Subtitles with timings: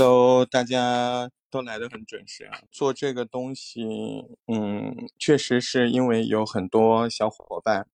[0.00, 2.60] Hello，大家都来的很准时啊！
[2.70, 3.82] 做这个东西，
[4.46, 7.88] 嗯，确实是因为有很多小伙伴，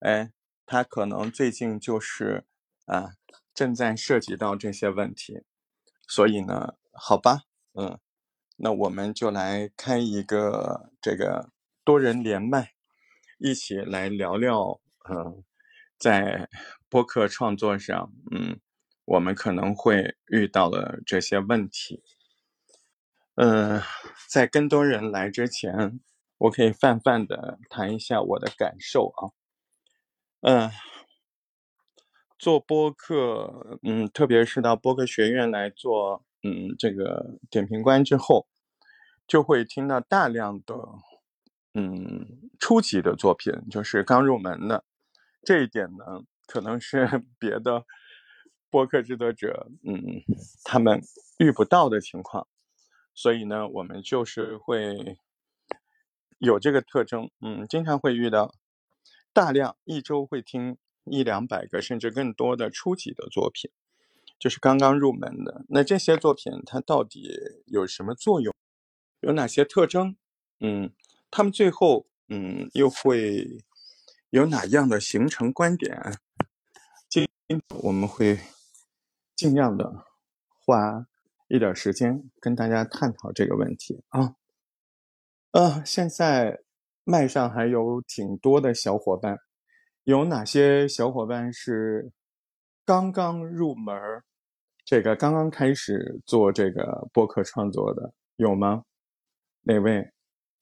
[0.00, 0.32] 哎，
[0.66, 2.44] 他可能最近就是
[2.86, 3.10] 啊，
[3.54, 5.44] 正在涉及到这些问题，
[6.08, 7.42] 所以呢，好吧，
[7.74, 8.00] 嗯，
[8.56, 11.52] 那我们就来开一个这个
[11.84, 12.72] 多人连麦，
[13.38, 15.44] 一起来聊聊，嗯，
[15.96, 16.48] 在
[16.88, 18.58] 播客创作上，嗯。
[19.08, 22.02] 我们可能会遇到的这些问题，
[23.36, 23.80] 嗯，
[24.28, 26.00] 在更多人来之前，
[26.36, 29.32] 我可以泛泛的谈一下我的感受啊，
[30.42, 30.70] 嗯，
[32.38, 38.46] 做播客，嗯，特别是到播客学院来做，嗯，这个点评官之后，
[39.26, 40.74] 就会听到大量的，
[41.72, 44.84] 嗯，初级的作品，就是刚入门的，
[45.42, 47.08] 这一点呢，可能是
[47.40, 47.86] 别的。
[48.70, 50.22] 播客制作者，嗯，
[50.64, 51.02] 他们
[51.38, 52.46] 遇不到的情况，
[53.14, 55.18] 所以呢，我们就是会
[56.38, 58.54] 有这个特征，嗯，经常会遇到
[59.32, 63.70] 大量一周会听一两百个甚至更多的初级的作品，
[64.38, 65.64] 就是刚刚入门的。
[65.68, 67.30] 那这些作品它到底
[67.64, 68.54] 有什么作用？
[69.20, 70.16] 有哪些特征？
[70.60, 70.92] 嗯，
[71.30, 73.64] 他们最后嗯又会
[74.28, 76.18] 有哪样的形成观点？
[77.08, 77.26] 今
[77.82, 78.38] 我们会。
[79.38, 80.04] 尽量的
[80.66, 81.06] 花
[81.46, 84.34] 一点时间跟大家探讨这个问题啊。
[85.52, 86.58] 呃，现在
[87.04, 89.38] 麦上还有挺多的小伙伴，
[90.02, 92.10] 有哪些小伙伴是
[92.84, 93.94] 刚刚入门
[94.84, 98.82] 这个刚刚开始做这个播客创作的，有吗？
[99.62, 100.10] 哪位？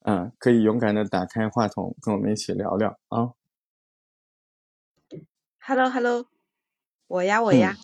[0.03, 3.33] 嗯，可以勇敢的打开话筒，跟我们一起聊聊啊。
[5.59, 6.27] Hello，Hello，
[7.07, 7.75] 我呀，我呀。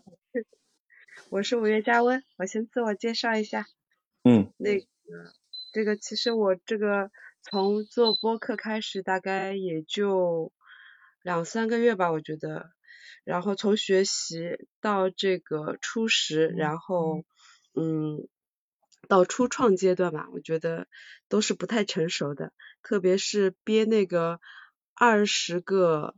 [1.33, 3.65] 我是五月佳温，我先自我介绍一下。
[4.21, 4.85] 嗯，那个，
[5.73, 7.09] 这个其实我这个
[7.41, 10.53] 从做播客开始，大概也就
[11.23, 12.69] 两三个月吧，我觉得。
[13.23, 17.23] 然后从学习到这个初识，然后
[17.73, 18.27] 嗯，
[19.07, 20.87] 到初创阶段吧，我觉得
[21.29, 24.39] 都是不太成熟的，特别是编那个
[24.93, 26.13] 二十个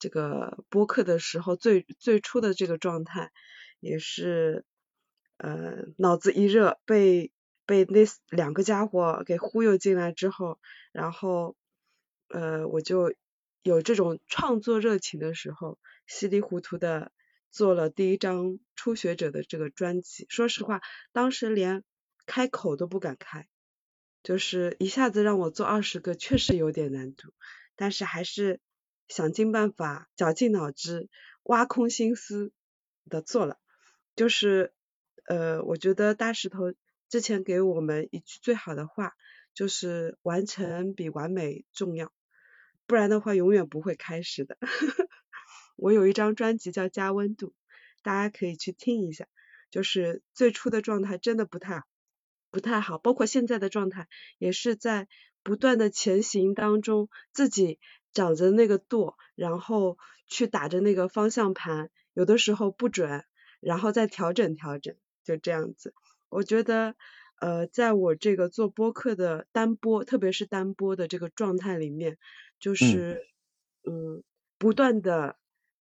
[0.00, 3.30] 这个播客的时候，最最初的这个状态。
[3.80, 4.64] 也是，
[5.36, 7.32] 呃，脑子一热，被
[7.66, 8.00] 被那
[8.30, 10.58] 两个家伙给忽悠进来之后，
[10.92, 11.56] 然后，
[12.28, 13.14] 呃，我就
[13.62, 17.12] 有这种创作热情的时候，稀里糊涂的
[17.50, 20.26] 做了第一张初学者的这个专辑。
[20.28, 20.80] 说实话，
[21.12, 21.84] 当时连
[22.26, 23.46] 开口都不敢开，
[24.22, 27.32] 就是一下子让我做二十个，确实有点难度，
[27.76, 28.60] 但是还是
[29.06, 31.08] 想尽办法，绞尽脑汁，
[31.44, 32.52] 挖空心思
[33.08, 33.58] 的做了。
[34.18, 34.72] 就是，
[35.26, 36.74] 呃，我觉得大石头
[37.08, 39.12] 之前给我们一句最好的话，
[39.54, 42.12] 就是完成比完美重要，
[42.88, 44.58] 不然的话永远不会开始的。
[45.76, 47.50] 我有一张专辑叫《加温度》，
[48.02, 49.28] 大家可以去听一下。
[49.70, 51.84] 就是最初的状态真的不太
[52.50, 54.08] 不太好，包括现在的状态
[54.38, 55.06] 也是在
[55.44, 57.78] 不断的前行当中，自己
[58.12, 59.96] 找着那个舵，然后
[60.26, 63.24] 去打着那个方向盘，有的时候不准。
[63.60, 65.94] 然后再调整调整，就这样子。
[66.28, 66.94] 我觉得，
[67.40, 72.18] 呃，在我这个做播客的单播，特别是单播的这个状态里面，
[72.60, 73.26] 就是，
[73.84, 74.22] 嗯，
[74.58, 75.36] 不断的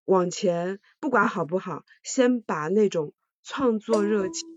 [0.05, 4.47] 往前，不管好不好，先把那种创作热情，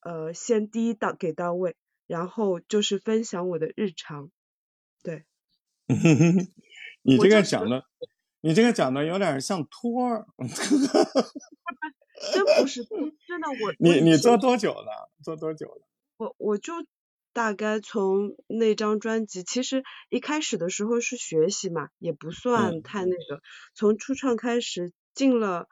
[0.00, 1.76] 呃，先第一到给到位，
[2.06, 4.30] 然后就是分享我的日常，
[5.02, 5.24] 对。
[7.02, 7.84] 你这个讲的，
[8.40, 10.26] 你这个讲的有点像托儿。
[12.32, 13.74] 真不是，真的我。
[13.80, 15.10] 你你做多久了？
[15.22, 15.82] 做多久了？
[16.18, 16.72] 我我就
[17.32, 23.40] 大概从那张专辑，其实一开始的时候是学习嘛，也不算太那个。
[23.74, 25.66] 从初创开始，进了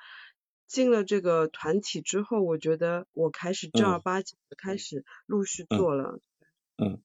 [0.67, 6.21] 进了这个团体之后，我觉得我开始正儿八经的开始陆续做了。
[6.79, 7.03] 嗯，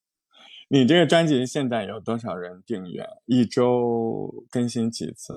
[0.70, 3.06] 你这个专辑现在有多少人订阅？
[3.26, 5.34] 一周更新几次？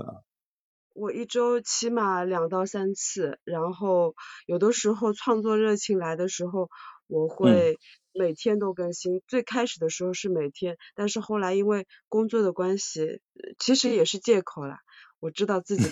[0.99, 4.17] 我一周起码两到三次，然后
[4.47, 6.71] 有的时候创作热情来的时候，
[7.07, 7.79] 我会
[8.13, 9.23] 每天都更新。
[9.29, 13.21] 最开始的时候是每天，但是后来因为工作的关系，
[13.61, 14.81] 其实也是借口啦。
[15.21, 15.89] 我知道自己。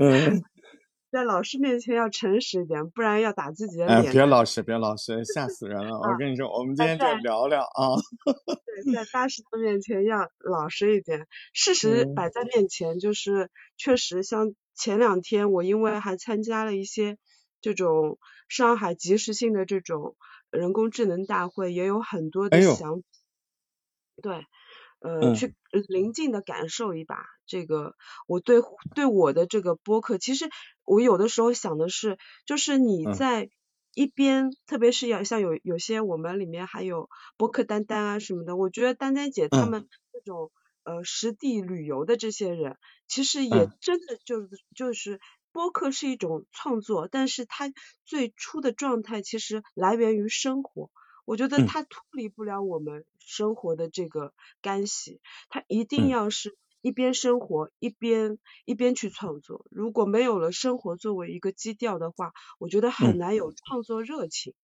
[0.00, 0.42] 嗯。
[1.10, 3.98] 在老师面前要诚实一点，不然要打自己的脸。
[3.98, 5.98] 哎，别老实，别老实，吓死人了！
[6.00, 7.96] 我跟你说，我们今天就聊聊啊。
[8.84, 11.26] 对，在大石头面前要老实一点。
[11.52, 17.18] 事实摆在面前，就是确实像前两天，我因为还参加了一些
[17.60, 18.18] 这种
[18.48, 20.16] 上海即时性的这种
[20.50, 23.02] 人工智能大会，也有很多的想，
[24.22, 24.46] 对，
[25.00, 25.54] 呃，去
[25.88, 27.94] 临近的感受一把这个
[28.26, 28.60] 我对
[28.94, 30.48] 对我的这个播客，其实
[30.84, 33.48] 我有的时候想的是，就是你在
[33.94, 40.52] 一边，特别是要像有有些我们里面还有播客丹丹啊什么的，我觉得丹丹姐他们这种
[40.84, 42.76] 呃实地旅游的这些人，
[43.08, 45.18] 其实也真的就是就是。
[45.52, 47.72] 播客是一种创作，但是它
[48.04, 50.92] 最初的状态其实来源于生活。
[51.24, 54.32] 我觉得它脱离不了我们生活的这个
[54.62, 59.66] 干系，它一定要是一边生活一边一边去创作。
[59.70, 64.54] 如果没有了生活作为一个基调的话，我觉得很难有创作热情。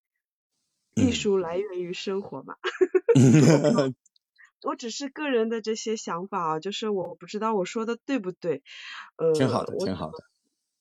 [0.99, 2.57] 艺术来源于生活嘛。
[4.63, 8.63] 我只是个人的这些想法啊，就是我不知道我说的对不对。
[9.17, 10.25] 呃，挺好的，挺好的。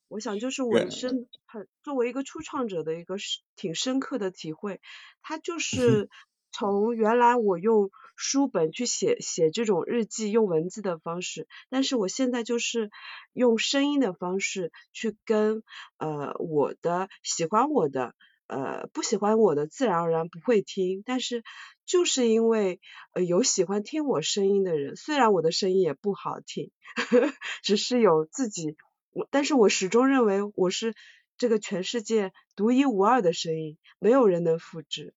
[0.08, 3.16] 我想就是我深很作为一个初创者的一个
[3.56, 4.80] 挺深刻的体会，
[5.22, 6.10] 它就是
[6.52, 12.92] 从原来我用书本去写写这种日记，用文字的方式，但是我现在就是
[13.34, 15.64] 用声音的方式去跟
[15.98, 18.14] 呃我的喜欢我的
[18.48, 21.44] 呃不喜欢我的自然而然不会听，但是
[21.86, 22.80] 就是因为
[23.14, 26.72] 呃有喜欢听我声音的人，虽然我的声音也不好听，
[27.64, 28.78] 只是有自己。
[29.16, 30.94] 我，但是我始终认为我是
[31.38, 35.14] 这个全世界独一无二的声音，没有人能复制。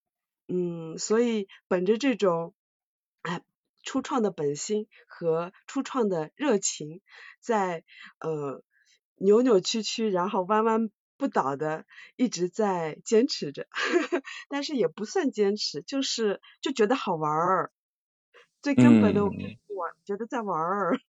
[0.47, 2.55] 嗯，所以本着这种
[3.23, 3.43] 哎
[3.83, 7.01] 初创的本心和初创的热情，
[7.41, 7.83] 在
[8.21, 8.63] 呃
[9.17, 11.85] 扭扭曲曲，然后弯弯不倒的
[12.15, 13.67] 一直在坚持着，
[14.49, 17.73] 但是也不算坚持，就是就觉得好玩儿。
[18.63, 21.01] 最根本的，我觉得在玩儿。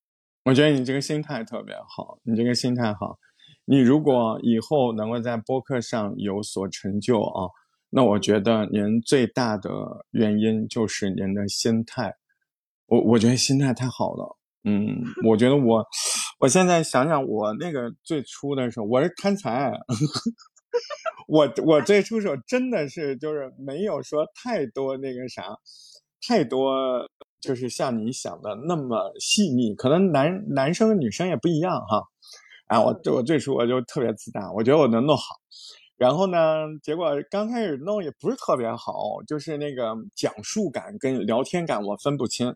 [0.43, 3.17] 我觉得你这个心态特别好，你这个心态好。
[3.65, 7.49] 你如果以后能够在播客上有所成就啊，
[7.91, 9.69] 那我觉得您最大的
[10.11, 12.15] 原因就是您的心态。
[12.87, 15.85] 我我觉得心态太好了，嗯，我觉得我
[16.39, 19.71] 我现在想想，我那个最初的时候，我是贪财，
[21.27, 25.43] 我我最初时候真的是就是没有说太多那个啥，
[26.27, 27.07] 太多。
[27.39, 32.03] 就是像你想的那么细腻，可能男男生女生也不一样哈。
[32.67, 35.23] 啊，我我最初我就特别自大，我觉得我能弄好。
[35.97, 36.37] 然后呢，
[36.83, 42.55] 结果刚开始弄也不是特别好，就是那个讲述感跟聊天感我分不清。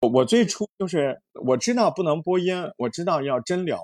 [0.00, 3.80] 我我最初就是我知道不能播音，我知道要真聊。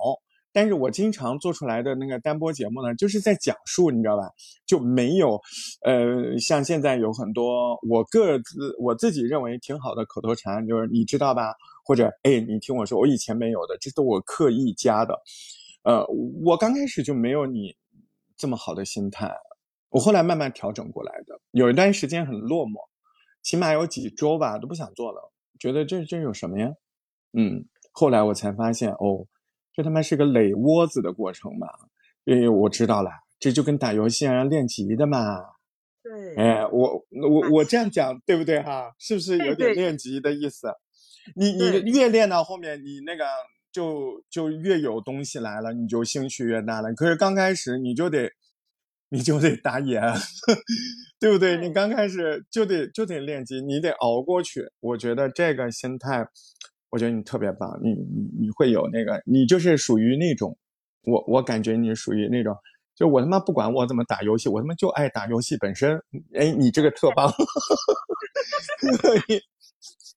[0.57, 4.23] 但是我经常做出来的那个单播节目呢，就是在讲述，你知道吧？
[4.65, 5.39] 就没有，
[5.85, 11.53] 呃，像现在有很多我各自我自己认为挺好的口头禅，就是你知道吧？
[11.85, 15.13] 或者哎，你听我说，我以前没有的，这都我刻意加的。
[15.83, 16.03] 呃，
[16.43, 17.75] 我刚开始就没有你
[18.35, 19.31] 这么好的心态，
[19.89, 21.39] 我后来慢慢调整过来的。
[21.51, 22.79] 有一段时间很落寞，
[23.43, 26.71] 起码有几周吧，都不想做了，觉得这这有什么呀？
[27.33, 29.27] 嗯，后来我才发现哦。
[29.77, 31.67] 这他妈是个垒窝子的过程嘛？
[32.23, 35.37] 为我知道了，这就跟打游戏一样练级的嘛。
[36.01, 36.35] 对。
[36.35, 38.95] 哎，我我我这样讲对不对哈？
[38.97, 40.69] 是不是有点练级的意思？
[41.35, 43.23] 你你越练到后面，你那个
[43.71, 46.91] 就就越有东西来了，你就兴趣越大了。
[46.95, 48.31] 可是刚开始你就得
[49.09, 50.01] 你就得打野，
[51.21, 51.55] 对不对？
[51.57, 54.71] 你刚开始就得就得练级，你得熬过去。
[54.79, 56.27] 我觉得这个心态。
[56.89, 60.57] 我觉得你特别棒，你你你会有那个，你就是属于那种，
[61.03, 62.55] 我我感觉你属于那种，
[62.95, 66.01] 就我他妈不管我怎么打游戏，我他妈就爱打游戏本身。
[66.33, 67.31] 哎，你这个特棒
[69.27, 69.41] 你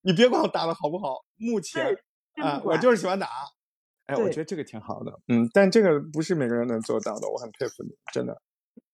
[0.03, 1.97] 你别管我打的好不好，目前
[2.43, 3.29] 啊，我就是喜欢打。
[4.07, 8.41] 哎，我觉得这个挺好的，嗯，但这个不是每个人能做到的，我很佩服你，真的。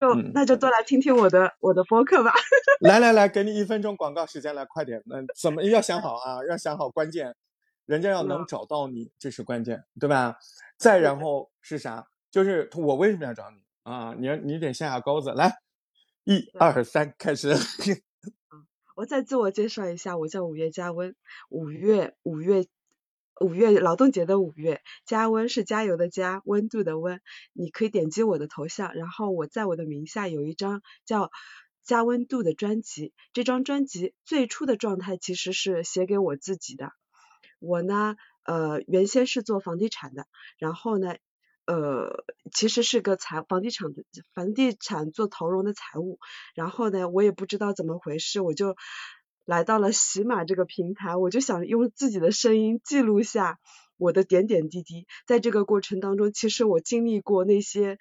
[0.00, 2.32] 就那就多来听听我的我的播客吧。
[2.80, 6.40] 来来来，给你一分钟广告时间，来快点，那怎么要想好啊？
[6.50, 7.34] 要想好关键。
[7.86, 10.38] 人家要能找到你，这是关键，对吧？
[10.76, 12.08] 再然后是啥？
[12.30, 14.14] 就是我为什么要找你啊？
[14.18, 15.56] 你你得下下钩子，来，
[16.24, 17.54] 一二三，开始。
[18.96, 21.14] 我再自我介绍一下，我叫五月加温。
[21.48, 22.66] 五月五月
[23.40, 27.20] 五月劳动节的五月，加温是加油的加，温度的温。
[27.52, 31.30] 你可以点击我的头像，然后我在我的名下有一张叫
[31.84, 33.12] 加温度的专辑。
[33.32, 36.92] 这张专辑最初的状态其实是写给我自己的。
[37.58, 40.26] 我呢，呃，原先是做房地产的，
[40.58, 41.14] 然后呢，
[41.66, 46.18] 呃，其实是个财房地产的房地产做投融的财务，
[46.54, 48.76] 然后呢，我也不知道怎么回事，我就
[49.44, 53.58] 来到了喜马这个平台，我就想用自己的声音记录下
[53.96, 57.98] 我的点点滴滴，在这个过程当中，其实我经历过那些。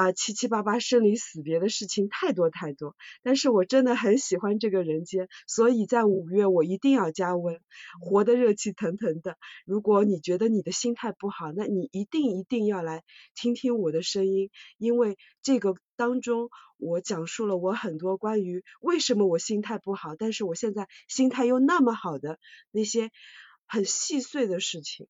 [0.00, 2.96] 啊七七八八生离死别的事情太多太多。
[3.22, 7.60] 但是我真的很喜欢这个人间，所以在五月我一定要加温，
[8.00, 9.36] 活得热气腾腾的。
[9.66, 13.02] 如果你觉得你的心态不好，那你一定一定要来
[13.34, 22.38] 听听我的声音，因为这个当中我讲述了我很多关于为什么我心态不好，但是我现在心态又那么好的
[22.70, 23.10] 那些
[23.66, 25.08] 很细碎的事情。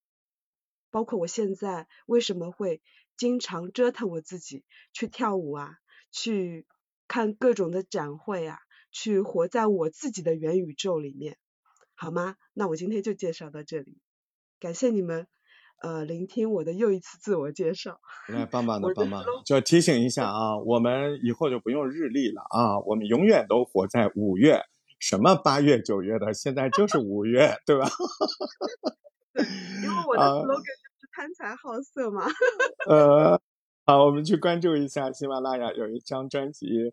[0.93, 2.83] 包括我现在为什么会
[3.21, 5.75] 经常折腾我自己去跳舞啊，
[6.11, 6.67] 去
[7.07, 8.57] 看各种的展会啊，
[8.93, 11.37] 去活在我自己的元宇宙里面，
[11.95, 12.37] 好吗？
[12.55, 13.99] 那我今天就介绍到这里，
[14.59, 15.27] 感谢你们
[15.83, 18.01] 呃聆听我的又一次自我介绍。
[18.27, 24.63] 来，棒棒的，棒棒的，就提醒一下啊，我们以后就不用日历了啊，我们永远都活在五月，
[24.99, 27.87] 什么八月九月的，现在就是五月，对吧？
[29.35, 29.45] 对，
[29.83, 30.43] 因为我的
[31.13, 32.25] 贪财好色吗。
[32.89, 33.41] 呃，
[33.85, 36.93] 好，我们去关注一下喜马拉雅有一张专辑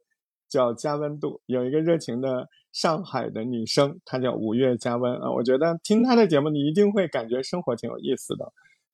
[0.50, 5.32] 叫《加温度》，有一个热情的上海的女生，她叫五月加温啊。
[5.32, 8.52] 我觉得听她的节目，你一定会感觉生活挺有意思的，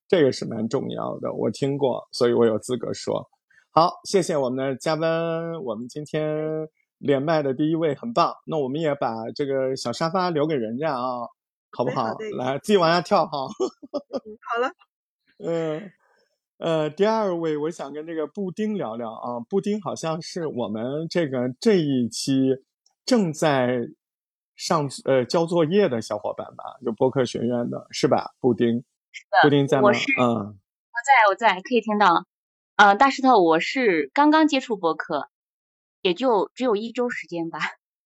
[0.08, 1.34] 这个是蛮重要的。
[1.34, 3.30] 我听过，所以我有资格说。
[3.72, 8.34] 好，谢谢我们的加温，我们今天连麦的第一位很棒。
[8.46, 11.28] 那我们也把这个小沙发留给人家啊。
[11.76, 12.16] 好不好？
[12.38, 13.48] 来，自己往下跳哈。
[13.50, 14.72] 好了。
[15.46, 15.92] 嗯，
[16.58, 19.40] 呃，第二位，我想跟这个布丁聊聊啊。
[19.50, 22.64] 布丁好像是我们这个这一期
[23.06, 23.90] 正在
[24.56, 26.64] 上呃交作业的小伙伴吧？
[26.86, 28.34] 就播客学院的是吧？
[28.40, 28.84] 布丁。
[29.44, 29.90] 布丁在吗？
[29.90, 32.26] 嗯，我在，我在，可以听到。
[32.76, 35.30] 呃，大石头，我是刚刚接触播客，
[36.02, 37.60] 也就只有一周时间吧。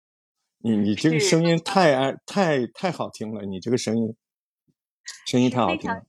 [0.60, 4.16] 你你这个声音太爱太太好听了，你这个声音
[5.26, 6.02] 声音太好听了。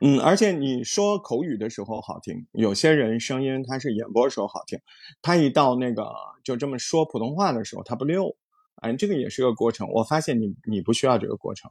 [0.00, 4.78] 嗯，而且你说口语的时候好听，有些人声音他是演播时候好听，
[5.22, 6.12] 他一到那个
[6.44, 8.36] 就这么说普通话的时候他不溜，
[8.76, 9.88] 哎，这个也是个过程。
[9.90, 11.70] 我发现你你不需要这个过程，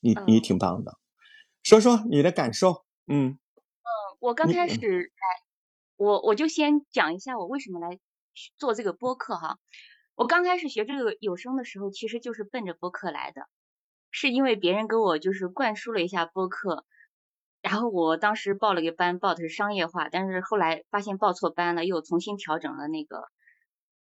[0.00, 0.98] 你你挺棒的。
[1.62, 3.38] 说说你的感受，嗯嗯，
[4.20, 5.44] 我刚开始来，
[5.96, 7.98] 我我就先讲一下我为什么来。
[8.58, 9.60] 做这个播客哈，
[10.16, 13.46] 我刚开始学这个有声的时候，其实就是奔着播客来的，
[14.10, 16.84] 是因为别人给我就是灌输了一下播客，
[17.64, 23.24] 然后我当时报了个班，报的是商业化，但是后来发现报错班了，又重新调整了那个，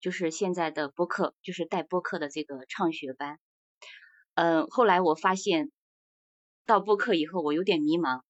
[0.01, 3.39] 就是现在的播客，就是带播客的这个畅学班。
[4.35, 5.71] 嗯，后来我发现
[6.65, 8.23] 到播客以后，我有点迷茫，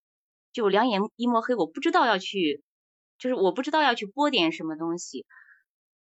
[0.53, 2.65] 就两眼一抹黑，我不知道要去，
[3.17, 5.27] 就是我不知道要去播点什么东西。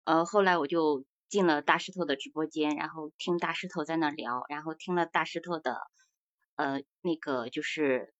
[0.04, 5.80] 呃，后来我就进了大石头的直播间，然后听大石头在那聊，然后听了大石头的
[6.54, 8.14] 呃那个就是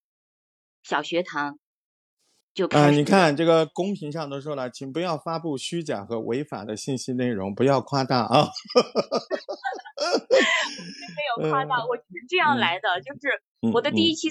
[0.86, 1.58] 小学堂，
[2.54, 8.46] 就啊，你看这个公屏上都说了，请不要发布虚假和违法的信息内容，不要夸大啊。
[9.98, 14.30] 并没有夸大，我是这样来的，就是我的第一期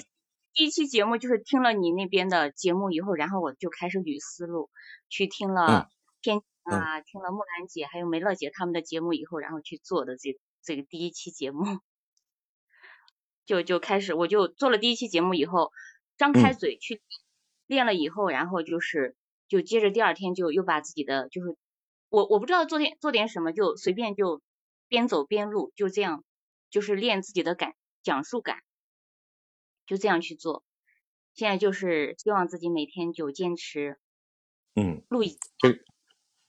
[0.54, 4.70] 第一期节目就是听了你那边的节目以后，然后我就开始捋思路，
[5.10, 5.88] 去听了
[6.22, 6.40] 偏。
[6.68, 11.62] 啊，听了木兰姐还有梅乐姐他们的节目以后，然后去做的这这个第一期节目，
[13.46, 15.70] 就就开始我就做了第一期节目以后，
[16.16, 17.02] 张开嘴去
[17.66, 19.16] 练了以后，然后就是
[19.48, 21.56] 就接着第二天就又把自己的就是
[22.08, 24.42] 我我不知道做点做点什么，就随便就
[24.88, 26.24] 边走边录，就这样
[26.70, 28.58] 就是练自己的感讲述感，
[29.86, 30.64] 就这样去做。
[31.34, 33.98] 现在就是希望自己每天就坚持，
[34.74, 35.36] 嗯，录一。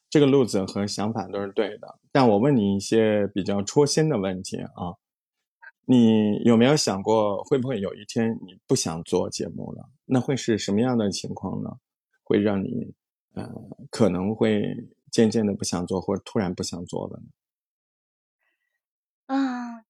[0.09, 4.95] 这个路子和想法都是对的，但我问你一些比较戳心的问题啊，
[5.89, 9.89] 你有没有想过会不会有一天你不想做节目了？
[10.03, 11.79] 那会是什么样的情况呢？
[12.23, 12.93] 会让你
[13.35, 13.49] 呃
[13.89, 17.25] 可能会渐渐的不想做，或者突然不想做了呢？
[19.27, 19.85] 嗯，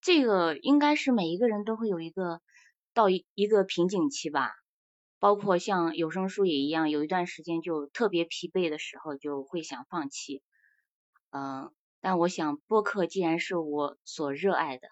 [0.00, 2.40] 这个应该是每一个人都会有一个
[2.94, 4.52] 到一一个瓶颈期吧。
[5.20, 10.42] 包括像有声书也一样，有一段时间就特别疲惫的时候，就会想放弃。
[11.30, 14.88] 嗯，但我想播客既然是我所热爱的，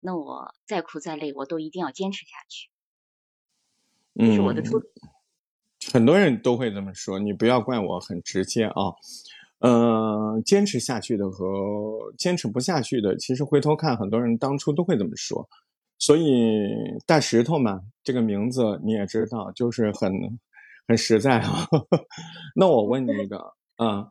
[0.00, 2.68] 那我再苦再累，我都一定要坚持下去。
[4.14, 4.80] 这是我的初。
[5.92, 8.94] 很多人都会这么说，你不要怪我很直接啊。
[9.58, 15.48] 呃，坚持下去的和坚持不下去的，其实回头看，很多人当初都会这么说。
[15.98, 16.68] 所以
[17.06, 20.12] 大石头嘛，这个名字你也知道，就是很
[20.86, 21.66] 很实在啊。
[22.54, 24.08] 那我问你一个啊，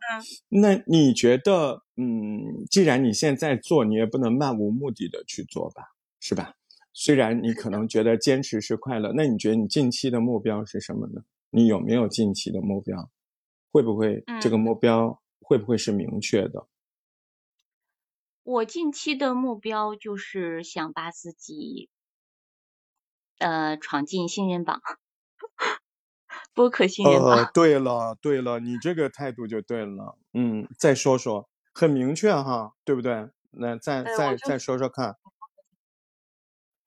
[0.48, 5.82] 那你觉得，嗯，既然你现在做，你也不能漫无目的的去做吧，
[6.20, 6.54] 是吧？
[6.92, 11.22] 虽然你可能觉得坚持是快乐，那你觉得你近期的目标是什么呢？
[11.50, 13.10] 你有没有近期的目标？
[13.72, 16.66] 会不会这个目标会不会是明确的？
[18.46, 21.88] 我近期的目标就是想把自己，
[23.38, 24.80] 呃，闯进新人榜，
[26.56, 27.48] 播客新人榜。
[27.54, 30.18] 对了，对了，你这个态度就对了。
[30.32, 33.28] 嗯，再说说，很明确哈，对不对？
[33.52, 35.16] 那再再再说说看。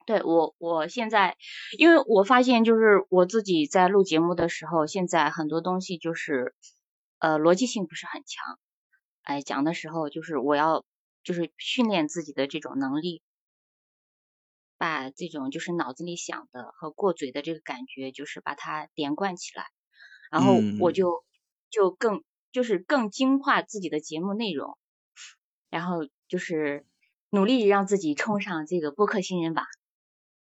[0.05, 1.37] 对我，我现在，
[1.77, 6.53] 因为我发现就是我自己在录节目的时候，现在很多东西就是，
[7.19, 8.59] 呃，逻辑性不是很强。
[9.21, 10.83] 哎，讲的时候就是我要。
[11.21, 13.21] 就是训练自己的这种能力，
[14.79, 19.65] 把这种就是脑子里想的和过嘴的这个感觉，就是把它连贯起来，
[20.31, 21.23] 然后我就
[21.69, 24.77] 就更就是更精化自己的节目内容，
[25.69, 26.87] 然后就是
[27.29, 29.65] 努力让自己冲上这个播客新人榜。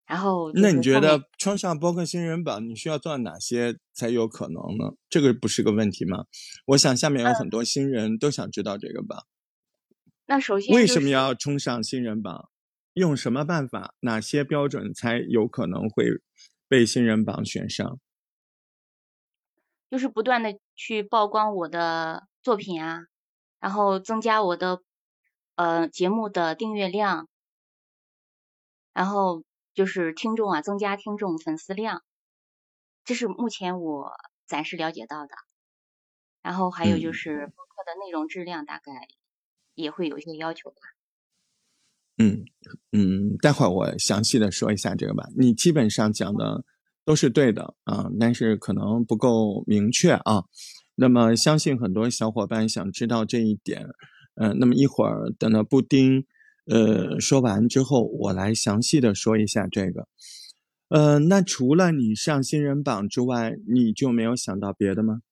[0.05, 4.95] 然后，那你觉得冲上播客新人榜，你需要做哪些才有可能呢？
[5.09, 6.27] 这个不是个问题吗？
[6.67, 9.25] 我想下面有很多新人都想知道这个吧。
[10.27, 12.51] 那首先，为什么要冲上新人榜？
[12.95, 13.95] 用什么办法？
[14.01, 16.05] 哪些标准才有可能会
[16.69, 17.99] 被新人榜选上？
[19.91, 23.07] 就是不断的去曝光我的作品啊，
[23.61, 24.83] 然后增加我的
[25.55, 27.29] 呃节目的订阅量，
[28.93, 29.45] 然后
[29.75, 32.03] 就是听众啊，增加听众粉丝量，
[33.05, 34.13] 这是目前我
[34.47, 35.35] 暂时了解到的。
[36.43, 38.93] 然后还有就是播客的内容质量大概。
[39.75, 40.77] 也会有一些要求吧。
[42.19, 42.45] 嗯
[42.93, 45.27] 嗯，待会儿我详细的说一下这个吧。
[45.37, 46.65] 你基本上讲的
[47.05, 50.45] 都是对的啊，但是可能不够明确啊。
[50.95, 53.87] 那么相信很多小伙伴想知道这一点。
[54.35, 56.25] 呃，那么一会儿等到布丁
[56.67, 60.09] 呃说完之后，我来详细的说一下这个。
[60.89, 65.23] 呃，那除了你上新人榜之外，你就没有想到别的吗？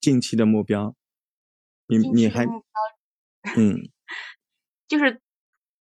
[0.00, 0.94] 近期的目标，
[1.88, 2.44] 你你还
[3.56, 3.90] 嗯，
[4.88, 5.20] 就是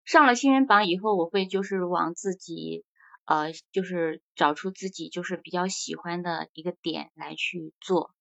[0.03, 2.83] 上了新人榜以后，我会就是往自己
[3.25, 8.13] 呃，就是找出自己就是比较喜欢的一个点来去做，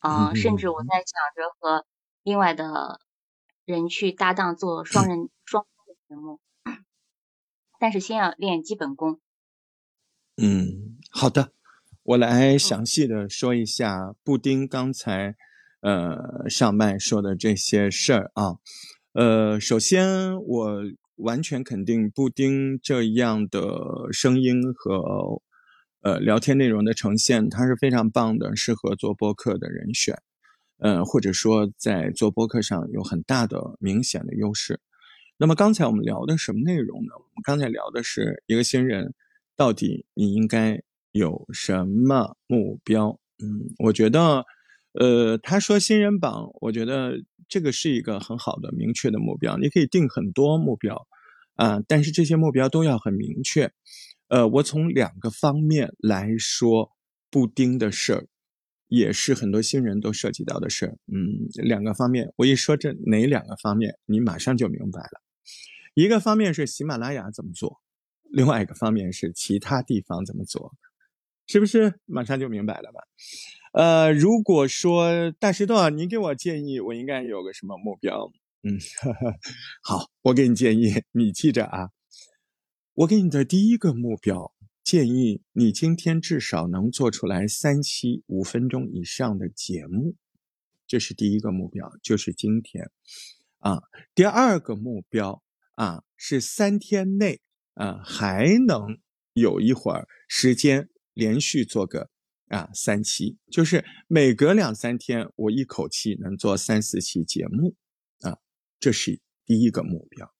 [0.00, 1.86] 嗯，甚至我在想着和
[2.22, 3.00] 另外的
[3.64, 6.40] 人去搭档做双人双的节目，
[7.80, 9.20] 但是先要练基本功。
[10.36, 11.52] 嗯，好的。
[12.02, 15.36] 我来详细的说一下布丁刚才，
[15.84, 18.56] 呃，上麦说的这些事儿啊，
[19.12, 20.82] 呃，首先我
[21.16, 25.42] 完全肯定布丁这样的声音和，
[26.00, 30.16] 呃，聊天内容的呈现，它是非常棒的，适合做播客的人选，
[30.78, 34.80] 嗯，或者说在做播客上有很大的明显的优势。
[35.36, 37.12] 那么刚才我们聊的什么内容呢？
[37.14, 39.12] 我们刚才聊的是一个新人，
[39.54, 40.82] 到底你应该。
[41.14, 43.20] 有什么目标？
[43.38, 44.44] 嗯，我觉得，
[44.98, 47.14] 呃，他说新人榜，我觉得
[47.48, 49.56] 这个是一个很好的明确的目标。
[49.58, 51.06] 你可以定很多目标，
[51.54, 53.72] 啊，但是这些目标都要很明确。
[54.28, 56.92] 呃，我从两个方面来说，
[57.30, 58.26] 布丁的事儿，
[58.88, 60.96] 也是很多新人都涉及到的事儿。
[61.12, 65.20] 嗯，两个方面，我一说这哪两个方面，你马上就明白了。
[65.94, 67.80] 一个方面是喜马拉雅怎么做，
[68.30, 70.72] 另外一个方面是其他地方怎么做。
[71.46, 73.00] 是不是马上就明白了吧？
[73.72, 78.32] 呃，如果说大石头，你给我建议，我应该有个什么目标？
[78.62, 78.78] 嗯，
[79.82, 81.90] 好，我给你建议，你记着啊。
[82.94, 90.14] 我给你的第一个目标建议，你今天至少能做出来三期五分钟以上的节目，
[90.86, 92.90] 这是第一个目标，就是今天
[93.58, 93.82] 啊。
[94.14, 95.42] 第二个目标
[95.74, 97.40] 啊，是三天内
[97.74, 98.98] 啊还能
[99.32, 100.88] 有一会儿时间。
[101.14, 102.10] 连续做个
[102.48, 107.74] 啊三期，就是每隔两三天，我一口气能做三四期节目
[108.20, 108.38] 啊，
[108.78, 110.34] 这是第一个目标。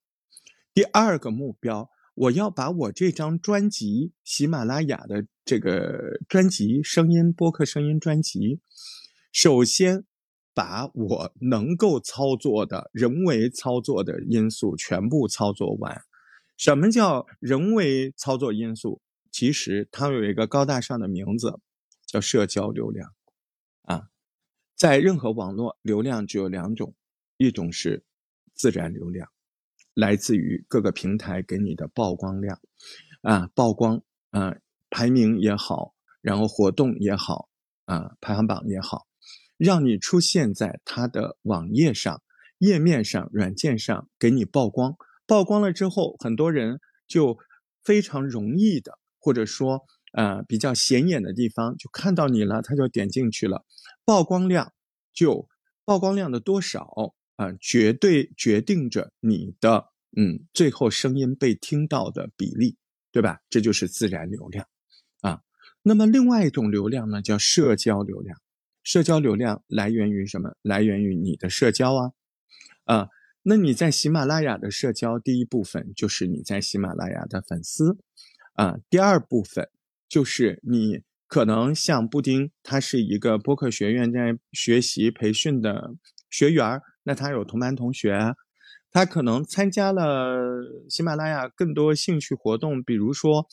[0.74, 8.60] 第二个目标，我要把我这张专辑，喜马拉雅的这个专辑声音播客声音专辑，
[9.32, 10.04] 首先
[10.52, 16.02] 把我能够操作的人为操作的因素全部操作完。
[16.56, 19.00] 什么叫人为操作因素？
[19.34, 21.58] 其实它有一个高大上的名字，
[22.06, 23.12] 叫社交流量，
[23.82, 24.06] 啊，
[24.76, 26.94] 在任何网络流量只有两种，
[27.36, 28.04] 一种是
[28.54, 29.28] 自然流量，
[29.92, 32.60] 来自于各个平台给你的曝光量，
[33.22, 34.54] 啊，曝光，啊，
[34.88, 37.48] 排名也好，然后活动也好，
[37.86, 39.08] 啊，排行榜也好，
[39.56, 42.22] 让你出现在它的网页上、
[42.58, 47.36] 页面上、软件上给你曝光，曝光了之后，很多人就
[47.82, 49.00] 非常容易的。
[49.24, 49.80] 或者说
[50.12, 53.64] 呃比较显眼的地方，就看到你了，他就点进去了，
[54.04, 54.70] 曝光量
[55.14, 55.48] 就
[55.86, 62.76] 曝光量的多少啊，绝对决定着你的嗯最后声音被听到的比例，
[63.10, 63.40] 对吧？
[63.48, 64.68] 这就是自然流量
[65.22, 65.40] 啊。
[65.82, 68.38] 那么另外一种流量呢，叫社交流量。
[68.82, 70.52] 社交流量来源于什么？
[70.60, 72.12] 来源于你的社交啊，
[72.84, 73.08] 啊，
[73.42, 77.96] 那你在喜马拉雅的社交，第一部分就是你在喜马拉雅的粉丝，
[78.54, 79.68] 啊，第二部分
[80.08, 85.94] 就是你可能像布丁，他是一个播客学院在学习培训的
[86.30, 88.34] 学员，那他有同班同学，
[88.92, 90.38] 他可能参加了
[90.88, 93.46] 喜马拉雅更多兴趣活动，比如说，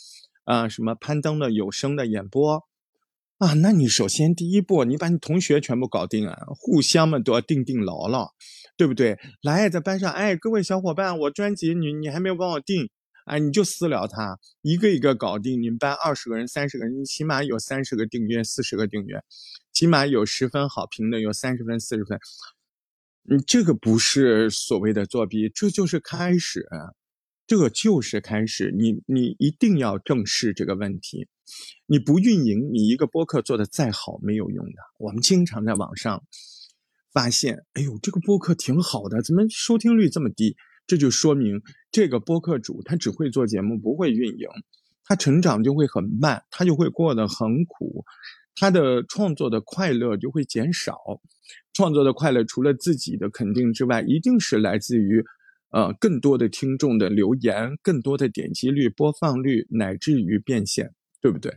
[0.43, 2.63] 啊，什么攀登的有声的演播。
[3.39, 8.35] 啊，那你首先第一步，你把你同学全部搞定啊，互相们都要定定牢了，
[8.77, 9.17] 对不对？
[9.41, 12.91] 来，在班上，哎，各位小伙伴，我专辑你你还没有帮我定，
[13.31, 15.61] 哎，你就私聊他，一个一个搞定。
[15.61, 19.23] 你们班二十个人、三十个人，你起码有三十个订阅、四十个订阅，
[19.71, 22.19] 起码有十分好评的，有三十分、四十分。
[23.23, 26.67] 你这个不是所谓的作弊，这就是开始，
[27.47, 28.75] 这就是开始。
[28.77, 31.29] 你你一定要正视这个问题。
[31.85, 34.73] 你不运营，你一个播客做的再好没有用的。
[34.97, 36.21] 我们经常在网上
[37.13, 40.57] 发现，哎呦，这个播客挺好的，怎么收听率这么低？
[40.87, 44.47] 这就说明这个播客主他只会做节目，不会运营，
[45.03, 48.03] 他成长就会很慢，他就会过得很苦，
[48.55, 50.97] 他的创作的快乐就会减少。
[51.73, 55.23] 创作的快乐除了自己的肯定之外，一定是来自于
[55.69, 60.93] 呃更多的听众的留言，更多的点击率、播放率，乃至于变现。
[61.23, 61.55] 对不对？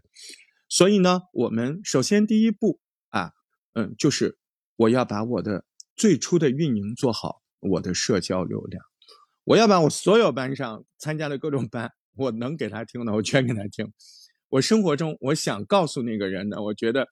[0.68, 3.32] 所以呢，我们首先第一步啊，
[3.72, 4.36] 嗯，就是
[4.76, 5.64] 我要把我的
[5.96, 8.84] 最初的运营做好，我的社交流量，
[9.44, 13.92] 我要把我所有班上参加的各种班，我能给他听的，我全给他听。
[14.48, 17.08] 我生活中我想告诉那个人的，我觉得，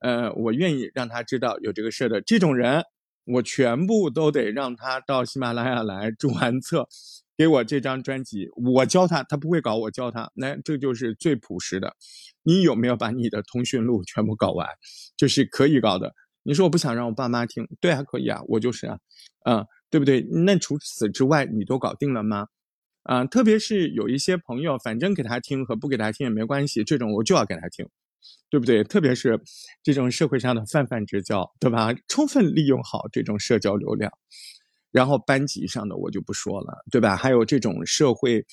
[0.00, 2.82] 呃，我愿意让他知道有这个事的这种人，
[3.24, 6.88] 我全部都得让他到喜马拉雅来注完册。
[7.36, 10.30] 给我这张专辑，我教他，他不会搞，我教他。
[10.34, 11.96] 那这就是最朴实的。
[12.44, 14.68] 你有没有把你的通讯录全部搞完？
[15.16, 16.14] 就是可以搞的。
[16.44, 18.98] 你说我不想让我爸妈听，对啊，可以啊，我就是啊，
[19.46, 20.22] 嗯，对不对？
[20.22, 22.46] 那除此之外，你都搞定了吗？
[23.04, 27.86] 啊，特别是有一些朋友，反正给他听和不给他听也没关系，这种我就要给他听，
[28.48, 28.82] 对不对？
[28.82, 29.38] 特别是
[29.82, 31.94] 这种社会上的泛泛之交，对吧？
[32.08, 34.10] 充分利用好这种社交流量。
[34.90, 37.16] 然后班级上的我就不说了，对吧？
[37.16, 38.46] 还有这种社会，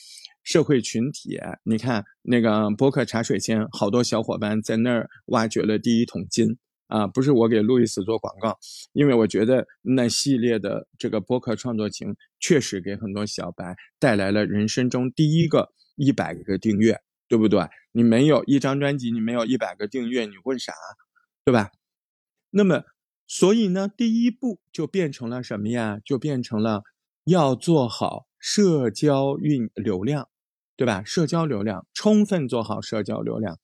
[0.43, 6.57] 社会群体，你看那个博客茶水间，好多小伙伴在那儿挖掘了第一桶金
[6.91, 7.07] 啊！
[7.07, 8.57] 不是我给路易斯做广告，
[8.91, 17.65] 因为我觉得那系列的这个播客创作情确实给很多小白带来了人生中第一个一百个订阅，对不对？
[17.93, 20.73] 你没有一张专辑，你没有一百个订阅，你问啥？
[21.45, 21.71] 对吧？
[22.49, 22.83] 那么。
[23.33, 25.99] 所以呢，第一步就变成了什么呀？
[26.03, 26.83] 就变成了
[27.23, 30.27] 要做好社交运流量，
[30.75, 31.01] 对吧？
[31.05, 33.57] 社交流量，充分做好社交流量，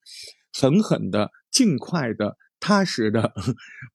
[0.54, 3.34] 狠狠的、尽快的、踏实的，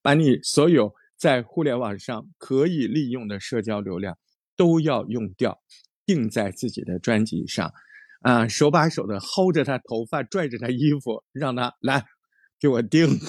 [0.02, 4.18] 把你所有在互联网上可以利用的社交流量
[4.56, 5.62] 都要用掉，
[6.06, 7.72] 定在自己的专辑上，
[8.20, 12.04] 啊，手把手的薅着他头发，拽着他衣服，让他来
[12.58, 13.08] 给我定。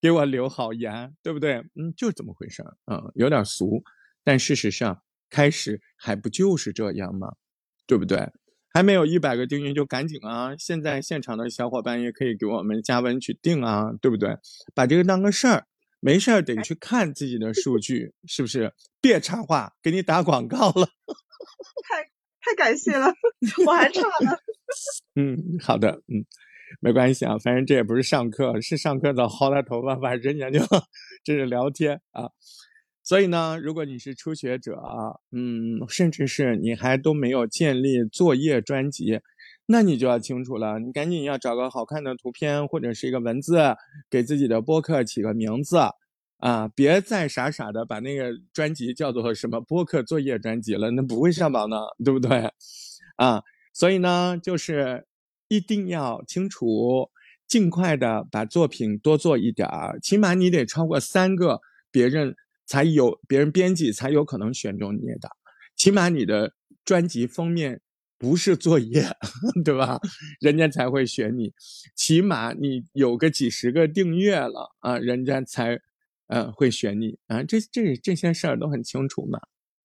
[0.00, 1.54] 给我留好言，对不对？
[1.74, 3.82] 嗯，就这么回事儿，嗯，有点俗，
[4.22, 7.32] 但事实上开始还不就是这样吗？
[7.84, 8.30] 对不对？
[8.72, 10.54] 还没有一百个订阅就赶紧啊！
[10.58, 14.36] 现在现场的小伙伴也可以给我们加温去订啊，对不对？
[14.74, 15.66] 把这个当个事儿，
[16.00, 18.72] 没事儿得去看自己的数据，是不是？
[19.00, 20.86] 别插话，给你打广告了。
[21.88, 22.04] 太
[22.40, 23.12] 太感谢了，
[23.66, 24.36] 我还差呢。
[25.16, 26.24] 嗯，好的，嗯。
[26.80, 30.62] 没关系啊，反正这也不是上课，是上课早薅他头发，反正人家就
[31.24, 32.28] 这是聊天啊。
[33.08, 39.18] 所以呢，如果你是初学者啊，嗯，甚至是你还都没有建立作业专辑，
[39.64, 43.56] 那你就要清楚了，你赶紧要找个好看的图片或者是一个文字，
[44.10, 45.78] 给自己的播客起个名字
[46.36, 52.52] 啊，别再傻傻的把那个专辑叫做什么播客作业专辑了，那不会上榜的，对不对？
[53.16, 53.42] 啊，
[53.72, 55.06] 所以呢，就是。
[55.50, 57.08] 一定要清楚，
[57.46, 61.58] 尽快的把作品多做一点儿，起码你得超过三个，
[61.90, 62.36] 别人
[62.68, 65.28] 才有别人编辑才有可能选中你的。
[65.74, 66.52] 起码你的
[66.84, 67.80] 专辑封面
[68.16, 69.04] 不是作业，
[69.64, 69.98] 对吧？
[70.40, 71.52] 人家才会选你。
[71.96, 75.80] 起码你有个几十个订阅了啊，人家才
[76.28, 77.42] 呃会选你啊。
[77.42, 79.40] 这这这些事儿都很清楚嘛，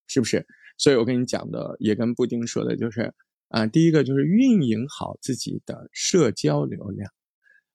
[0.08, 0.46] 是不是？
[0.78, 3.14] 所以我跟你讲的也跟布丁说的就是。
[3.50, 7.08] 啊，第一个就是运营好自己的社交流量，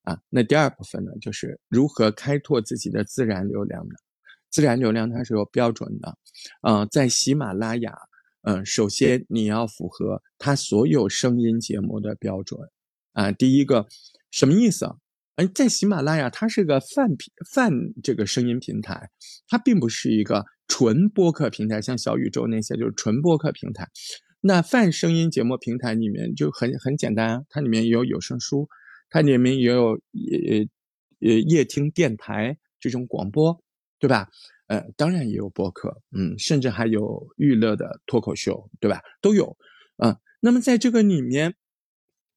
[0.02, 3.94] 啊，那第二部分呢，就是如何开拓自己的自然流量呢？
[4.50, 6.18] 自然流量它是有标准的，
[6.62, 7.94] 呃，在喜马拉雅，
[8.42, 12.60] 嗯，首先你要符合它所有声音节目的标准，
[13.12, 13.86] 啊，第一个
[14.30, 14.96] 什么意思啊？
[15.36, 19.08] 哎，在喜马拉雅，它是个泛平泛这个声音平台，
[19.46, 23.88] 它并不是一个纯播客平台，像小宇宙那些就是纯播客平台。
[24.40, 28.68] 那泛声音节目平台里面就很很简单，它里面也有有声书，
[29.10, 30.66] 它里面也有也
[31.20, 33.62] 呃夜听电台这种广播，
[33.98, 34.28] 对吧？
[34.68, 39.00] 呃，当然也有播客，嗯，甚至还有娱乐的脱口秀，对吧？
[39.20, 39.56] 都有，
[40.02, 40.16] 嗯。
[40.40, 41.56] 那么在这个里面，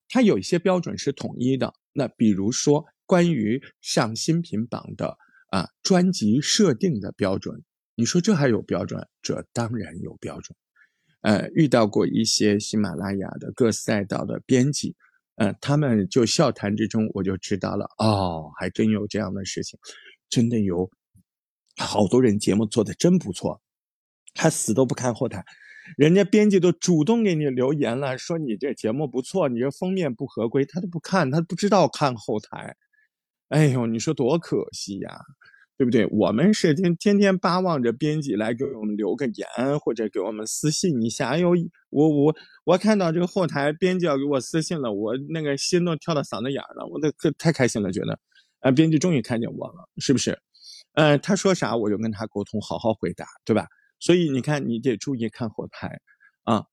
[0.09, 1.73] 它有一些标准是统一的。
[1.93, 5.17] 那比如说，关于上新品榜的
[5.51, 7.63] 啊专辑设定的标准，
[7.95, 9.07] 你说这还有标准？
[9.21, 10.57] 这当然有标准。
[11.21, 14.95] 呃，遇到过一些喜马拉雅的各赛道的编辑，
[15.35, 19.77] 呃，他们就笑谈之中，我就知道了，哦，还真有这样的事情，
[20.27, 20.89] 真的有
[21.81, 23.61] 好多人节目做的真不错，
[24.33, 25.43] 他死都不看后台。
[25.97, 32.75] 人家编辑都主动给你留言了，说你这节目不错，你这封面不合规，他都不看，他不知道看后台。
[33.49, 35.19] 哎呦，你说多可惜呀，
[35.77, 36.05] 对不对？
[36.11, 41.29] 我们是天天天巴望着编辑来给我们留个言，或者给我们私信一下。
[41.29, 41.51] 哎呦，
[41.89, 48.17] 我我我看到这个后台编辑要给我私信了，我那个心都跳到嗓子眼了，我都可太开心了，觉得，
[48.59, 50.39] 啊，编辑终于看见我了，是不是？
[50.93, 53.67] 呃，他说啥我就跟他沟通，好好回答，对吧？
[53.99, 56.01] 所以你看，你得注意看后台，
[56.43, 56.63] 啊，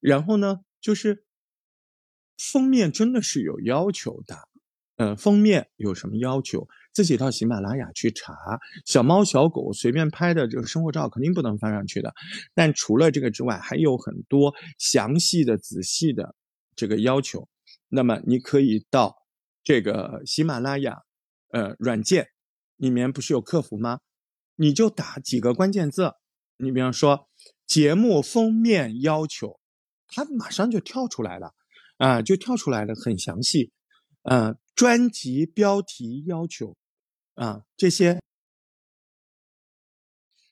[0.00, 1.24] 然后呢，就是
[2.36, 4.36] 封面真的是有要求的，
[4.96, 8.34] 嗯，封面有什么要求，自己到喜马拉雅去查。
[8.84, 12.12] 小猫小狗随便拍的这个生活照肯定不能放上去的，
[12.52, 16.34] 但除了这个之外，还有很多详细的、仔细的
[16.74, 17.48] 这个要求。
[17.88, 19.14] 那么你可以到
[19.62, 20.98] 这个喜马拉雅，
[21.52, 22.26] 呃，软件
[22.82, 24.00] 里面不是有客服吗？
[24.56, 26.14] 你就打几个关键字。
[26.56, 27.28] 你比方说，
[27.64, 29.60] 节目封面要求，
[30.08, 31.54] 它马上就跳出来了，
[31.98, 33.70] 啊，就跳出来了，很详细，
[34.22, 36.76] 嗯，专辑标题要求，
[37.34, 38.20] 啊，这些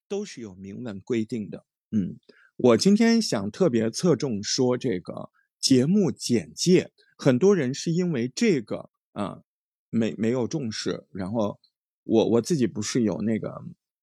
[0.06, 1.66] 都是有明文规定的。
[1.90, 2.16] 嗯，
[2.54, 9.42] 我今天想特别侧重说这个节目简介，很多人是因为这个啊，
[9.88, 11.58] 没没有重视，然后
[12.10, 13.54] 我我自己不是有那个。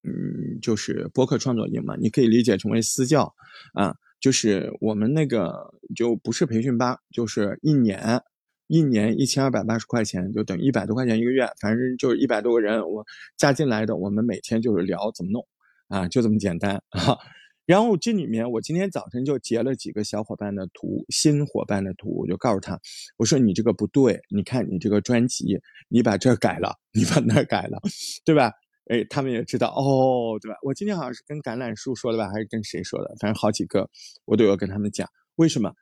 [0.04, 3.34] 嗯，就是播客创作营嘛，你可以理解成为私教，
[3.74, 8.22] 啊，就是我们那个就不是培训班，就是一年，
[8.68, 15.46] 一年一千二百八十块钱，就等于一百多块钱一个月，反正就是一百多个人我加进来的，我们每天就是聊怎么弄，
[15.90, 17.18] 啊，就这么简单啊。
[17.68, 22.80] 然后这里面我今天早晨就截了几个小伙伴的图，新伙伴的图，我就告诉他，
[23.18, 27.80] 我说你这个不对，你看你这个专辑，你把这改了，你把那改了，
[28.24, 28.54] 对吧？
[28.86, 30.58] 哎，他们也知道哦，对吧？
[30.64, 33.14] 我今天好像是跟橄榄树说的吧，还是跟谁说的？
[33.20, 33.90] 反正好几个，
[34.24, 35.06] 我都有跟他们讲。
[35.36, 35.74] 为什么？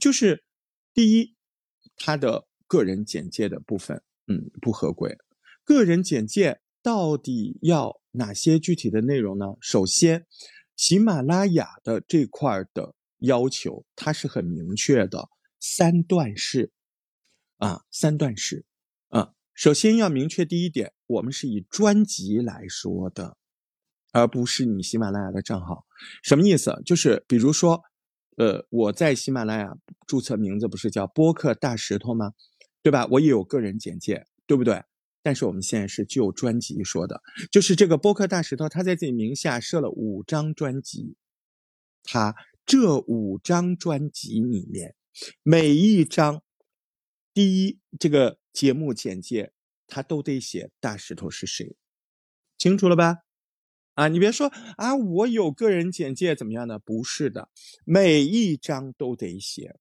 [0.00, 0.42] 就是
[0.94, 1.34] 第一，
[1.98, 5.14] 他的个人简介的部分，嗯，不合规。
[5.62, 9.44] 个人简介到底要哪些具体的内容呢？
[9.60, 10.24] 首先，
[10.76, 15.28] 喜马拉雅的这块的要求，它是很明确的，
[15.60, 16.72] 三段式，
[17.58, 18.64] 啊，三段式，
[19.08, 20.92] 啊，首先要明确第一点。
[21.06, 23.36] 我们是以专辑来说的，
[24.12, 25.86] 而不是你喜马拉雅的账号。
[26.22, 26.82] 什么意思？
[26.84, 27.82] 就是比如说，
[28.36, 32.32] 呃，我在喜马拉雅注册名字不是叫播客大石头吗？
[32.82, 33.06] 对吧？
[33.12, 34.82] 我也有个人简介，对不对？
[35.24, 41.16] 但是我们现在是就专辑说的，就是这个播客大石头，他在自己名下设了五张专辑，
[42.04, 44.94] 他这五张专辑里面，
[45.42, 46.42] 每一张
[47.32, 49.50] 第一这个节目简介。
[49.86, 51.76] 他都得写大石头是谁，
[52.56, 53.18] 清楚了吧？
[53.92, 56.78] 啊，你别说啊，我有个人简介怎么样的？
[56.78, 57.50] 不是的，
[57.84, 59.76] 每一张都得写。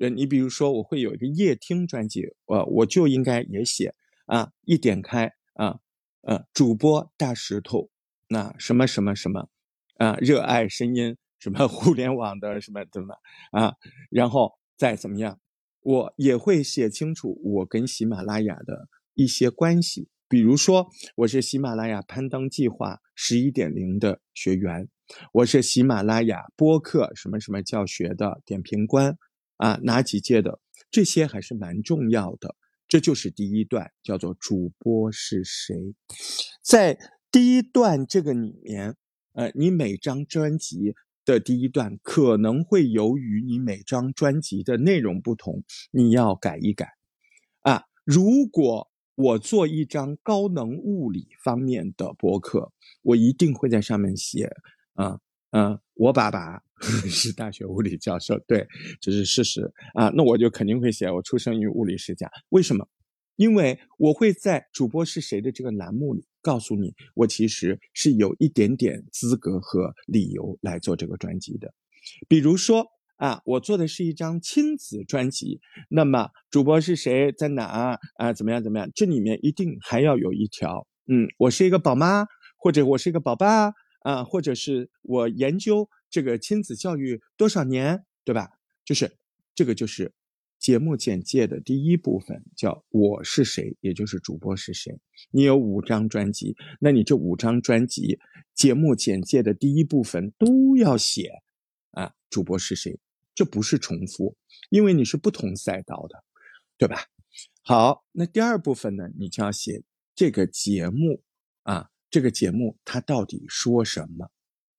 [0.00, 3.94] 呃，你比如说，我会有一个夜听专辑，我我就应该也写
[4.26, 4.52] 啊。
[4.64, 5.78] 一点开啊，
[6.22, 7.90] 呃，主播大石头，
[8.28, 9.48] 那什么什么什么
[9.96, 13.14] 啊，热爱声音，什么 互联网的什么怎么
[13.52, 13.74] 啊，
[14.10, 15.38] 然后再怎么样，
[15.80, 18.88] 我也会写清楚我跟喜马拉雅的。
[19.16, 24.88] 一些关系，比如说我是喜马拉雅攀登计划十一点零的学员，
[25.34, 29.16] 我是喜马拉雅播客什么什么教学的点评官
[29.58, 30.58] 啊，哪几届的
[30.90, 32.56] 这些还是蛮重要的。
[32.86, 35.94] 这就是第一段，叫做主播是谁。
[36.62, 36.98] 在
[37.30, 38.94] 第一段这个里面，
[39.32, 40.94] 呃，你每张专辑
[41.24, 46.90] 的第一段可能会由于你每张专辑的内容不同，你要改一改。
[47.60, 54.50] 啊，如果我做一张高能物理方面的博客，我一定会在上面写，
[54.94, 55.18] 啊，
[55.50, 56.62] 嗯，我爸爸
[57.08, 58.66] 是大学物理教授，对，
[59.00, 59.62] 这是事实
[59.94, 60.10] 啊。
[60.14, 62.86] 那我就肯定会写我出生于物理世家，为什么？
[63.36, 71.74] 因为我会在主播是谁的这个栏目里告诉你，我其实是有一点点资格和理由来做这个专辑的。
[72.28, 78.32] 比如说啊，我做的是一张亲子专辑，那么主播是谁，在哪啊？
[78.32, 78.62] 怎么样？
[78.62, 78.88] 怎么样？
[78.94, 88.48] 这里面一定还要有一条，嗯，我是一个宝妈，或者我是一个宝爸啊，或者是我研究这个亲子教育多少年，对吧？
[88.84, 89.10] 就是
[89.52, 90.12] 这个就是。
[90.60, 94.98] 节目简介的第一部分叫“我是谁”，也就是主播是谁。
[95.30, 98.18] 你有五张专辑，那你这五张专辑
[98.54, 101.28] 节目简介的第一部分都要写
[101.90, 102.98] 啊，主播是谁？
[103.34, 104.36] 这不是重复，
[104.70, 106.24] 因为你是不同赛道的，
[106.78, 107.08] 对吧？
[107.60, 109.82] 好，那第二部分呢，你就要写
[110.14, 111.22] 这个节目
[111.64, 114.30] 啊，这个节目它到底说什么？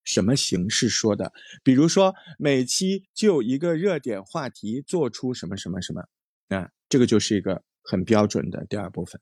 [0.05, 1.33] 什么形式说的？
[1.63, 6.01] 比如说每期就一个热点话题，做出什么什么什么
[6.55, 6.69] 啊？
[6.87, 9.19] 这个就是一个很标准的第二部分。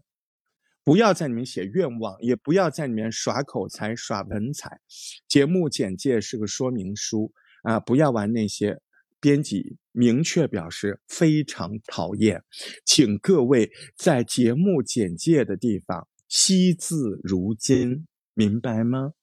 [0.83, 4.81] 不要在里面写愿望，也不要在里面耍口才、耍文采。
[5.27, 8.79] 节目简介是个说明书啊，不要玩那些。
[9.21, 12.43] 编辑明确表示非常讨厌，
[12.83, 19.13] 请各位在节目简介的地方惜字如金，明白吗？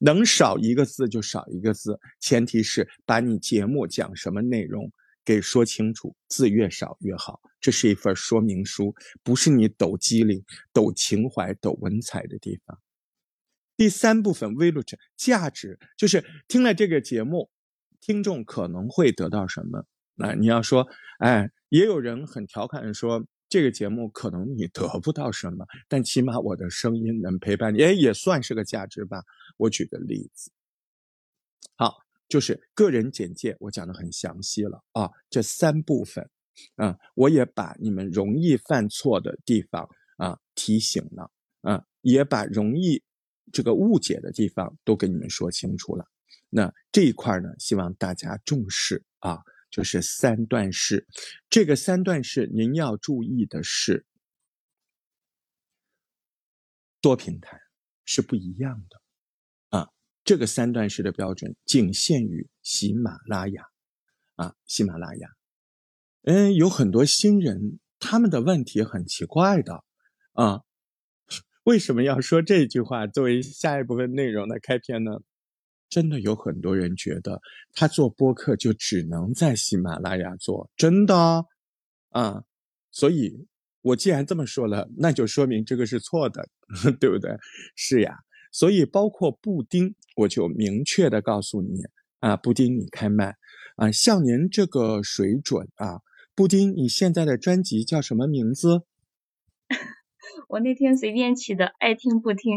[0.00, 4.90] 能少一个字就少一个字，前提是把你节目讲什么内容
[5.24, 7.40] 给说清楚，字越少越好。
[7.60, 12.78] 这是一份说明书，不是你抖机灵、抖情怀、抖文采的地方。
[13.76, 14.84] 第三部分 v a l u e
[15.16, 17.50] 价值就是听了这个节目，
[18.00, 19.84] 听众可能会得到什么？
[20.14, 20.86] 那你要说，
[21.18, 23.26] 哎，也有人很调侃说。
[23.48, 29.24] 这个节目可能你得不到什么，但起码我的声音能陪伴你，哎，也算是个价值吧。
[29.56, 30.50] 我举个例子，
[31.76, 31.96] 好，
[32.28, 35.10] 就是个人简介，我讲的很详细了啊。
[35.30, 36.28] 这三部分，
[36.76, 41.30] 啊，我也把你们容易犯错的地方啊提醒了，
[41.62, 43.02] 啊，也把容易
[43.50, 46.06] 这个误解的地方都跟你们说清楚了。
[46.50, 49.38] 那这一块呢，希望大家重视啊。
[49.70, 51.06] 就是三段式，
[51.50, 54.06] 这个三段式您要注意的是，
[57.00, 57.60] 多平台
[58.04, 59.88] 是不一样的啊。
[60.24, 63.62] 这个三段式的标准仅限于喜马拉雅
[64.36, 65.28] 啊，喜马拉雅。
[66.22, 69.84] 嗯，有很多新人，他们的问题很奇怪的
[70.32, 70.62] 啊。
[71.64, 75.12] 为什么要说这句话作为下一部分内容的开篇呢？
[75.88, 77.40] 真的有很多人觉得
[77.72, 81.46] 他做播客就只能在喜马拉雅做，真的
[82.10, 82.42] 啊！
[82.90, 83.46] 所以，
[83.82, 86.48] 我既然这么说了，那就说明这个是错的，
[87.00, 87.36] 对不对？
[87.76, 88.18] 是呀。
[88.50, 91.82] 所以，包括布丁，我就明确的告诉你
[92.20, 93.36] 啊，布丁，你开麦
[93.76, 96.00] 啊，像您这个水准啊，
[96.34, 98.82] 布丁，你现在的专辑叫什么名字？
[100.48, 102.54] 我那天随便起的，爱听不听。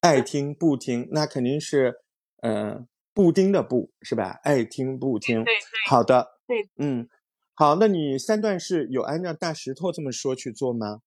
[0.00, 1.94] 爱听不听，那肯定是。
[2.42, 4.38] 嗯，布丁的布是吧？
[4.42, 5.42] 爱听不听。
[5.44, 5.60] 对对。
[5.86, 6.38] 好的。
[6.46, 6.68] 对。
[6.76, 7.08] 嗯，
[7.54, 11.02] 好，那你三段式有按照大石头这么说去做吗？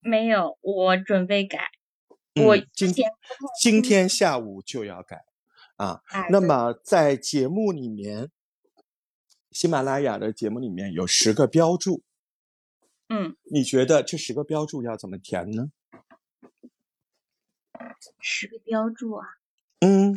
[0.00, 1.70] 没有，我准备改。
[2.34, 3.10] 我今天
[3.60, 5.24] 今天下午就要改
[5.76, 6.00] 啊。
[6.30, 8.30] 那么在节目里面，
[9.50, 12.02] 喜马拉雅的节目里面有十个标注。
[13.08, 13.36] 嗯。
[13.52, 15.70] 你觉得这十个标注要怎么填呢？
[18.20, 19.26] 十个标注啊。
[19.84, 20.14] 嗯，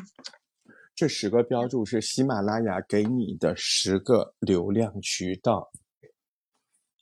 [0.94, 5.72] 这十个标注是喜马拉雅给你的十个流量渠道。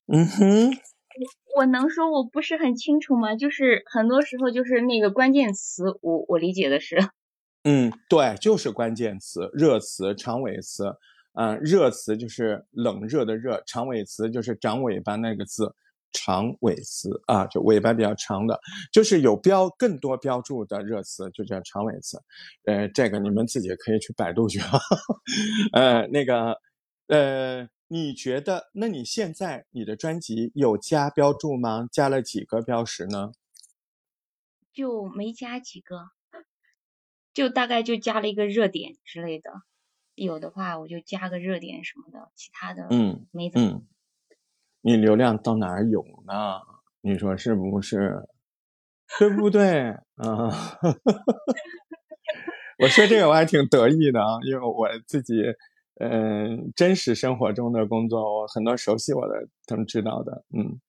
[0.07, 0.71] 嗯哼，
[1.57, 3.35] 我能说我不是很清楚吗？
[3.35, 6.95] 就是很多时候就是那个关键词，我我理解的是，
[7.65, 10.95] 嗯，对，就是关键词、热词、长尾词。
[11.33, 15.75] 嗯，热词就是冷热的热，长尾词就是长尾巴那个字。
[16.13, 18.59] 长尾词啊，就尾巴比较长的，
[18.91, 22.17] 就是有标更多标注的热词，就叫长尾词。
[22.65, 24.59] 呃，这个你们自己可以去百度去。
[25.73, 26.57] 呃，那个，
[27.07, 28.69] 呃，你觉得？
[28.73, 31.87] 那你现在你的专辑有加标注吗？
[31.91, 33.31] 加了几个标识呢？
[34.71, 36.09] 就没加几个，
[37.33, 39.51] 就大概就加了一个热点之类的。
[40.15, 43.83] 有的话我就加个热点什么的，其他的嗯没怎么。
[44.85, 46.59] 你流量到哪儿有呢？
[47.01, 48.27] 你说是不是？
[49.19, 50.49] 对不对啊？
[52.79, 55.41] 我说这个我还挺得意的啊，因为我自己，
[55.99, 60.79] 嗯，真实生活中的工作，我很多熟悉我的，他们知道的，嗯，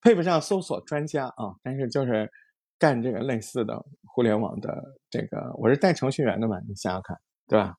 [0.00, 2.30] 配不上搜索专家啊，但是就是
[2.78, 7.16] 干这个类似的互联网的这个，我是带程序员的嘛，你想想看，
[7.46, 7.74] 对吧？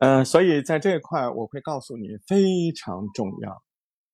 [0.00, 3.62] 嗯，所以在这一块我会告诉你非常重要。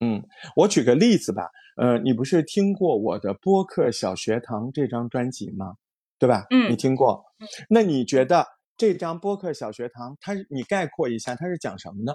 [0.00, 0.22] 嗯，
[0.56, 5.76] 我举个例子吧，呃，你不是听过我的播客小学堂这张专辑吗？
[6.18, 6.44] 对吧？
[6.50, 7.24] 嗯，你听过？
[7.68, 12.14] 那你觉得这张播客小学堂，它你概括一下，它是讲什么呢？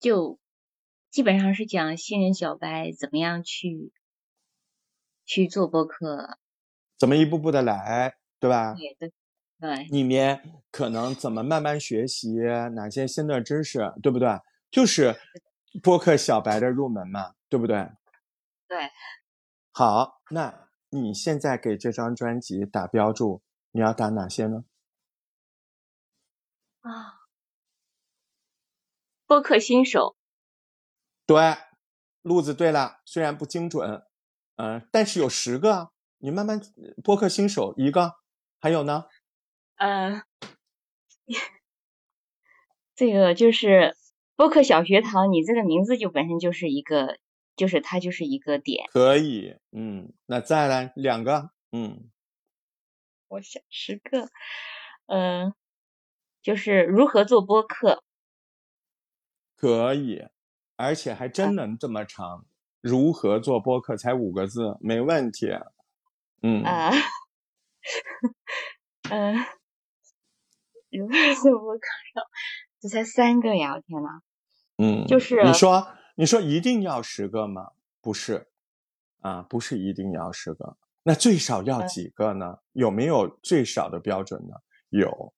[0.00, 0.38] 就
[1.10, 3.92] 基本上是讲新人小白怎么样去
[5.24, 6.38] 去做播客，
[6.98, 8.74] 怎么一步步的来，对吧？
[8.74, 9.12] 对对
[9.60, 9.84] 对。
[9.86, 12.32] 里面可能怎么慢慢学习
[12.74, 14.28] 哪些新的知识，对不对？
[14.74, 15.14] 就是
[15.84, 17.92] 播客小白的入门嘛，对不对？
[18.66, 18.90] 对。
[19.70, 24.64] 好，那你现在给这张专辑打标注，你要打哪些呢？
[26.80, 27.20] 啊，
[29.26, 30.16] 播客新手。
[31.24, 31.56] 对，
[32.22, 34.04] 路子对了，虽然不精准，
[34.56, 36.60] 嗯，但是有十个，你慢慢
[37.04, 38.16] 播客新手一个，
[38.60, 39.06] 还有呢？
[39.76, 40.24] 嗯，
[42.96, 43.96] 这个就是。
[44.36, 47.18] 播客小学堂，你这个名字就本身就是一个，
[47.56, 48.88] 就是它就是一个点。
[48.92, 52.10] 可以，嗯，那再来两个，嗯，
[53.28, 54.28] 我想十个，
[55.06, 55.54] 嗯，
[56.42, 58.02] 就是如何做播客。
[59.56, 60.26] 可以，
[60.76, 62.44] 而且还真能这么长。
[62.80, 65.48] 如何做播客才五个字，没问题。
[66.42, 66.62] 嗯。
[66.64, 66.90] 啊。
[69.10, 69.36] 嗯。
[70.90, 71.80] 如何做播客？
[72.84, 73.76] 这才三个呀！
[73.76, 74.20] 我天呐。
[74.76, 77.70] 嗯，就是你说，你说一定要十个吗？
[78.02, 78.46] 不是，
[79.20, 82.58] 啊，不是一定要十个，那最少要几个呢？
[82.72, 84.54] 有没有最少的标准呢？
[84.90, 85.32] 有，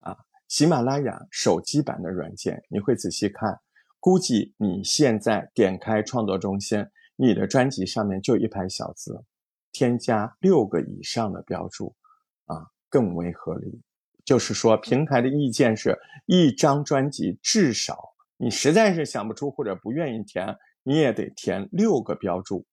[0.00, 0.14] 啊，
[0.46, 3.58] 喜马拉雅手机版的软件，你会仔细看，
[3.98, 6.84] 估计你现在点开创作中心，
[7.16, 9.24] 你的专辑上面就一排小字，
[9.72, 11.96] 添加六个以上的标注，
[12.44, 13.80] 啊，更为合理。
[14.24, 22.66] 就是说，平台的意见是一张专辑至少，你实在是想不出或者不愿意填，你也得填六个标注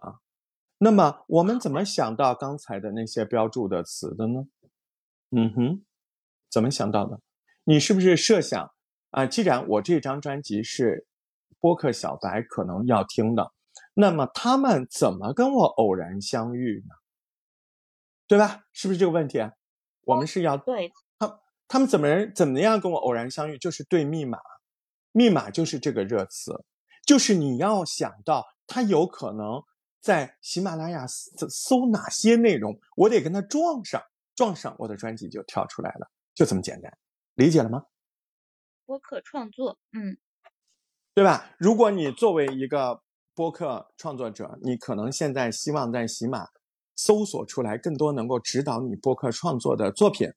[0.00, 0.18] 啊。
[0.78, 4.46] 那么我们怎么想到刚才的那些标注的词的呢？
[5.30, 5.84] 嗯哼，
[6.50, 7.20] 怎么想到的？
[7.64, 8.72] 你是不是设想
[9.10, 9.26] 啊？
[9.26, 11.06] 既然我这张专辑是
[11.60, 13.52] 播客小白可能要听的，
[13.94, 16.94] 那么他们怎么跟我偶然相遇呢？
[18.26, 18.64] 对吧？
[18.72, 19.38] 是不是这个问题？
[20.06, 23.58] 我们是要对他，他们怎么人怎么样跟我偶然相遇？
[23.58, 24.38] 就是对密码，
[25.10, 26.64] 密码就是这个热词，
[27.04, 29.60] 就是你要想到他有可能
[30.00, 34.00] 在喜马拉雅搜哪些内容，我得跟他撞上，
[34.36, 36.96] 撞上我的专辑就跳出来了，就这么简单，
[37.34, 37.82] 理解了吗？
[38.84, 40.16] 播客创作，嗯，
[41.14, 41.50] 对吧？
[41.58, 43.02] 如果你作为一个
[43.34, 46.46] 播客创作者，你可能现在希望在喜马。
[46.96, 50.32] 搜索出来更多能够指导你播客创作的作品，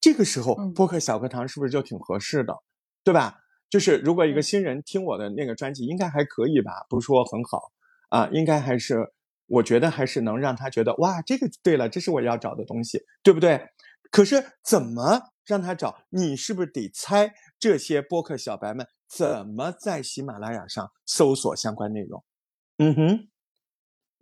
[0.00, 2.54] 这个时候播客小课堂是不是就挺合适的，
[3.02, 3.38] 对吧？
[3.70, 6.84] 就是如果一个新人听我的那个专辑，应该还可以吧？
[6.90, 7.72] 不是说很好
[8.10, 9.12] 啊，应该还是
[9.46, 13.68] 我觉得还是能让他觉得哇，这个对了，这是我要找的东西，对不对？
[14.10, 16.04] 可是怎么让他找？
[16.10, 22.22] 你是不是得猜这些播客小白们怎么在喜马拉雅上搜索相关内容？
[22.76, 23.28] 嗯哼。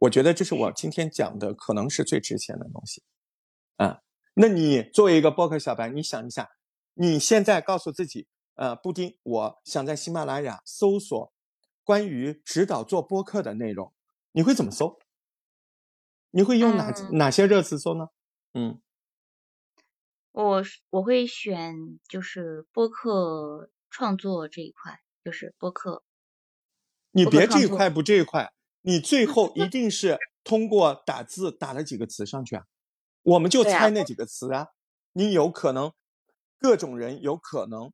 [0.01, 3.03] 我觉得这是我今天讲的，可能是最值钱的东西，
[3.77, 4.01] 啊，
[4.35, 6.49] 那你作为一个播客小白，你想一下，
[6.95, 11.33] 你现在告诉自己，呃，布丁，我想在喜马拉雅搜索
[11.85, 13.93] 关于指导做播客的内容，
[14.33, 14.99] 你会怎么搜？
[16.31, 18.07] 你会用哪哪些热词搜呢？
[18.55, 18.81] 嗯，
[20.33, 26.05] 我我会选就是播客创作这一块，就是播客。
[27.11, 28.55] 你别这一块不这一块。
[28.83, 32.65] 你最后一定是通过打字打了几个词上去啊？
[33.23, 34.69] 我们就猜那几个词啊。
[35.13, 35.93] 你有可能
[36.59, 37.93] 各种人有可能，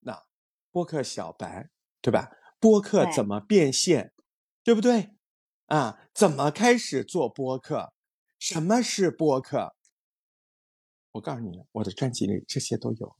[0.00, 0.24] 那
[0.70, 1.70] 播客小白
[2.00, 2.30] 对吧？
[2.60, 4.14] 播客怎么变现，
[4.62, 5.16] 对不对？
[5.66, 7.92] 啊，怎么开始做播客？
[8.38, 9.74] 什么是播客？
[11.12, 13.16] 我告诉你，我的专辑里这些都有，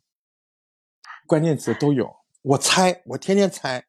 [1.26, 2.24] 关键词都有。
[2.42, 3.86] 我猜，我天天猜，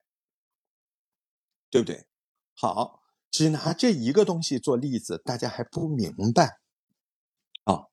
[1.69, 2.07] 对不对？
[2.55, 3.02] 好。
[3.33, 6.59] 只拿这一个东西做例子，大家还不明白
[7.63, 7.89] 啊？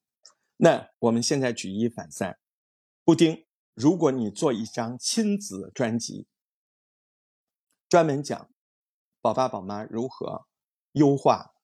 [0.58, 2.38] 那我们现在举一反三，
[3.04, 6.26] 布丁，如果你做一张亲子专辑，
[7.88, 8.50] 专门讲
[9.22, 10.44] 宝爸宝妈如何
[10.92, 11.54] 优化，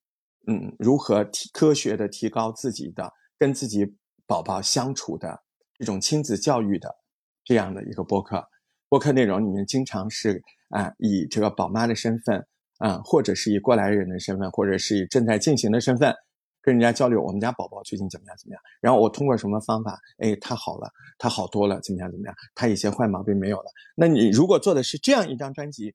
[0.47, 3.95] 嗯，如何提科学的提高自己的跟自己
[4.27, 6.97] 宝宝相处的这种亲子教育的
[7.45, 8.49] 这样的一个播客。
[8.89, 12.49] 播客内容里面经常是啊，以这个宝妈的身份
[12.79, 16.15] 啊，或者是以过来人的身份，或者是以正在进行的身份。
[16.63, 18.61] 跟人家交流，我们家宝宝最近怎么样怎么样？
[18.81, 19.97] 然后我通过什么方法？
[20.19, 22.35] 哎，他好了，他好多了，怎么样怎么样？
[22.57, 23.71] 他以前坏毛病没有了。
[23.95, 25.95] 那你如果做的是这样一张专辑，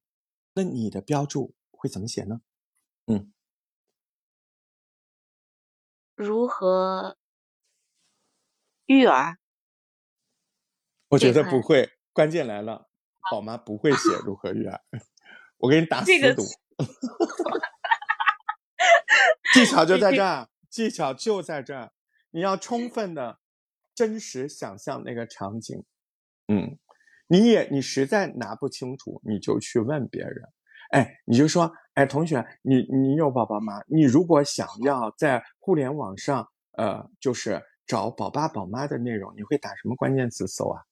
[0.54, 2.40] 那你的标注会怎么写呢？
[3.08, 3.34] 嗯，
[6.16, 7.18] 如何
[8.86, 9.40] 育儿？
[11.10, 11.90] 我觉得不会。
[12.14, 12.88] 关键来了，
[13.30, 14.80] 宝妈不会写如何育儿，
[15.60, 16.44] 我给你打死赌。
[19.54, 20.50] 技巧就在这儿。
[20.70, 21.92] 技巧就在这儿，
[22.32, 23.40] 你要充分的、
[23.94, 25.84] 真实想象那个场景。
[26.48, 26.80] 嗯，
[27.28, 30.42] 你也你实在拿不清楚，你就去问别人。
[30.92, 33.82] 哎，你就说，哎，同学，你你有宝宝吗？
[33.88, 40.84] 你如果想要在互联网上，呃，就是找宝爸宝妈的内容，你会打什么关键词搜啊？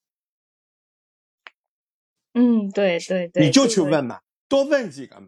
[2.34, 4.20] 嗯，对对对，你就去问嘛，
[4.50, 5.28] 多问几个嘛，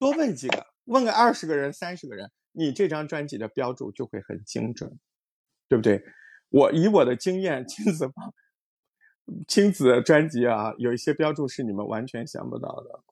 [0.00, 2.32] 多问几个，问个二十个人、三十个人。
[2.52, 4.98] 你这张专辑的标注就会很精准，
[5.68, 6.02] 对不对？
[6.48, 8.10] 我以我的经验，亲子
[9.46, 13.04] 亲子专辑啊，有一些标注是你们完全想不到的。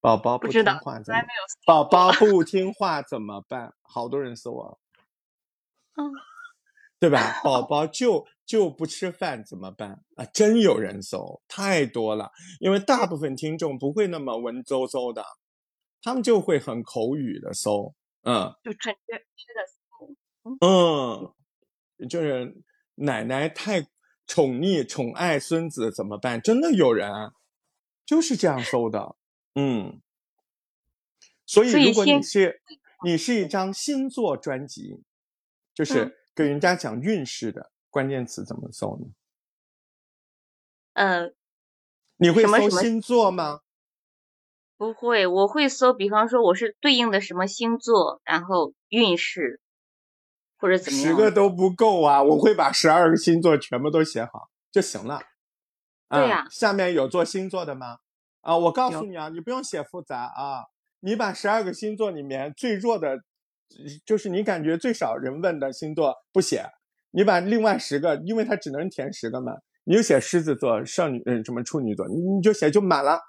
[0.00, 1.20] 宝宝不听话怎么？
[1.64, 3.74] 宝宝不 听话怎么办？
[3.82, 4.76] 好多人搜啊，
[5.94, 6.10] 嗯，
[6.98, 7.40] 对吧？
[7.44, 10.02] 宝 宝就就不吃饭怎么办？
[10.16, 12.32] 啊，真有人搜，太多了。
[12.58, 15.24] 因为大部分听众不会那么文绉绉的，
[16.02, 17.94] 他们就会很口语的搜。
[18.22, 22.62] 嗯，就准确吃的嗯，就是
[22.96, 23.82] 奶奶太
[24.26, 26.40] 宠溺宠爱孙子怎么办？
[26.40, 27.10] 真的有人
[28.04, 29.16] 就是这样搜的，
[29.54, 30.00] 嗯。
[31.46, 32.60] 所以如果你是
[33.04, 35.02] 你是一张星座专辑，
[35.72, 39.06] 就是给人家讲运势的关键词怎么搜呢？
[40.92, 41.34] 嗯，
[42.16, 43.60] 你会搜星座吗？
[44.78, 49.60] 不会，我会搜，比方说我是对应的什么星座，然后运势
[50.56, 51.08] 或者怎么样。
[51.08, 52.22] 十个都不够啊！
[52.22, 55.20] 我会把十二个星座全部都写好就行了。
[56.08, 56.46] 对呀。
[56.48, 57.96] 下面有做星座的吗？
[58.40, 60.62] 啊，我告诉你啊，你不用写复杂啊，
[61.00, 63.18] 你把十二个星座里面最弱的，
[64.06, 66.64] 就是你感觉最少人问的星座不写，
[67.10, 73.20] 你把另外十个，因为它只能填十个嘛，你就写狮子座、少女嗯什么处女座，你你就写就满了。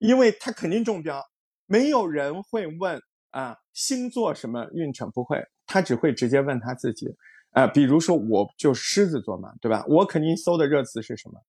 [0.00, 1.24] 因为他肯定中标，
[1.66, 7.06] 没有人会问啊星座什么运程不会，他只会直接问他自己，
[7.52, 9.84] 啊，比如说我就狮子座嘛，对吧？
[9.86, 11.40] 我肯定搜的热词是什么？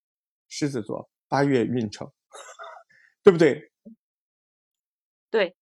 [0.47, 2.11] 狮子座八月运程，
[3.23, 3.71] 对不对？
[5.29, 5.55] 对。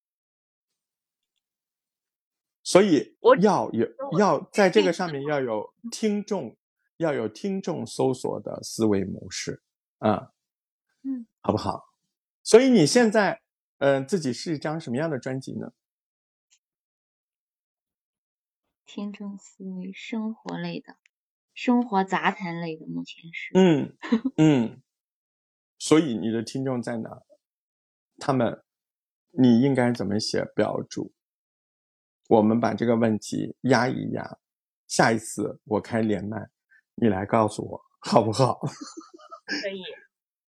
[2.63, 3.87] 所以要有
[4.19, 6.55] 要在这个上面要有听众，
[6.97, 9.61] 要有听众搜索的思维模式
[9.99, 10.31] 啊，
[11.03, 11.88] 嗯，好不好？
[12.49, 13.43] 所以你现在，
[13.77, 15.71] 嗯，自己是一张什么样的专辑呢？
[18.87, 20.95] 听众思维，生活类的，
[21.53, 23.51] 生活杂谈类的，目前是。
[23.53, 23.95] 嗯
[24.37, 24.81] 嗯。
[25.77, 27.21] 所以你的听众在哪？
[28.17, 28.63] 他们，
[29.29, 31.13] 你应该怎么写标注？
[32.29, 34.39] 我们把这个问题压一压，
[34.87, 36.49] 下一次我开连麦，
[36.95, 38.59] 你来告诉我，好不好？
[39.61, 39.83] 可以。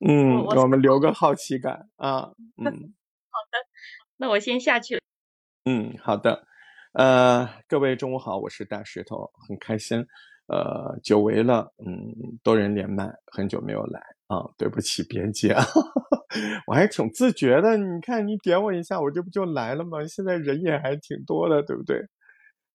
[0.05, 2.31] 嗯，我们留个好奇感啊。
[2.57, 3.57] 嗯，好的，
[4.17, 5.01] 那我先下去了。
[5.65, 6.47] 嗯，好的。
[6.93, 10.05] 呃，各位中午好，我是大石头，很开心。
[10.47, 15.63] 呃，久违了，嗯，多人连麦，很久没有来啊，对不起编辑啊，
[16.67, 17.77] 我还挺自觉的。
[17.77, 20.05] 你看，你点我一下，我这不就来了吗？
[20.07, 22.01] 现在人也还挺多的，对不对？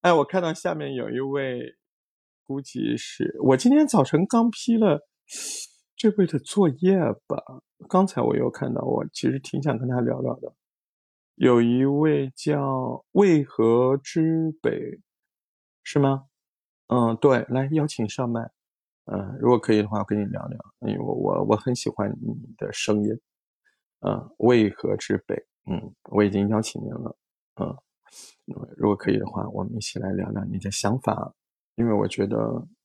[0.01, 1.75] 哎，我看到下面有一位，
[2.43, 5.01] 估计是我今天早晨刚批了。
[5.97, 6.95] 这位的作业
[7.25, 7.43] 吧，
[7.89, 10.53] 刚才我又看到，我其实挺想跟他聊聊的。
[11.33, 14.99] 有一位叫渭河之北，
[15.83, 16.25] 是吗？
[16.89, 18.51] 嗯，对，来邀请上麦。
[19.05, 23.09] 嗯，如果可以的话，我跟你聊聊，因为我我我很喜欢你的声音。
[24.01, 25.35] 嗯，渭河之北，
[25.65, 27.17] 嗯，我已经邀请您了。
[27.59, 27.75] 嗯，
[28.77, 31.33] 如果可以的话，我们一起来聊聊你的想法，
[31.75, 32.37] 因为我觉得，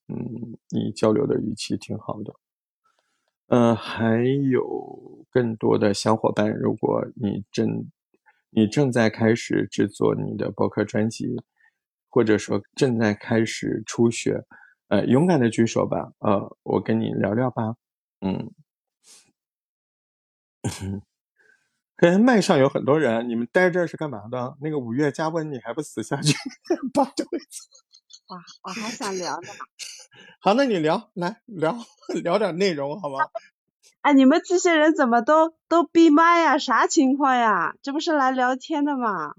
[0.09, 2.35] 嗯，你交流的语气挺好的。
[3.53, 7.87] 呃，还有更多的小伙伴，如果你正
[8.49, 11.37] 你正在开始制作你的播客专辑，
[12.09, 14.43] 或者说正在开始初学，
[14.89, 17.77] 呃，勇敢的举手吧，呃，我跟你聊聊吧，
[18.23, 18.51] 嗯，
[21.95, 24.57] 跟麦上有很多人，你们待这是干嘛的？
[24.63, 26.35] 那个五月加温，你还不死下去？
[26.95, 27.27] 八着
[28.33, 29.49] 我我还想聊呢。
[30.41, 31.77] 好，那你聊，来聊
[32.25, 33.19] 聊点内容好吗？
[34.01, 36.57] 哎，你们这些人怎么都都闭麦呀？
[36.59, 37.75] 啥情况呀？
[37.83, 39.35] 这不是来聊天的吗？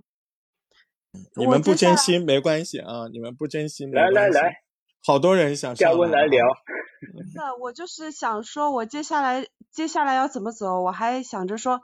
[1.35, 4.61] 你们不真心没关系啊，你们不真心没来来来，
[5.05, 6.45] 好多人想加温来聊。
[7.35, 10.81] 那我就是想说，我接下来接下来要怎么走？
[10.81, 11.81] 我还想着说，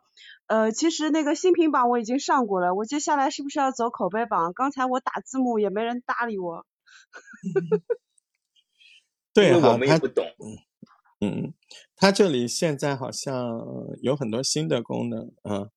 [0.48, 4.54] 呃，其实那个新品榜我已经上过了，我接下来是不是要走口碑榜？
[4.54, 6.66] 刚才我打字幕也没人搭理我。
[9.34, 10.26] 对哈，我们也不懂。
[11.22, 11.54] 嗯，
[11.96, 13.60] 他这里现在好像
[14.02, 15.70] 有很多新的功能啊。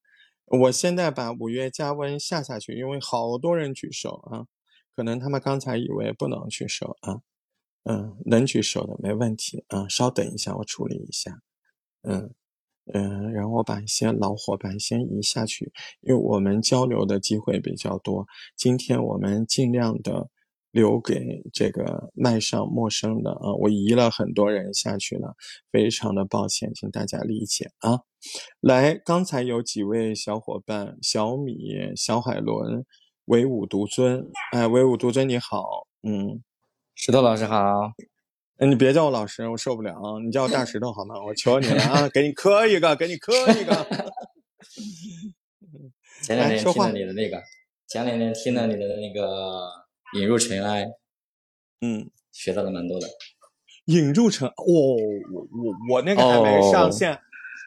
[0.46, 4.46] 我现在把五月加温下下去，因为好多人举手啊，
[4.94, 7.22] 可能他们刚才以为不能举手啊，
[7.84, 11.40] 嗯，能举手的没问题啊，稍等一下，我处理一下，
[12.02, 12.32] 嗯
[12.92, 15.72] 嗯，然后我把一些老伙伴先移下去，
[16.02, 18.26] 因为我们交流的机会比较多，
[18.56, 20.30] 今天我们尽量的。
[20.72, 25.36] 留给这个麦上陌生的啊，我移了很多人下去了，
[25.70, 28.00] 非常的抱歉，请大家理解啊。
[28.60, 32.86] 来，刚才有几位小伙伴，小米、小海伦、
[33.26, 36.42] 唯吾独尊，哎，唯吾独尊你好，嗯，
[36.94, 37.92] 石头老师好，
[38.56, 39.94] 哎，你别叫我老师，我受不了，
[40.24, 41.22] 你叫我大石头好吗？
[41.22, 43.86] 我求你了啊，给你磕一个，给你磕一个。
[46.24, 47.42] 前两天听了你的那个，
[47.86, 49.81] 前两天听了你的那个。
[50.14, 50.86] 引入尘埃，
[51.80, 53.06] 嗯，学到了蛮多的。
[53.86, 57.18] 引入尘，哦，我我我那个还没上线，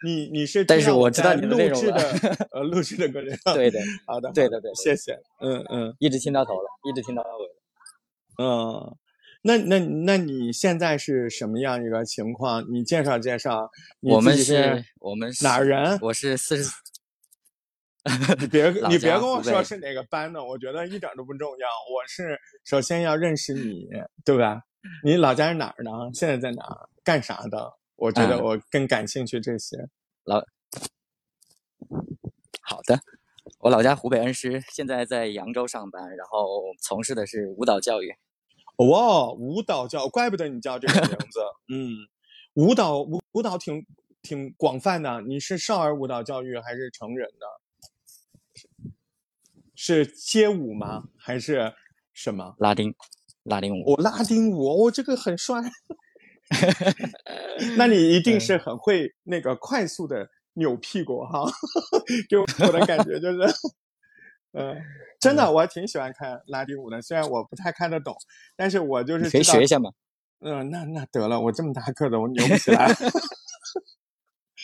[0.05, 0.63] 你你是？
[0.63, 3.37] 但是我知道你的录制的，呃，录制的过程。
[3.53, 8.43] 对的，好的，对的对，谢谢，嗯嗯，一直听到头了，一直听到尾。
[8.43, 8.95] 嗯，
[9.41, 12.65] 那那那你现在是什么样一个情况？
[12.71, 13.69] 你介绍介绍。
[14.01, 15.97] 我们是，我们哪人？
[16.01, 16.71] 我是四十。
[18.39, 21.67] 你别你别跟我说是哪个班的，我觉得一点都不重要。
[21.91, 23.89] 我是首先要认识你，
[24.23, 24.61] 对吧？
[25.03, 25.91] 你老家是哪儿呢？
[26.13, 26.87] 现在在哪儿？
[27.03, 27.73] 干啥的？
[27.95, 29.89] 我觉得我更感兴趣这些。
[30.23, 30.39] 老
[32.61, 32.99] 好的，
[33.59, 38.15] 我老家湖北恩施，现在在扬州上班，然后从事的是舞蹈教育。
[38.77, 41.39] 哇，舞蹈教，怪不得你叫这个名字。
[41.73, 41.89] 嗯，
[42.53, 43.83] 舞蹈舞舞蹈挺
[44.21, 45.21] 挺广泛的。
[45.21, 47.47] 你是少儿舞蹈教育还是成人的？
[49.75, 51.03] 是街舞吗？
[51.17, 51.73] 还是
[52.13, 52.95] 什么拉丁
[53.43, 53.93] 拉丁舞？
[53.93, 55.61] 哦，拉丁舞，哦，这个很帅。
[57.77, 61.43] 那你一定是很会那个快速的扭屁股哈，
[62.29, 63.39] 给我的感觉就是，
[64.53, 64.81] 嗯，
[65.19, 67.01] 真的，我还挺喜欢看拉丁舞的。
[67.01, 68.15] 虽然我不太看得懂，
[68.55, 69.91] 但是我就是可以学一下嘛。
[70.39, 72.87] 嗯，那那得了，我这么大个子，我扭不起来。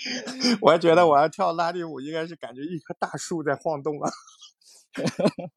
[0.62, 4.09] 我还觉得我要跳拉丁舞，应该是感觉一棵大树在晃动了。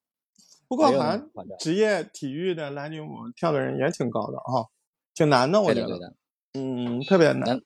[0.68, 4.68] 不过好像职业体育的拉丁舞跳的人也挺高的哈，
[5.14, 6.14] 挺难的，我觉得。
[6.54, 7.60] 嗯，特别难，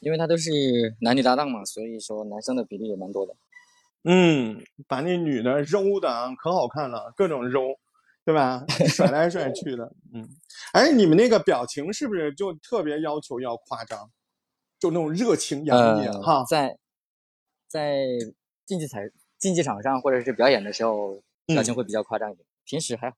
[0.00, 0.50] 因为他都是
[1.00, 3.34] 男女搭档嘛，所以说男生的比例也蛮多的。
[4.02, 7.62] 嗯，把那女的揉的啊，可好看了，各种揉，
[8.24, 8.64] 对吧？
[8.88, 9.92] 甩来甩 去的。
[10.12, 10.28] 嗯，
[10.72, 14.10] 哎，你们那个表情是不是就特别要求要夸张？
[14.78, 16.78] 就那种热情洋溢哈，在
[17.66, 18.04] 在
[18.66, 19.08] 竞技赛
[19.44, 22.46] 竞技场上或者是表演的时候，表情会比较夸张一点。
[22.64, 23.16] 平时还好，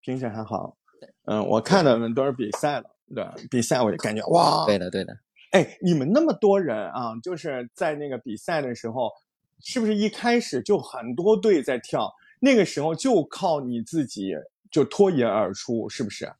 [0.00, 0.76] 平时还好。
[1.24, 5.12] 嗯，我看的都是比赛了，对比赛我就感觉哇，对的对的。
[5.50, 9.10] 哎，你们那么多人啊，就是在那个比赛的时候，
[9.58, 12.08] 是不是一开始就很多队在跳？
[12.40, 14.32] 那个时候就靠你自己
[14.70, 16.32] 就脱颖而出，是不是？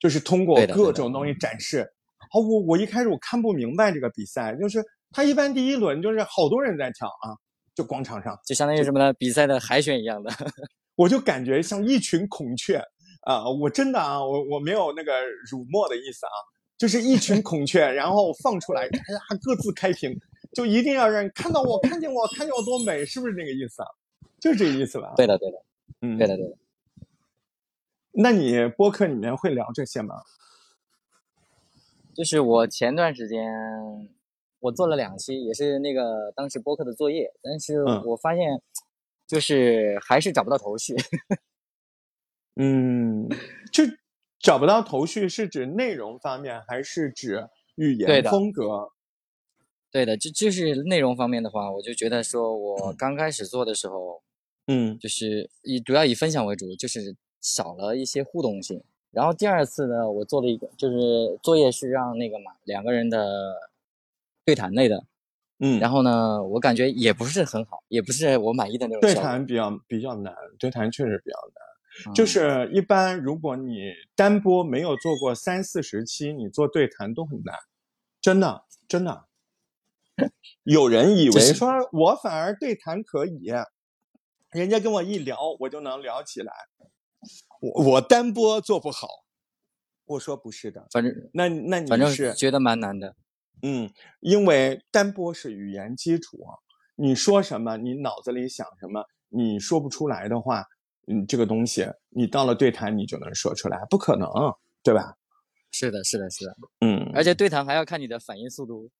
[0.00, 1.88] 就是通过各种东西展示。
[2.32, 7.38] 好，我我一开始我看不明白这个比赛，就是他一般第一轮就是好多人在跳啊，
[7.76, 9.12] 就广场上，就相当于什么呢？
[9.12, 10.32] 比赛的海选一样的，
[10.96, 12.82] 我就感觉像一群孔雀
[13.20, 13.48] 啊！
[13.48, 15.12] 我真的啊，我我没有那个
[15.50, 16.32] 辱没的意思啊，
[16.78, 20.18] 就是一群孔雀，然后放出来，哎呀，各自开屏，
[20.54, 23.88] 就一定要让人看到我，看见我，看见我多美，是不是那个意思啊？
[24.40, 25.12] 就是这个意思吧？
[25.14, 25.58] 对的，对的，
[26.00, 26.56] 嗯，对的，对的。
[28.12, 30.14] 那你播客里面会聊这些吗？
[32.14, 33.44] 就是我前段时间
[34.66, 38.60] 我做了两期，也是那个当时播客的作业，但是我发现
[39.26, 40.96] 就是还是找不到头绪。
[42.58, 43.28] 嗯，
[43.72, 43.84] 就
[44.40, 48.90] 找不到头绪是指内容方面，还是指语言风格？
[49.92, 54.20] 对的，就就是内容方面的话，我就觉得说我 刚开始做的时候，
[54.66, 58.82] 嗯，就是以主要以分享为主，就是少了一些互动性。
[59.12, 63.54] 然后第二次呢，我做了一个，就是作业是让那个嘛两个人的
[64.46, 65.04] 对谈类的，
[65.58, 69.00] 嗯，然后呢，我感觉也不是很好，也不是我满意的那种。
[69.00, 72.14] 对谈比较比较难，对谈确实比较难。
[72.14, 77.56] 就嗯是一般如果你单播没有做过三四十期，你做对谈都很难，
[78.20, 79.24] 真的真的。
[80.62, 83.50] 有人以就是为说我反而对谈可以，
[84.52, 86.52] 人家跟我一聊，我就能聊起来。
[87.60, 89.08] 我我单播做不好，
[90.04, 93.16] 我说不是的，反正那那你反正是觉得蛮难的。
[93.62, 93.90] 嗯，
[94.20, 96.58] 因为单播是语言基础啊，
[96.96, 100.64] 你说什么，你脑子里想什么，你说不出来的话，
[101.06, 104.28] 嗯，这个东西你到了对谈你就能说出来，不可能，
[104.82, 105.16] 对吧？
[105.72, 108.90] 是的，是的，是的，嗯，而且对谈还要看你的反应速度。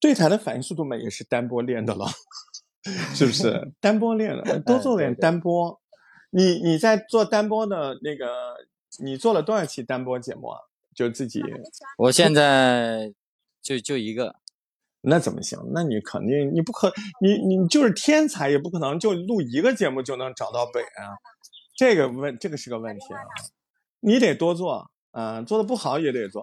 [0.00, 2.06] 对谈的反应速度嘛，也是单播练的了，
[3.14, 3.72] 是不是？
[3.80, 5.80] 单播练的， 多做点对对单播。
[6.30, 8.26] 你你在做单播的那个，
[9.04, 10.58] 你做了多少期单播节目啊？
[10.94, 11.42] 就自己
[11.98, 13.12] 我现在
[13.60, 14.36] 就就一个，
[15.00, 15.58] 那怎么行？
[15.72, 21.16] 那你肯定你不可你你就是天才，也不可能就录一个节目就能找到北啊。
[21.74, 23.20] 这个问这个是个问题啊，
[24.00, 26.42] 你得多做啊、做的不好也得做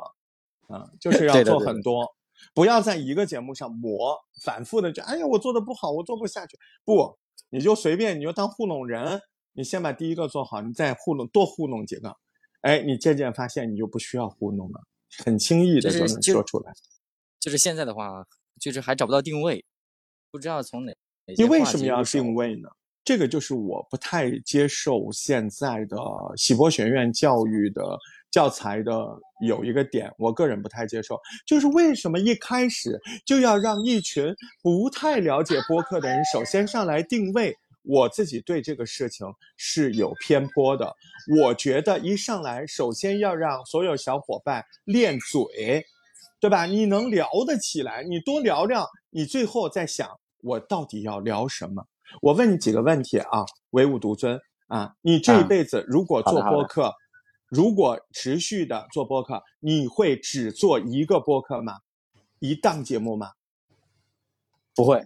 [0.67, 2.15] 啊、就是要对的对的做很多，
[2.53, 6.57] 不要在一个节目上磨，反复的就哎呀我做的不好，我做不下去。
[6.83, 7.17] 不，
[7.49, 9.21] 你就随便你就当糊弄人，
[9.53, 12.15] 你先把第一个做好，你再糊弄多糊弄几个，
[12.61, 14.81] 哎，你渐渐发现你就不需要糊弄了，
[15.23, 16.73] 很轻易的就能说出来。
[17.39, 18.25] 就是现在的话，
[18.59, 19.63] 就是还找不到定位，
[20.29, 20.91] 不知道从哪
[21.25, 22.67] 哪你为什么要定位呢？
[23.05, 25.97] 这个就是我不太接受现在的
[26.35, 27.97] 喜博学院教育的
[28.29, 28.93] 教材的
[29.47, 34.31] 有一个点，我个人不太接受，就是为什么一开始就要让一群
[34.61, 37.55] 不太了解播客的人首先上来定位？
[37.89, 39.25] 我自己对这个事情
[39.57, 40.95] 是有偏颇的，
[41.41, 45.83] 我觉得一上来首先要让所有小伙伴练嘴，
[46.39, 46.67] 对吧？
[46.67, 50.07] 你能聊得起来，你多聊聊，你最后再想
[50.43, 51.83] 我到底要聊什么。
[52.21, 56.93] 我问你几个问题啊，唯吾独尊啊，你这一啊辈子如果做播客，
[57.47, 61.79] 如果持续的做播客，你会只做一个播客吗？
[62.37, 63.31] 一档节目吗？
[64.75, 65.03] 不会，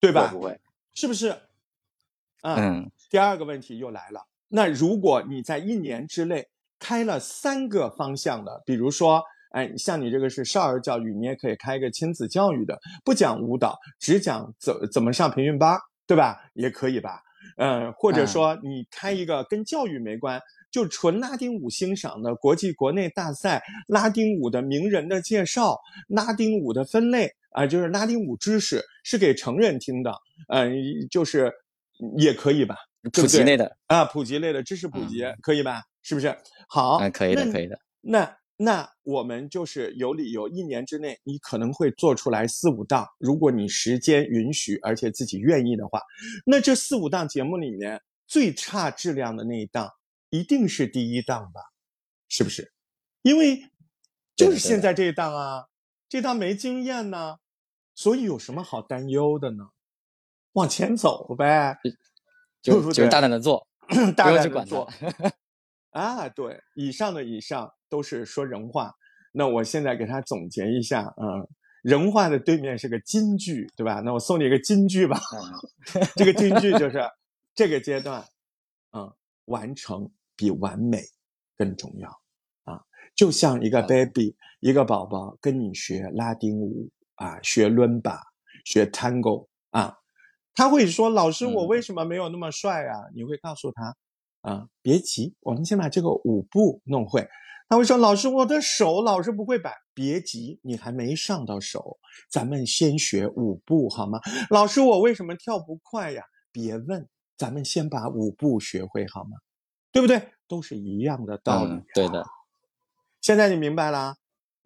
[0.00, 0.28] 对吧？
[0.32, 0.58] 不会，
[0.94, 1.36] 是不是？
[2.44, 6.46] 啊，嗯，第二个问题又来了，那如果你在一年之内
[6.78, 9.22] 开了三个方向的，比如说，
[9.52, 16.38] 哎，像你这个是少儿教育，你也可以开一个亲子教育的，不讲舞蹈，只讲怎怎么上培训班，对吧？
[16.52, 17.22] 也可以吧？
[17.56, 20.38] 嗯，或者嗯说你开一个跟教育没关，
[20.70, 25.78] 就纯拉丁舞欣赏的国际国内大赛，拉丁舞的名人的介绍，
[26.08, 30.12] 拉丁舞的分类啊、就是拉丁舞知识是给成人听的，
[30.48, 30.74] 嗯、
[31.08, 31.52] 就是
[32.16, 32.76] 也可以吧？
[33.02, 35.82] 对对普及类的，啊，普及类的知识普及、嗯可以吧？
[36.02, 36.36] 是不是？
[36.68, 46.00] 好，嗯，可以的，可以的，那那我们就是有理由，一年之内你可能会做出来四五档，如果你时间允许，而且自己愿意的话，
[46.46, 49.92] 那这四五档节目里面最差质量的那一档
[50.30, 51.60] 一定是第一档吧？
[52.28, 52.72] 是不是？
[53.22, 53.64] 因为
[54.34, 55.66] 就是现在这一档啊，
[56.08, 57.36] 这档没经验呢，
[57.94, 59.68] 所以有什么好担忧的呢？
[60.54, 61.76] 往前走呗，
[62.60, 63.66] 就 就是大胆的做，
[64.16, 64.90] 大胆的做。
[65.92, 68.92] 啊，对，以上的以上都是说人话。
[69.32, 71.46] 那我现在给他总结一下，嗯，
[71.82, 74.00] 人话的对面是个金句，对吧？
[74.04, 75.20] 那我送你一个金句吧。
[75.32, 77.00] 嗯 这个金句就是
[77.54, 78.24] 这个阶段，
[78.92, 79.12] 嗯，
[79.46, 81.00] 完成比完美
[81.56, 82.08] 更重要
[82.64, 82.80] 啊。
[83.14, 88.20] 就像一个 baby，一个宝宝跟你学拉丁舞啊，学伦巴，
[88.64, 89.96] 学 tango 啊，
[90.54, 93.96] 他会说：“老师，我嗯为什么没有那么帅啊？”你会告诉他。
[94.42, 97.26] 啊，别急，我们先把这个舞步弄会。
[97.66, 101.98] 他会说：“老师，我的手老是不会摆。”别急，你还没上到手，
[102.30, 104.20] 咱们先学舞步好吗？
[104.50, 106.22] 老师，我为什么跳不快呀？
[106.52, 109.38] 别问，咱们先把舞步学会好吗？
[109.90, 110.30] 对不对？
[110.46, 111.72] 都是一样的道理。
[111.72, 112.24] 嗯，对的，
[113.22, 114.16] 现在你明白了？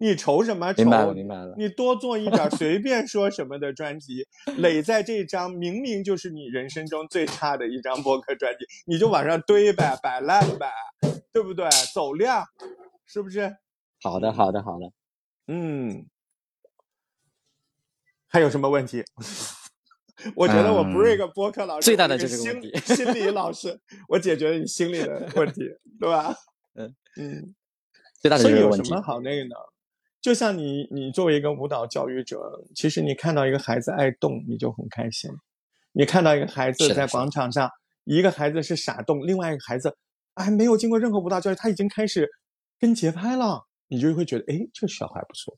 [0.01, 0.81] 你愁什么愁？
[0.83, 1.53] 明白了，明白了。
[1.57, 4.25] 你多做一点随便说什么的专辑，
[4.57, 10.71] 垒在这张明明就是你人生中最差的一张播客专辑，你就往上堆呗，摆烂呗，
[11.33, 11.67] 对不对？
[11.93, 12.45] 走量，
[13.05, 13.57] 是不是？
[14.01, 14.91] 好的，好的，好的。
[15.47, 16.05] 嗯，
[18.27, 19.03] 还有什么问题？
[20.35, 25.61] 我觉得我不是一个播客老师，最大的就是心理心理老师，我解决了你心理的问题，
[25.99, 26.33] 对吧？
[26.75, 27.55] 嗯嗯。
[28.21, 29.01] 最大的所以就是问题有什么。
[29.01, 29.55] 好那个呢？
[30.21, 32.37] 就像你，你作为一个舞蹈教育者，
[32.75, 35.31] 其实你看到一个孩子爱动，你就很开心；
[35.93, 37.69] 你看到一个孩子在广场上，
[38.03, 39.95] 一个孩子是傻动，另外一个孩子
[40.35, 42.29] 还没有经过任何舞蹈教育，他已经开始
[42.79, 45.57] 跟节拍了，你就会觉得，哎，这小孩不错，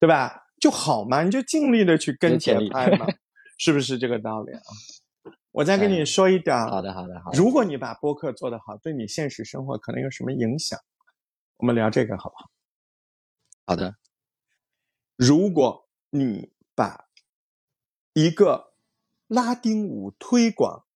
[0.00, 0.42] 对吧？
[0.60, 3.06] 就好嘛，你就尽力的去跟节拍嘛，
[3.58, 4.60] 是不是这个道理啊？
[5.52, 6.56] 我再跟你说一点。
[6.66, 7.38] 好的，好的，好的。
[7.38, 10.78] 如果你把播客做得好，对你现实生活可能有什么影响？
[11.56, 12.50] 我们聊这个好不好？
[13.70, 13.94] 好的。
[15.14, 17.08] 如果你把
[18.14, 18.74] 一个
[19.28, 20.86] 拉丁舞推广、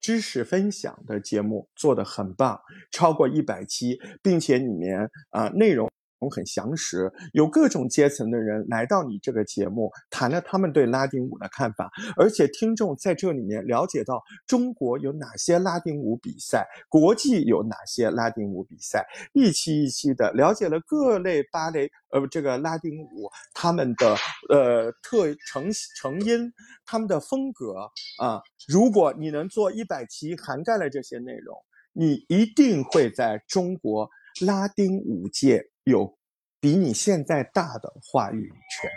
[0.00, 2.60] 知识分享的节目做得很棒，
[2.90, 5.88] 超过一百期，并且里面啊内容。
[6.28, 24.16] 很详实，有各种阶层的人来到你这个节目，谈了他们对拉丁舞的看法，而且听众在这里面了解到中国有哪些拉丁舞比赛，国际有哪些拉丁舞比赛，一期一期的了解了各类芭蕾，呃，这个拉丁舞他们的
[24.48, 26.52] 呃特成成因，
[26.84, 27.74] 他们的风格
[28.18, 31.56] 啊，如果你能做一百期，涵盖了这些内容，
[31.92, 34.08] 你一定会在中国
[34.40, 35.70] 拉丁舞界。
[35.86, 36.18] 有
[36.58, 38.90] 比你现在大的话语权，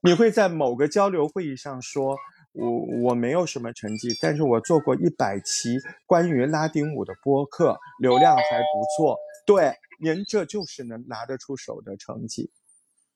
[0.00, 2.16] 你会在某个交流会议上说
[2.52, 2.70] ：“我
[3.02, 5.76] 我没有什么成绩，但是我做过一百期
[6.06, 12.50] 关于拉丁舞的播客，流量还不错。”对，您这就是能拿得出手的成绩，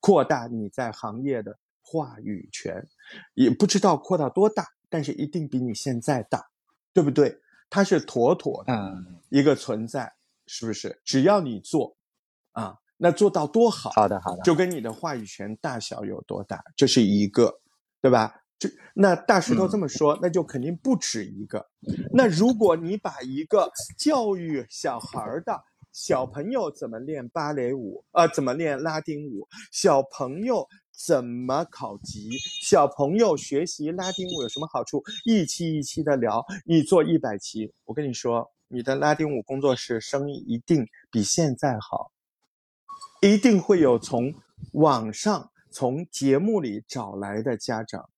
[0.00, 2.86] 扩大你在行业的话语权，
[3.32, 6.44] 也不知道扩大多大，但是一定比你现在大，
[6.92, 7.40] 对不对？
[7.70, 8.94] 它是妥妥的
[9.30, 10.12] 一个存在，
[10.46, 11.00] 是不是？
[11.06, 11.96] 只要你做，
[12.52, 12.78] 啊。
[12.96, 13.90] 那做到多好？
[13.90, 17.60] 好的，好的，就跟你的话语权大小有多大，这是一个，
[18.00, 18.34] 对吧？
[18.56, 21.66] 就那大石头这么说，那就肯定不止一个。
[22.12, 25.60] 那如果你把一个教育小孩的
[25.92, 30.66] 小朋友怎么练芭蕾舞，呃，怎么练拉丁舞，小朋友
[30.96, 32.30] 怎么考级，
[32.62, 42.12] 小朋友学习拉丁舞有什么好处，一期一期的聊，你做一百期，我跟你说，你的拉丁舞工作室生意一定比现在好。
[43.24, 44.34] 一定会有从
[44.72, 48.10] 网上、从节目里找来的家长。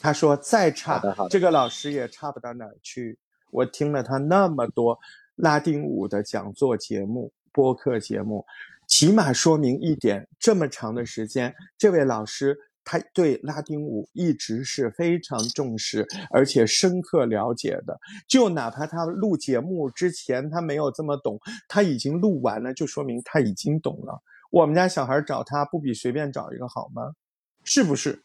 [0.00, 3.18] 他说：“再差，这个老师也差不到哪儿去。
[3.50, 4.98] 我听了他那么多
[5.34, 8.46] 拉丁舞的讲座节目、播客节目，
[8.86, 12.58] 起码说明一点：这么长的时间，这位老师。”
[12.90, 18.00] 他对拉丁舞一直是非常重视，而且深刻了解的。
[18.26, 24.22] 就哪怕他录节目之前他没有这么懂，他已经录完了，就说明他已经懂了。
[24.50, 27.12] 我们家小孩找他不比随便找一个好吗？
[27.62, 28.22] 是不是？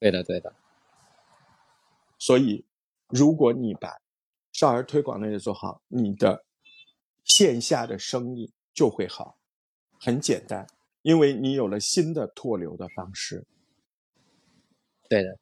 [0.00, 0.52] 对的，对的。
[2.18, 2.64] 所以，
[3.06, 3.96] 如果你把
[4.50, 6.44] 少儿推广那些做好，你的
[7.22, 9.38] 线下的生意就会好。
[10.00, 10.66] 很简单。
[11.06, 13.44] 因为你有了新的拓流的方式，
[15.08, 15.38] 对的，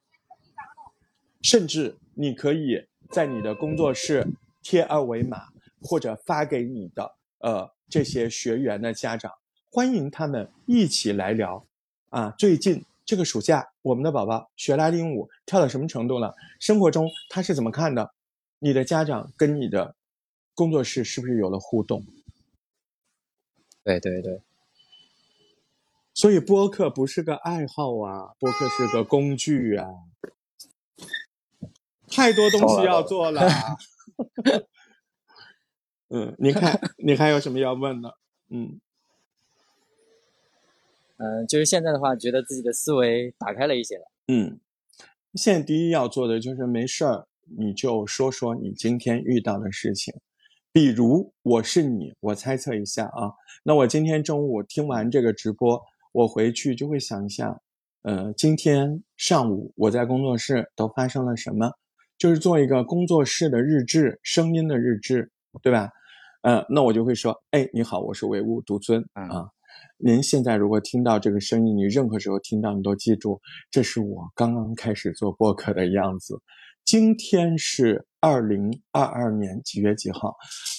[1.40, 4.26] 甚至你可以在你的工作室
[4.62, 5.48] 贴二维码，
[5.80, 9.32] 或者发给你的呃这些学员的家长，
[9.70, 11.66] 欢迎他们一起来聊。
[12.10, 16.34] 啊，最近这个暑假，我们的宝宝学拉丁舞跳到什么程度了？
[16.60, 18.12] 生活中他是怎么看的？
[18.58, 19.96] 你的家长跟你的
[20.54, 22.04] 工作室是不是有了互动？
[23.82, 24.42] 对对对。
[26.14, 29.88] 所以播客不是个爱好啊，播客是个工具啊，
[32.08, 33.42] 太多东西要做了。
[36.10, 38.16] 嗯，你看，你还有什么要问的？
[38.48, 38.80] 嗯，
[41.16, 44.04] 嗯，就是现在的话，觉得自己的思维打开了一些了。
[44.28, 44.60] 嗯，
[45.34, 47.26] 现在第一要做的就是没事儿，
[47.58, 50.14] 你就说说你今天遇到的事情。
[50.70, 53.34] 比如我是你，我猜测一下啊，
[53.64, 55.84] 那我今天中午听完这个直播。
[56.14, 57.60] 我回去就会想一下，
[58.02, 61.72] 呃，今天上午我在工作室都发生了什么，
[62.16, 65.90] 就是做一个工作室的日志，声音的日志，对吧？
[66.42, 69.48] 呃，那我就会说，哎，你好，我是唯物独尊啊。
[69.98, 73.40] 您现在如果听到这个声音，你任何时候听到，你都记住，
[73.72, 76.40] 这是我刚刚开始做播客的样子。
[76.84, 80.34] 今天是二零二二年几月几号？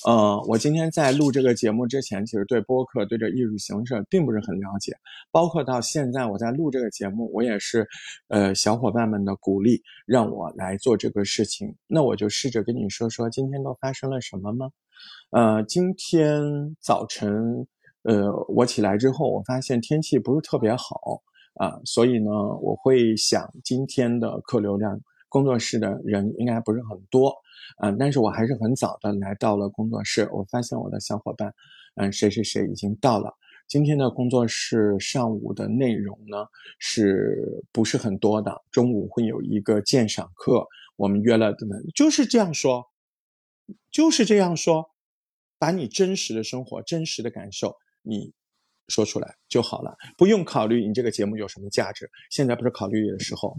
[0.07, 4.91] 呃，我今天在录这个节目之前，其实对播客、对这艺术形式并不是很了解。
[5.29, 7.87] 包括到现在我在录这个节目，我也是，
[8.29, 11.71] 呃，小伙伴们的鼓励让我来做这个事情。
[11.85, 14.71] 那我就试着跟你说说今天都发生了什么吗？
[15.29, 16.41] 呃，今天
[16.81, 17.67] 早晨，
[18.01, 21.21] 呃，我起来之后，我发现天气不是特别好
[21.59, 24.99] 啊，所以呢，我会想今天的客流量。
[25.29, 27.33] 工作室的人应该不是很多，
[27.81, 30.29] 嗯，但是我还是很早的来到了工作室。
[30.31, 31.53] 我发现我的小伙伴，
[31.95, 33.33] 嗯，谁谁谁已经到了。
[33.67, 36.45] 今天的工作室上午的内容呢，
[36.79, 38.63] 是不是很多的？
[38.71, 40.65] 中午会有一个鉴赏课，
[40.95, 42.85] 我们约了的呢，就是这样说，
[43.91, 44.91] 就是这样说，
[45.57, 48.31] 把你真实的生活、真实的感受，你
[48.87, 52.09] 说出来就好了，不用考虑你这个节目有什么价值。
[52.29, 53.57] 现在不是考虑的时候。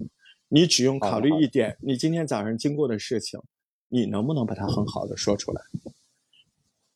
[0.49, 3.41] 你只用考虑一点，你今天早上经过的事情，
[3.89, 5.63] 你能不能把它很好的说出来？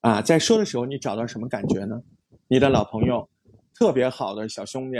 [0.00, 2.02] 啊，在说的时候，你找到什么感觉呢？
[2.48, 3.28] 你的老朋友，
[3.74, 4.98] 特别好的小兄弟，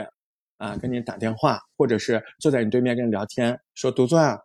[0.59, 4.41] 啊，跟你打电话，或者是坐在你对面跟你聊天，说独尊啊，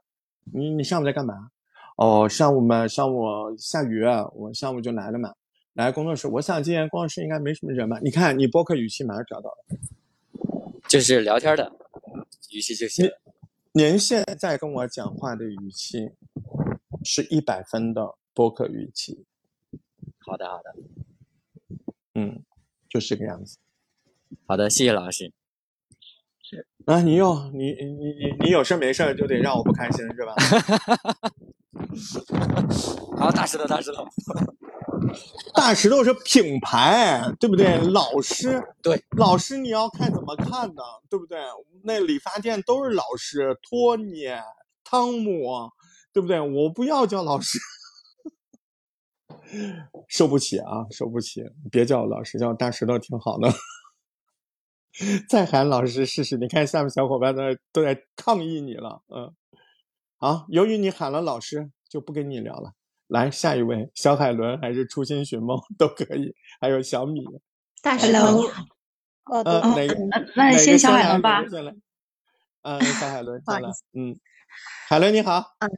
[0.53, 1.49] 你你上午在干嘛？
[1.97, 4.03] 哦，上午嘛，上午下雨，
[4.33, 5.33] 我上午就来了嘛。
[5.73, 7.99] 来工作室，我想今天工作室应该没什么人吧？
[8.01, 9.77] 你看你播客语气马上找到了。
[10.87, 11.71] 就是聊天的
[12.51, 13.09] 语气就行。
[13.77, 16.11] 您现在跟我讲话的语气
[17.03, 19.25] 是一百分的播客语气，
[20.19, 20.73] 好的，好的，
[22.13, 22.41] 嗯，
[22.87, 23.57] 就是这个样子。
[24.47, 25.33] 好的，谢谢老师。
[26.85, 30.33] 啊，你又你你你你有事没事就得让我不开心是吧？
[33.19, 34.07] 好，大石头，大石头。
[35.55, 37.77] 大石头是品牌，对不对？
[37.77, 41.39] 老师，对，老师你要看怎么看呢，对不对？
[41.83, 44.25] 那理发店都是老师，托尼、
[44.83, 45.71] 汤姆，
[46.11, 46.39] 对不对？
[46.39, 47.57] 我不要叫老师，
[50.07, 51.43] 受不起啊，受不起！
[51.71, 53.49] 别叫我老师，叫我大石头挺好的。
[55.27, 59.33] 再喊老师试试，你看下面小伙伴都在都在抗议你了，嗯。
[60.17, 62.71] 好，由于你喊了老师，就不跟你聊了。
[63.07, 67.23] 来，下一位，小海伦还是初心寻梦都可以，还有小米。
[67.81, 68.63] 大石头 Hello 你好，
[69.25, 70.25] 哦，呃，对，哪个？
[70.35, 71.43] 那那先小海伦吧。
[72.63, 73.69] 嗯，小海伦好了。
[73.93, 74.19] 嗯，
[74.87, 75.55] 海伦你好。
[75.59, 75.69] 嗯，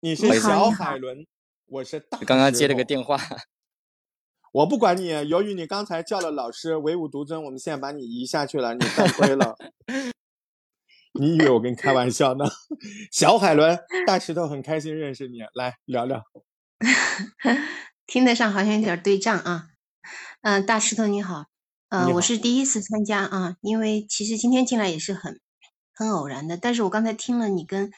[0.00, 1.24] 你是小海伦，
[1.66, 2.18] 我是大。
[2.26, 2.82] 刚刚接了个。
[2.82, 3.16] 电话，
[4.52, 9.56] 我不管你，由于你刚才叫了老师唯吾独尊，我们现在把你移下去了，你犯规了。
[11.12, 12.44] 你以为我跟你开玩笑呢？
[13.12, 16.20] 小海伦，大石头很开心认识你，来聊聊。
[18.06, 19.68] 听得上好像有点对仗啊。
[20.42, 21.46] 嗯、大石头你好，
[21.88, 25.40] 呃，好我是第一次参加啊，因为其实今天进来也是很
[25.94, 27.90] 很偶然的，但是我刚才听了你跟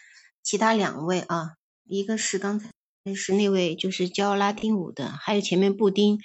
[0.42, 1.54] 其他两位啊，
[1.84, 2.70] 一个是刚才
[3.14, 6.20] 是那位就是教拉丁舞的，还有前面布丁，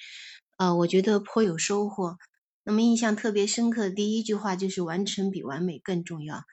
[0.57, 2.17] 呃，我觉得颇有收获。
[2.63, 6.43] 那么印象特别深刻的第一句话就是完成比完美更重要。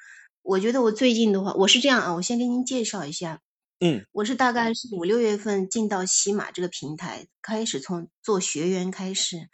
[0.40, 3.40] 我觉得我最近的话，我是这样啊，我先跟您介绍一下，
[3.80, 9.48] 嗯我是大概是五六月份进到喜马这个平台，开始从做学员开始。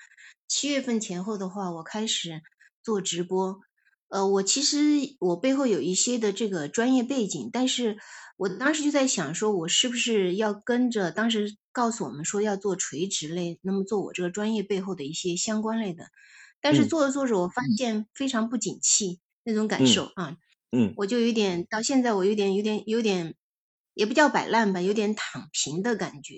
[0.49, 2.41] 七月份前后的话，我开始
[2.83, 3.61] 做直播。
[4.09, 4.79] 呃，我其实
[5.19, 7.99] 我背后有一些的这个专业背景，但是
[8.39, 16.07] 我当时就在想，说我是不是要跟着当时告诉我们说要做垂直类，那么做我这个专业背后的一些相关类的。
[16.63, 20.37] 但是嗯做着做着，我发现非常不景气那种感嗯受啊。
[20.73, 23.35] 嗯我就有点到现在，我有点有点有点，
[23.95, 26.35] 也不叫摆烂吧，有点躺平的感觉。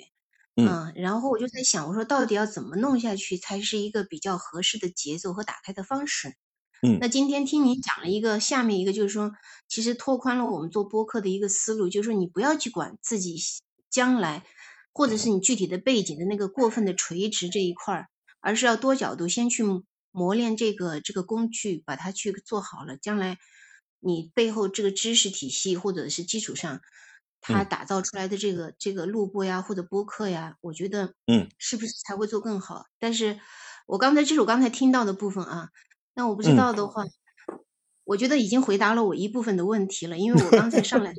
[0.54, 6.34] 嗯嗯，然后我就在想，我说到底要怎么弄下去才是一个比较合适的节奏和打开的方式？
[6.82, 9.32] 嗯那今天听你讲了一个，下面一个就是说，
[9.68, 13.36] 其实拓宽了我们做播客的一个思路，就是说你不要去管自己
[13.90, 14.44] 将来
[14.92, 18.08] 或者是你具体的背景的那个过分的垂直这一块儿，
[18.40, 19.62] 而是要多角度先去
[20.10, 23.38] 磨练这个这个工具，把它去做好了，将来
[24.00, 26.80] 你背后这个知识体系或者是基础上，
[27.46, 27.64] 它嗯。
[27.64, 31.48] 打造出来的这个这个录播呀或者播客呀，我觉得嗯。
[31.58, 32.84] 是不是才会做更好？
[32.98, 33.40] 但是
[33.86, 35.68] 我刚才这是我刚才听到的部分啊，
[36.14, 36.54] 那我不知嗯。
[36.54, 37.04] 道的话，
[38.04, 41.18] 我觉得已经回答了我一部分的问题了，因为我刚才上来是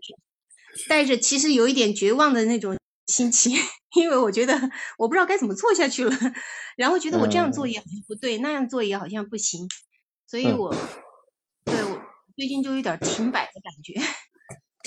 [0.87, 3.55] 带着其实有一点绝望的那种心情，
[3.95, 4.53] 因为我觉得
[4.99, 6.11] 我不知道该怎么做下去了，
[6.77, 7.67] 然后觉得我这样做嗯。
[7.67, 9.67] 也好像不对，那样做也好像不行，
[10.27, 10.53] 所以嗯。
[10.53, 10.85] 我
[11.69, 12.01] 对我
[12.37, 13.95] 最近就有点停摆的感觉。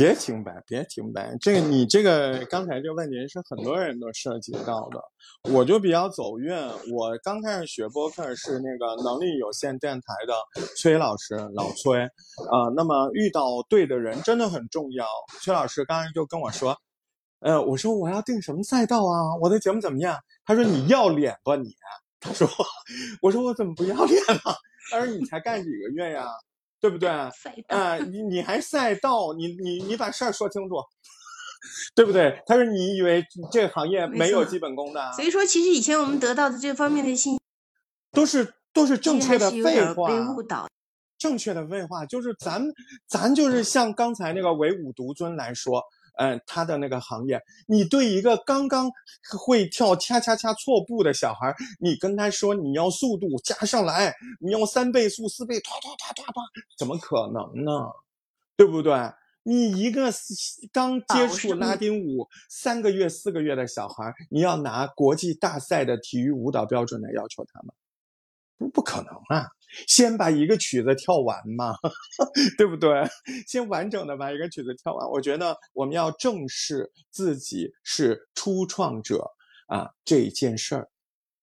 [0.01, 1.37] 别停摆，别停摆。
[1.43, 4.99] 这个你这个刚才这个问题是很多人都涉及到的，
[5.53, 6.57] 我就比较走运。
[6.91, 10.33] 我刚开始学播客是那个能力有限电台的
[10.75, 15.05] 崔老师，老崔，啊、那么遇到对的人真的很重要。
[15.43, 16.75] 崔老师刚才就跟我说，
[17.41, 19.37] 呃，我说我要定什么赛道啊？
[19.43, 20.19] 我的节目怎么样？
[20.47, 21.75] 他说你要脸吧你？
[22.21, 22.49] 他说，
[23.21, 24.57] 我说我怎么不要脸了？
[24.91, 26.27] 他说你才干几个月呀？
[26.81, 27.09] 对不对？
[27.09, 30.77] 赛道啊、你 你还赛道，你你你把事儿说清楚，
[31.95, 32.43] 对不对？
[32.47, 37.41] 他说你以为这个行业没没有基本功的啊，所以说，其实以前我们得到的这方面的信息，
[38.13, 40.67] 都是都是正确的废话，被误导。
[41.19, 42.67] 正确的废话就是咱
[43.07, 45.83] 咱就是像刚才那个唯吾独尊来说，
[46.23, 48.91] 嗯、他的那个行业，你对一个刚刚
[49.39, 56.43] 会跳恰恰恰错步的小孩儿，你跟他说你要速度加上来，你要三倍速、四倍，唰唰唰唰唰，
[56.77, 57.73] 怎么可能呢？
[58.55, 58.93] 对不对？
[59.43, 60.13] 你一个
[60.71, 67.73] 刚接触拉丁舞三个月、四个月的小孩儿，你要拿国际大赛的体育舞蹈标准来要求他们，
[68.59, 69.49] 不不可能啊！
[69.87, 71.75] 先把一个曲子跳完嘛，
[72.59, 72.91] 对不对？
[73.47, 75.09] 先完整的把一个曲子跳完。
[75.11, 79.25] 我觉得我们要正视自己是初创者
[79.67, 80.89] 啊这件事儿，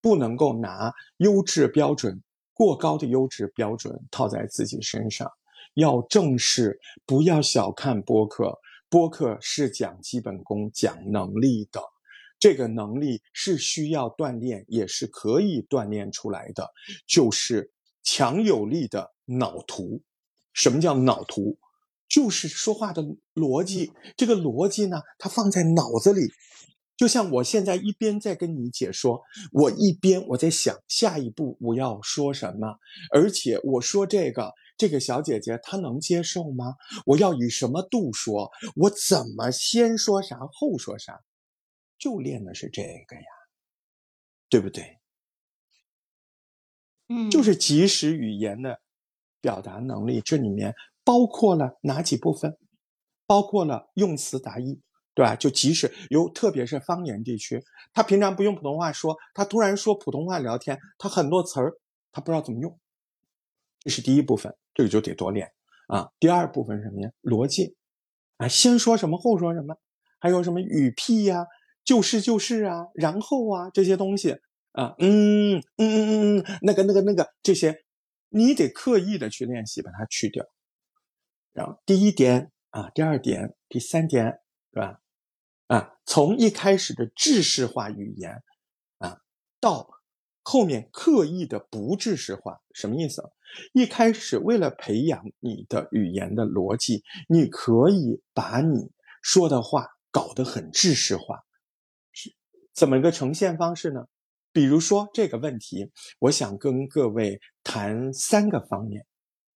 [0.01, 2.21] 不能够拿优质标准
[2.53, 5.31] 过高的优质标准套在自己身上。
[5.75, 8.57] 要正视，不要小看播客。
[8.89, 11.81] 播客是讲基本功、讲能力的，
[12.39, 16.67] 这个能力是需要锻炼，也是可以锻炼出来的，
[17.05, 17.69] 就是
[18.09, 20.01] 强有力的脑图。
[20.53, 21.57] 什么叫脑图？
[22.07, 23.03] 就是说话的
[23.33, 23.91] 逻辑。
[24.15, 26.31] 这个逻辑呢，它放在脑子里，
[26.95, 32.79] 就像我现在一边在跟你解说，我一边我在想下一步我要说什么，
[33.13, 34.53] 而且我说这个。
[34.77, 36.75] 这个小姐姐她能接受吗？
[37.07, 38.51] 我要以什么度说？
[38.75, 41.19] 我怎么先说啥后说啥？
[41.97, 43.25] 就练的是这个呀，
[44.49, 44.96] 对不对？
[47.09, 48.79] 嗯，就是即时语言的
[49.41, 52.57] 表达能力，这里面包括了哪几部分？
[53.25, 54.79] 包括了用词达意，
[55.13, 55.35] 对吧？
[55.35, 57.61] 就即使有，特别是方言地区，
[57.93, 61.73] 他平常不用普通话说，他突然说普通话聊天，他很多词儿
[62.11, 62.79] 他不知道怎么用，
[63.81, 64.55] 这是第一部分。
[64.73, 65.51] 这个就得多练
[65.87, 66.09] 啊。
[66.19, 67.09] 第二部分什么呀？
[67.23, 67.75] 逻辑
[68.37, 69.75] 啊，先说什么后说什么，
[70.19, 71.47] 还有什么语屁呀、
[71.83, 74.37] 就是就是啊、然后啊这些东西
[74.77, 77.83] 啊，嗯嗯嗯嗯嗯，那个那个那个这些，
[78.29, 80.45] 你得刻意的去练习把它去掉。
[81.51, 84.39] 然后第一点啊，第二点，第三点，
[84.71, 85.01] 是吧？
[85.65, 88.43] 啊，从一开始的制式化语言
[88.99, 89.19] 啊，
[89.59, 89.89] 到
[90.43, 93.23] 后面刻意的不制式化，什么意思？
[93.73, 98.91] 一开始为了培养你的语言的逻辑，你可以把你
[99.23, 101.43] 说的话搞得很知识化，
[102.11, 102.35] 是
[102.75, 104.07] 怎么一个呈现方式呢？
[104.57, 109.05] 比如说这个问题，我想跟各位谈三个方面：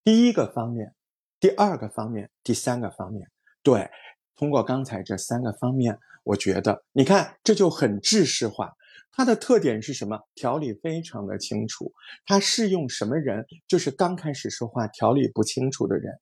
[0.03, 0.93] 第一个方面，
[1.39, 3.27] 第二个方面，第三个方面。
[3.63, 3.89] 对，
[4.35, 8.75] 通过刚才这三个方面，我觉得你看这就很制式化。
[9.11, 10.19] 它的特点是什么？
[10.35, 11.91] 条理非常的清楚。
[12.27, 13.43] 它适用什么人？
[13.67, 16.13] 就是刚开始说话条理不清楚的人。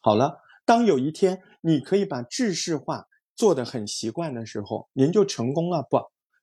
[0.00, 3.06] 好了，当有一天你可以把制式化
[3.36, 5.86] 做得很习惯的时候，您就成功了。
[5.88, 6.00] 不，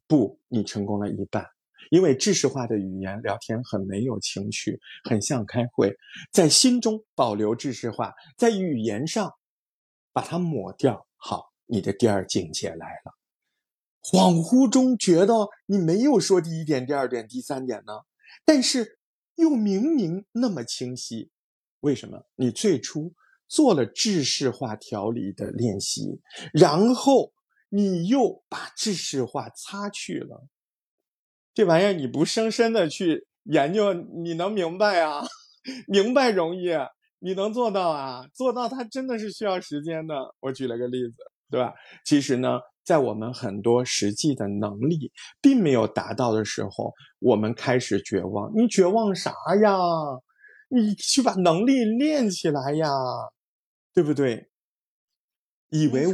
[0.08, 1.46] 不，你成功了一半。
[1.92, 5.96] 因为知识化的语言聊天很没有情趣，很像开会。
[6.32, 9.34] 在心中保留知识化，在语言上
[10.12, 11.08] 把它抹掉。
[11.16, 13.14] 好，你的第二境界来了。
[14.02, 17.94] 恍惚中觉得你没有说第一点、第二点、第三点呢，
[18.44, 19.00] 但是
[19.36, 21.32] 又明明那么清晰，
[21.80, 22.26] 为什么？
[22.36, 23.14] 你最初
[23.48, 26.20] 做了知识化条理的练习，
[26.52, 27.32] 然后
[27.70, 30.48] 你又把知识化擦去了，
[31.54, 35.24] 这玩意儿你不深深的去研究，你能明白啊？
[35.88, 36.70] 明白容易，
[37.20, 38.26] 你能做到啊？
[38.34, 40.16] 做到它真的是需要时间的。
[40.42, 41.16] 我举了个例子，
[41.50, 41.74] 对吧？
[42.06, 42.60] 其实呢。
[42.86, 45.10] 在我们很多实际的能力
[45.42, 48.52] 并没有达到的时候，我们开始绝望。
[48.54, 49.32] 你绝望啥
[49.64, 49.74] 呀？
[50.68, 52.90] 你去把能力练起来呀，
[53.94, 54.50] 对不对？
[55.70, 56.14] 以为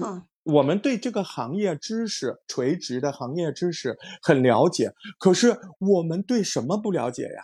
[0.50, 7.44] 我们对这个行业知识、垂直的行业知识很了解，可是我们对什么不了解呀？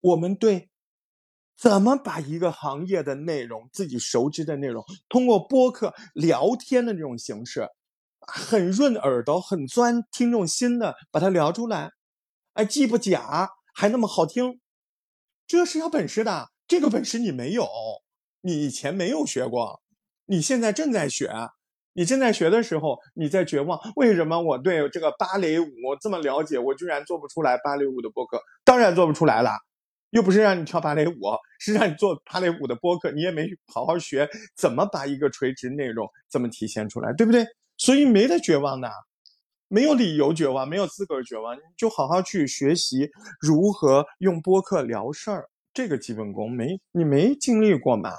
[0.00, 0.68] 我们对
[1.56, 7.68] 怎么把一个行业的内容、自己熟知的内容，通过播客聊天的这种形式。
[8.20, 11.92] 很润耳朵，很钻听众心的，把它聊出来，
[12.54, 14.60] 哎，既不假，还那么好听，
[15.46, 16.50] 这是要本事的。
[16.66, 17.68] 这个本事你没有，
[18.40, 19.80] 你以前没有学过，
[20.24, 21.30] 你现在正在学。
[21.96, 23.80] 你正在学的时候，你在绝望。
[23.96, 25.66] 为什么我对这个芭蕾舞
[25.98, 28.38] 这么了解，我居然做不出来芭蕾舞的播客？
[28.66, 29.50] 当然做不出来了，
[30.10, 31.14] 又不是让你跳芭蕾舞，
[31.58, 33.10] 是让你做芭蕾舞的播客。
[33.12, 37.46] 你也没好好学怎么把一个垂直内容怎么体现出来，对不对？
[37.78, 38.90] 所以没得绝望的，
[39.68, 43.08] 没有理由绝望，没有资格绝望，你就好好去学习
[43.40, 48.12] 如何用播客聊事儿，这个基本功没你没经历过嘛，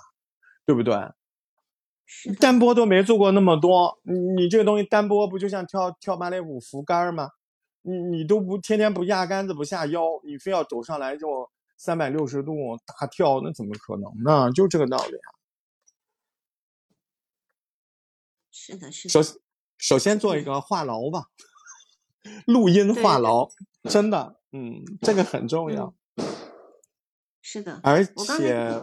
[0.66, 0.95] 对不对？
[2.40, 7.30] 单播都没做过那么多，你你这个东西单播不就像跳跳芭蕾舞扶杆吗？
[7.82, 12.54] 你你都不天天不压杆子不下腰，你非要走上来就三百六十度
[12.86, 14.52] 大跳，那怎么可能呢？
[14.52, 15.30] 就这个道理啊。
[18.52, 19.24] 是的，是的。
[19.24, 19.40] 首
[19.78, 21.28] 首先做一个话痨吧，
[22.48, 23.50] 录音话痨，
[23.84, 25.94] 真的，嗯，这个很重要。
[27.42, 28.82] 是的，而且，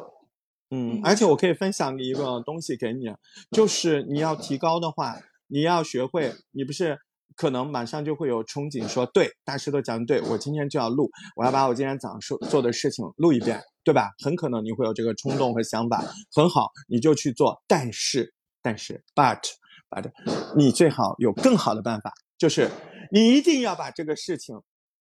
[0.75, 3.05] 嗯，而且我可以分享一个东西给你，
[3.53, 6.99] 就是你要提高的话，你要学会，你不是
[7.37, 14.11] 可能马上就会有憧憬，说对，大师都讲对，我今天就要录，我要把我今天早上说做的事情录一遍，对吧？
[14.25, 16.03] 很可能你会有这个冲动和想法，
[16.35, 17.63] 很好，你就去做。
[17.69, 19.43] 但是，但是，but
[19.89, 20.11] but，
[20.57, 22.69] 你最好有更好的办法，就是
[23.13, 24.61] 你一定要把这个事情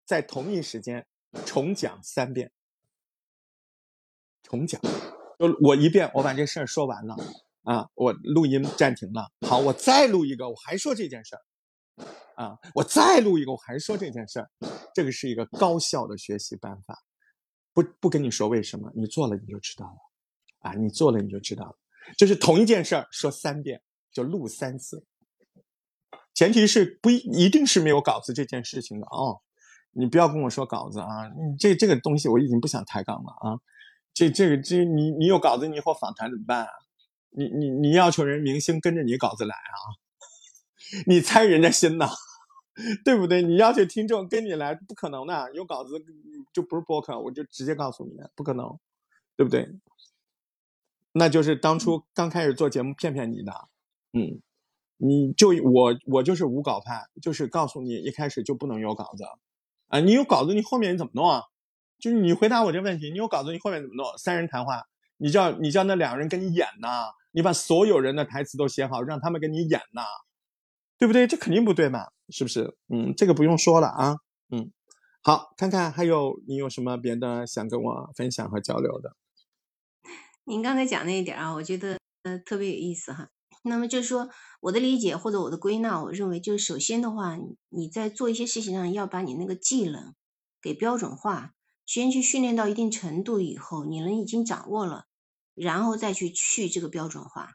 [0.06, 1.06] 在同一时间
[1.45, 2.52] 重讲三遍，
[4.44, 4.81] 重讲。
[5.44, 7.18] 就我一遍，我把这事儿说完了。
[7.64, 9.30] 啊，我录音暂停了。
[9.45, 11.41] 好，我再录一个，我还说这件事儿。
[12.36, 14.49] 啊，我再录一个，我还说这件事儿。
[14.95, 17.03] 这个是一个高效的学习办法。
[17.74, 20.70] 不不跟你说为什么，你做了你就知道了。
[20.70, 21.76] 啊，你做了你就知道了。
[22.18, 23.82] 就是同一件事儿说三遍，
[24.14, 25.06] 就录三次。
[26.34, 29.41] 前提是不一一定是没有稿子这件事情的哦。
[29.91, 33.60] 你不要跟我说稿子啊，你这这个东西我已经不想抬杠了啊。
[34.14, 36.69] 这这个这你你有稿子，你以后访谈怎么办啊？
[37.31, 39.73] 你你你要求人明星跟着你稿子来啊？
[41.07, 42.07] 你猜人家心呐，
[43.03, 43.41] 对不对？
[43.41, 45.52] 你要求听众跟你来，不可能的。
[45.56, 45.94] 有稿子
[46.53, 48.77] 就不是播客，我就直接告诉你，不可能，
[49.35, 49.68] 对不对？
[51.14, 53.52] 那就是当初刚开始做节目骗骗你的，
[54.14, 54.41] 嗯，
[54.98, 59.23] 你就我我就是无稿派，就是告诉你一开始就不能有稿子
[59.88, 59.99] 啊。
[59.99, 61.44] 你有稿子，你后面你怎么弄啊？
[62.03, 64.05] 就是你回答我这问题，你有稿子，你后面怎么弄？
[64.17, 64.84] 三人谈话，
[65.15, 67.13] 你叫你叫那两个人跟你演呐？
[67.31, 70.03] 你把所有人的台词都写好，让他们跟你演呐，
[70.99, 71.25] 对不对？
[71.25, 72.75] 这肯定不对嘛，是不是？
[72.93, 74.17] 嗯，这个不用说了啊。
[74.51, 74.69] 嗯，
[75.21, 79.15] 好，看看还有你有什么别的想跟我分享和交流的？
[80.43, 83.30] 您刚才讲那一点啊，我觉得呃特别有意思哈。
[83.63, 84.27] 那么就是说，
[84.59, 87.38] 我的理解或者我的归纳，我认为就是首先的话，
[87.69, 90.13] 你在做一些事情上要把你那个技能
[90.61, 91.53] 给标准化，
[91.85, 95.05] 先去训练到一定程度以后，你能已经掌握了。
[95.55, 97.51] 然后再去去这个标准化，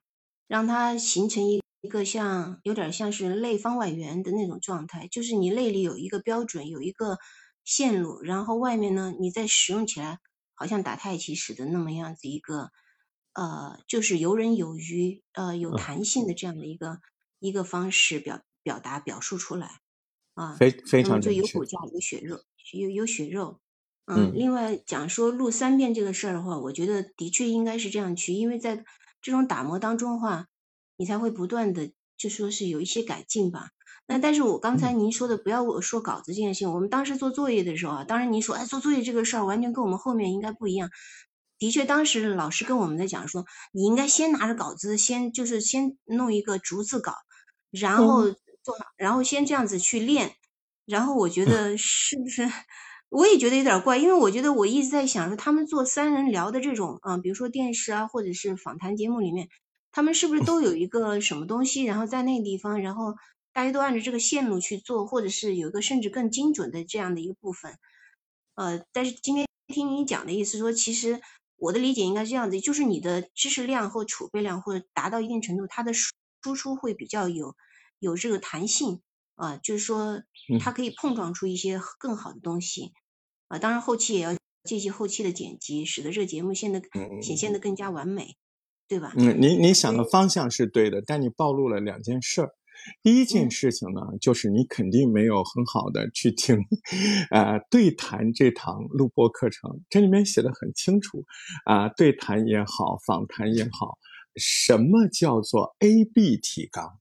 [0.47, 7.19] 让它形成一一个像有点像是内方外圆的那种状态，就是你内里有一个标准，有一个
[7.65, 10.21] 线路，然后外面呢，你再使用起来
[10.55, 12.71] 好像打太极似的那么样子一个，
[13.35, 17.01] 呃，就是游刃有余，呃，有弹性的这样的一个
[17.41, 19.81] 一个方式表表达表述出来，
[20.35, 22.39] 啊，非非常就有骨架有血肉，
[22.73, 23.61] 有有血肉。
[24.11, 28.83] 嗯，另外讲说录三遍这个事儿的话，我觉得的确应该是这样去，因为在
[29.21, 30.47] 这种打磨当中的话，
[30.97, 33.69] 你才会不断的就说是有一些改进吧。
[34.07, 40.89] 那但是我刚才您说的不要我说稿子这件事情，我们当时做作业的时候啊，当然您说哎做作业这个事儿完全跟我们后面应该不一样。
[41.59, 47.13] 的确，当时老师跟我们在讲说，你应该先拿着稿子，先就是先弄一个逐字稿，
[47.71, 48.31] 然后
[48.63, 50.33] 做好，然后先这样子去练。
[50.87, 52.49] 然后我觉得是不是？
[53.11, 59.49] 我也觉得有点怪，因为我觉得我一直在想说，他们做三人聊的这种啊，比如说电视啊，或者是访谈节目里面，
[59.93, 63.15] 他们是不是都有一个什么东西，然后在那个地方，然后
[63.55, 67.79] 大家都按照这个线路去做，或者是有一个甚至更精准的这样的一个部分。
[68.55, 71.23] 呃，但是今天听你讲的意思说，其实
[71.57, 77.57] 我的理解应该是这样子，就是你的知识量或储备量或者达到一定程度，它的输出会比较有
[77.99, 79.01] 有这个弹性。
[79.39, 80.21] 啊，就是说，
[80.61, 82.93] 它可以碰撞出一些更好的东西，
[83.47, 84.35] 啊，当然后期也要
[84.65, 86.83] 借鉴后期的剪辑，使得这个节目现在
[87.23, 88.37] 显现的更加完美，
[88.89, 89.15] 对吧？
[89.17, 92.51] 嗯，你你想的方向是对的，但你暴露了两件事儿。
[93.03, 96.59] 第一件事情呢，就是你肯定没有很好的去听，
[97.31, 101.25] 呃，对谈这堂录播课程，这里面写的很清楚，
[101.65, 103.99] 啊，对谈也好，访谈也好，
[104.35, 106.99] 什么叫做 A B 提纲，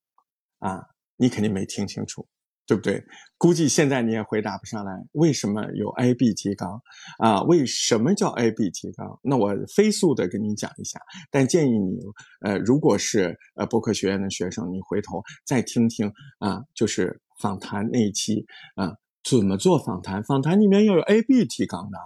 [0.59, 0.83] 啊？
[1.17, 2.27] 你肯定没听清楚，
[2.65, 3.03] 对不对？
[3.37, 4.91] 估计现在你也回答不上来。
[5.13, 6.81] 为什么有 A B 提纲
[7.19, 7.41] 啊？
[7.43, 9.19] 为什么叫 A B 提纲？
[9.23, 10.99] 那我飞速的跟你讲一下。
[11.31, 11.99] 但建议你，
[12.41, 18.45] 呃，如果是呃播客学院的学生，你回头再听听啊，就是访谈那一期
[18.75, 18.93] 啊。
[19.29, 20.23] 怎么做访谈？
[20.23, 21.97] 访谈里面要有 A、B 提纲的。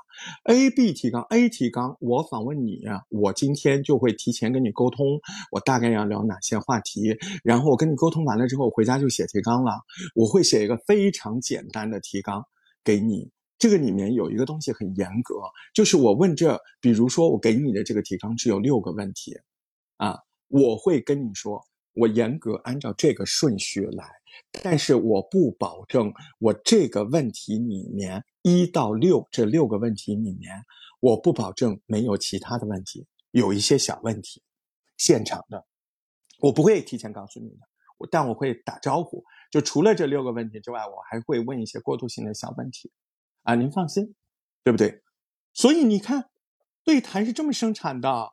[0.45, 5.05] A、B 提纲，A 提纲，我访问你，我今天就会提前跟你沟通，
[5.51, 9.81] 我大概要聊哪些话题，然后我跟你沟通完了之后，我回家就写提纲了。
[10.15, 12.43] 我会写一个非常简单的提纲
[12.83, 13.29] 给你。
[13.59, 15.35] 这个里面有一个东西很严格，
[15.75, 19.37] 就是我问这，比如说我给你的这个提纲只有六个问题，
[19.97, 20.17] 啊，
[20.47, 24.09] 我会跟你说，我严格按照这个顺序来。
[24.63, 30.63] 但是我不保证，我这个问题里面一到六这六个问题里面，
[31.01, 34.41] 我不保证没有其他的问题，有一些小问题，
[34.97, 35.65] 现场的，
[36.39, 37.67] 我不会提前告诉你的，
[38.09, 42.89] 但我会打招呼，就除了这六个问题之外，我还会问一些过渡性的小问题，
[43.43, 44.15] 啊，您放心，
[44.63, 45.03] 对不对？
[45.53, 46.29] 所以你看，
[46.85, 48.31] 对谈是这么生产的，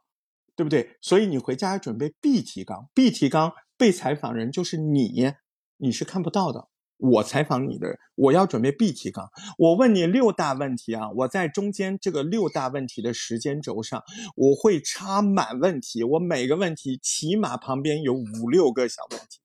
[0.58, 0.96] 对不对？
[1.00, 5.32] 所以你回家准备 B 提纲，B 提纲被采访人就是你。
[5.76, 6.66] 你是看不到的，
[6.96, 9.30] 我采访你的人，我要准备 B 提纲。
[9.56, 14.02] 我问你六大问题啊，我在中间这个六大问题的时间轴上，
[14.34, 19.38] 我会插满问题，我每个问题起码旁边有五六个小问题。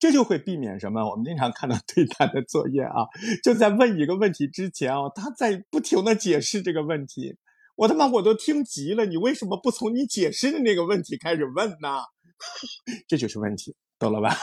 [0.00, 1.08] 这就会避免什么？
[1.08, 3.06] 我们经常看到 对谈的作业啊，
[3.44, 7.36] 就在问一个问题之前啊，他在不停的解释这个问题。
[7.80, 12.02] 我他妈我都听急了，你为什么不从你解释的那个问题开始问呢？
[13.08, 14.36] 这就是问题，懂了吧？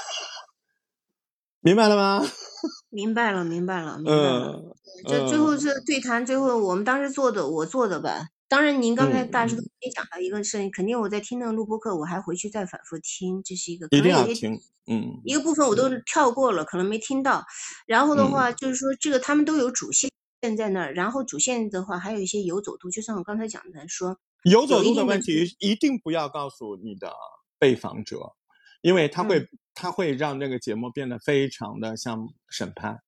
[1.61, 2.25] 明白了吗？
[2.89, 4.75] 明白了，明白了，明白了。
[5.07, 8.25] 这最后是对谈，最后我们当时做的，我做的吧。
[8.47, 13.85] 当然，您刚才大师也讲到一个事，肯定我在听那个录播课，我还回去再反复听，这是一个。
[13.91, 15.21] 一定要听，嗯。
[15.23, 17.45] 一个部分我都跳过了，可能没听到。
[17.85, 20.09] 然后的话，就是说这个他们都有主线
[20.55, 24.19] 在那儿，然后主线的话还有一些游走度，就像我刚才讲的说。
[24.43, 27.11] 游走度的问题一定不要告诉你的
[27.57, 28.33] 被访者，
[28.81, 33.01] 因为他会他会让这个节目变得非常的像审判。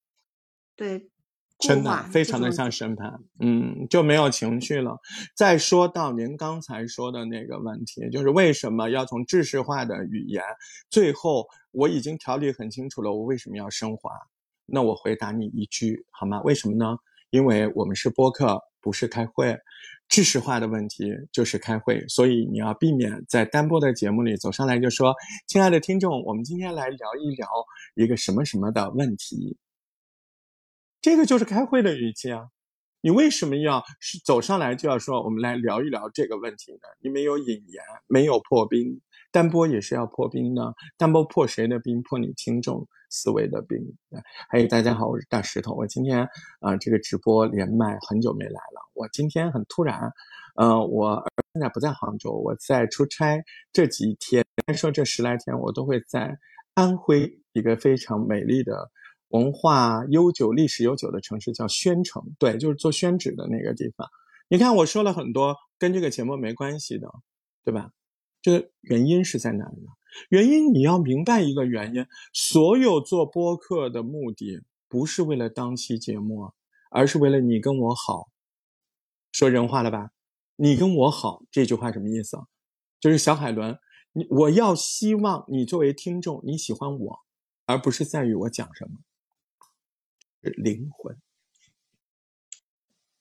[0.75, 1.09] 对。
[1.59, 4.97] 真的非常的像审判，嗯，就没有情绪了。
[5.35, 10.41] 再说到您刚才说的那个问题，就是为什么要从知识化的语言？
[10.89, 14.09] 最后我已经条理很清楚了，我为什么要升华？
[14.67, 16.41] 那我回答你一句好吗？
[16.43, 16.97] 为什么呢？
[17.29, 19.57] 因为我们是播客，不是开会。
[20.07, 25.13] 知识化的问题就是开会，所以你要避免在单播的节目里走上来就说
[25.47, 27.47] ：“亲爱的听众，我们今天来聊一聊
[27.93, 29.57] 一个什么什么的问题。”
[30.99, 32.47] 这个就是开会的语气啊！
[33.01, 33.83] 你为什么要
[34.25, 36.79] 走上来就要说我们来聊一聊这个问题呢？
[37.01, 38.99] 你没有引言，没有破冰，
[39.31, 40.73] 单播也是要破冰的。
[40.97, 42.01] 单播破谁的冰？
[42.01, 43.77] 破你听众思维的病。
[44.49, 45.73] 还有大家好，我是大石头。
[45.73, 46.27] 我今天
[46.59, 48.89] 啊，这个直播连麦很久没来了。
[48.93, 50.11] 我今天很突然，
[50.55, 51.23] 呃，我
[51.53, 53.43] 现在不在杭州，我在出差。
[53.71, 56.37] 这几天，该说这十来天，我都会在
[56.73, 58.91] 安徽一个非常美丽的。
[59.29, 64.09] 文化悠久、历史悠久的城市叫宣城，对，就是做宣纸的那个地方。
[64.47, 67.07] 你看，我说了很多跟这个节目没关系的，
[67.63, 67.91] 对吧？
[68.41, 69.91] 这个原因是在哪里呢？
[70.29, 76.51] 原因你要明白一个原因：所有做播客的目的不是为了当期节目，
[76.91, 78.29] 而是为了你跟我好。
[79.31, 80.11] 说人话了吧？
[80.55, 82.37] 你跟我好这句话什么意思？
[82.99, 83.79] 就是小海伦，
[84.13, 87.19] 你我要希望你作为听众你喜欢我，
[87.65, 88.99] 而不是在于我讲什么。
[90.41, 91.17] 灵魂，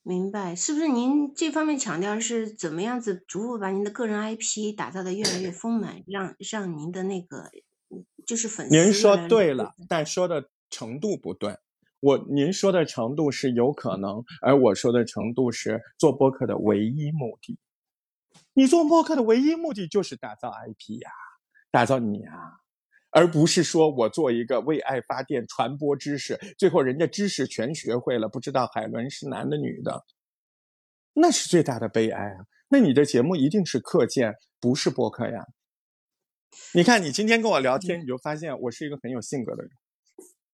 [0.09, 0.55] 明白？
[0.55, 7.51] 是不是您这方面强调是怎么样子逐步把您的个人 IP 打造的越来越丰满，让让您的那个
[8.27, 8.75] 就是粉丝？
[8.75, 11.59] 您说对了，但说的程度不对。
[12.01, 17.59] 我您说的程度是有可能，而我说的程度是做播客的唯一目的。
[18.55, 21.11] 你做播客的唯一目的就是打造 IP 呀，
[21.71, 22.61] 打造你呀。
[23.11, 30.05] 而不是说我做一个为爱发电、传播知识，最后人家知识全学会了，不知道海伦是男的女的，
[31.15, 32.47] 那是最大的悲哀啊！
[32.69, 35.47] 那你的节目一定是课件，不是播客呀？
[36.75, 39.71] 你看，你今天跟我聊天，你就发现我是一个很有性格的人，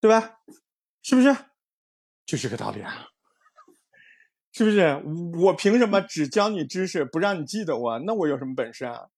[0.01, 0.37] 对吧？
[1.03, 1.35] 是不是？
[2.25, 3.09] 就这个道理啊！
[4.53, 5.03] 是不是？
[5.43, 7.99] 我凭什么只教你知识，不让你记得我？
[8.01, 9.09] 那我有什么本事啊？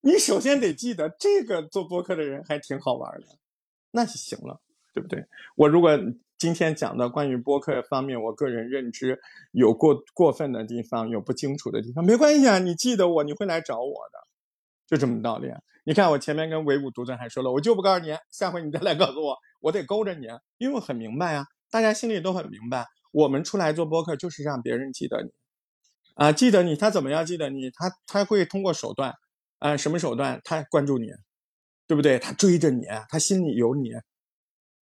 [0.00, 3.26] 你首先得记得，这个做播客的人还挺好玩的，
[3.90, 4.60] 那就行了，
[4.94, 5.24] 对不对？
[5.56, 5.90] 我如果
[6.38, 9.20] 今天讲的关于播客方面，我个人认知
[9.50, 14.18] 有过过分的地方，有不清楚的地方，没关系啊，你记得我，你会来找我的，
[14.86, 15.50] 就这么道理。
[15.50, 20.26] 啊你看我前面跟唯吾独尊还说了，我就不告诉你，下回你再来告诉我，我得勾着你，
[20.58, 25.30] 因为我很明白啊，大家心里都很明白，我们出来做播客就是让别人记得你，
[26.14, 27.70] 啊，记得你，他怎么样记得你？
[27.70, 29.14] 他他会通过手段。
[29.58, 30.40] 啊，什么手段？
[30.44, 31.08] 他关注你，
[31.86, 32.18] 对不对？
[32.18, 33.90] 他追着你，他心里有你，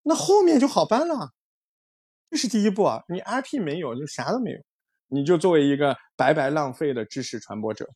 [0.02, 1.32] 那后面就好办了。
[2.28, 3.02] 这是第一步啊！
[3.08, 4.58] 你 IP 没有，就啥都没有，
[5.08, 7.88] 你就作为一个白白浪费的知识传播者，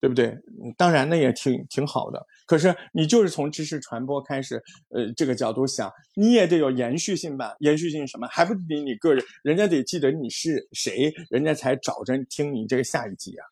[0.00, 0.34] 对不对？
[0.76, 2.26] 当然，那也挺挺好的。
[2.46, 4.56] 可是你就是从知识传播开始，
[4.88, 7.54] 呃，这个角度想，你也得有延续性吧？
[7.60, 8.26] 延续性什么？
[8.28, 13.44] 还不得你个人，人家得记得你是谁，人家才找着听你这个下一集啊。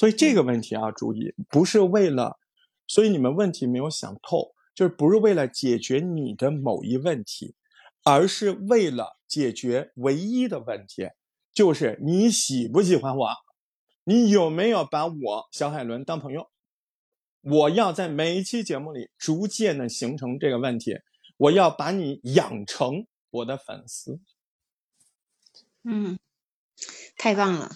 [0.00, 2.38] 所以这个问题啊，注意，不是为了，
[2.86, 7.54] 所以你们问题没有想透，就是不是为了解决你的某一问题，
[8.02, 11.10] 而是为了解决唯一的问题，
[11.52, 13.28] 就是你喜不喜欢我，
[14.04, 16.48] 你有没有把我小海伦当朋友？
[17.42, 20.96] 我要在每一期节目里逐渐的形成这个问题，
[21.36, 24.18] 我要把你养成我的粉丝。
[25.84, 26.18] 嗯，
[27.18, 27.70] 太棒了。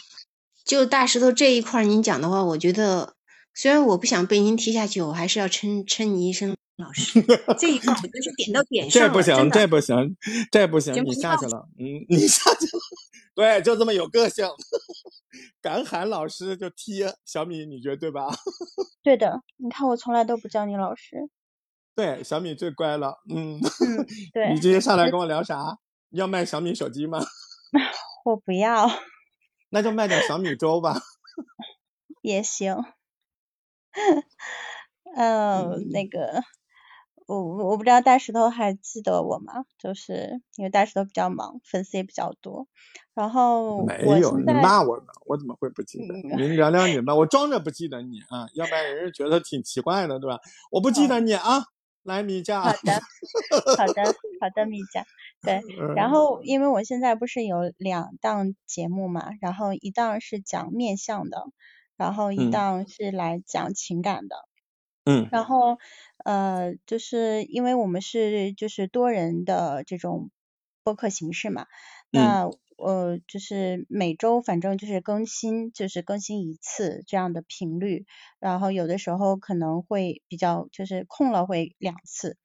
[0.64, 3.14] 就大石头这一块，您讲的话，我觉得
[3.54, 7.22] 虽然我不想被您踢下去，我还是要称称你一声 老师，
[7.58, 10.16] 这一块我就是点到点上了，这不行，这不行，
[10.50, 12.82] 这不行，你下去了，嗯，你下去了，
[13.36, 14.46] 对，就这么有个性，
[15.62, 18.26] 敢喊老师就踢，小米你觉得对吧？
[19.02, 21.28] 对的，你看我从来都不叫你老师。
[21.94, 25.78] 对，小米最乖了，嗯，嗯，对你，今天上来跟我聊啥？
[26.10, 27.24] 要卖小米手机吗？
[28.24, 28.88] 我不要
[29.74, 30.94] 那就卖点小米粥吧。
[32.22, 32.76] 也行。
[35.16, 36.42] 嗯，那个，
[37.26, 39.64] 我我不知道大石头还记得我吗？
[39.76, 42.68] 就是因为大石头比较忙，粉丝也比较多。
[43.14, 46.14] 然后没有，你骂我呢，我怎么会不记得？
[46.14, 50.38] 嗯您聊聊你吧，我装着不记得你啊，要不然人家觉得挺奇怪的，对吧？
[50.70, 51.64] 我不记得你啊，
[52.04, 52.72] 来米好。
[52.72, 52.92] 的，
[53.76, 54.04] 好的，
[54.40, 55.04] 好的，米酱。
[55.42, 55.60] 对，
[55.96, 61.44] 然嗯后因为我现在不是有两档节目嘛，然后一档是讲面相的，
[61.96, 64.36] 然后一嗯档是来讲情感的。
[65.06, 65.76] 嗯然后
[66.24, 70.30] 呃，就是因为我们是就是多人的这种
[70.82, 71.66] 播客形式嘛，
[72.10, 72.48] 那
[72.78, 78.06] 呃就是每周反正就是更新，就是更新一次这样的频率，
[78.40, 82.36] 然后有的时候可能会比较就是空了会两次，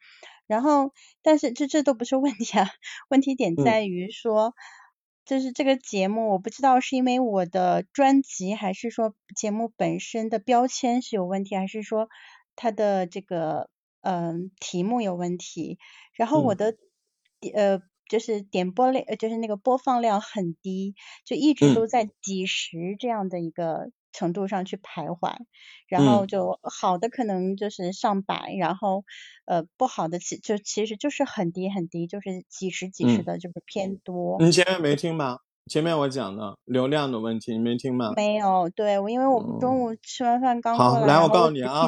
[0.47, 0.93] 然后
[1.23, 2.68] 但是这这都不是问题啊，
[3.10, 3.60] 问题点嗯。
[3.60, 4.53] 在于说。
[5.26, 12.10] 就是这个节目，我不知道是因为我的专辑，还是说节目本身的标签是有问题，还是说
[12.56, 13.69] 它的这个
[14.01, 15.77] 嗯、题目有问题，
[16.14, 16.57] 然后我嗯。
[16.57, 16.76] 的
[17.39, 25.36] 点呃就是点播量，呃就是那个播放量很低，就一直都嗯在几十这样的一个程度上去徘徊，
[25.88, 29.06] 然后嗯就好的可能就是上百，然后
[29.45, 34.38] 呃不好的其就其实就是很低很低，就是几十几十嗯的，就是偏多。
[34.40, 35.38] 你前面没听吗？
[35.69, 38.14] 前面我讲的流量的问题，你没听吗？
[38.15, 41.88] 没有，对，我因为我们中午吃完饭刚过好，来，来，我告诉你啊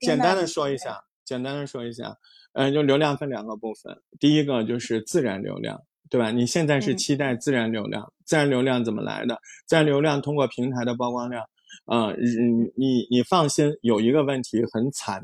[0.00, 2.16] 简单的说一下，简单的说一下，
[2.54, 5.80] 嗯，就流量分两个部分，第一个就是自然流量，
[6.10, 6.32] 对吧？
[6.32, 9.40] 你现在是嗯期待自然流量，自然流量怎么来的？
[9.64, 11.44] 自然流量通过平台的曝光量，
[11.86, 15.22] 呃，嗯你你放心，有一个问题很惨，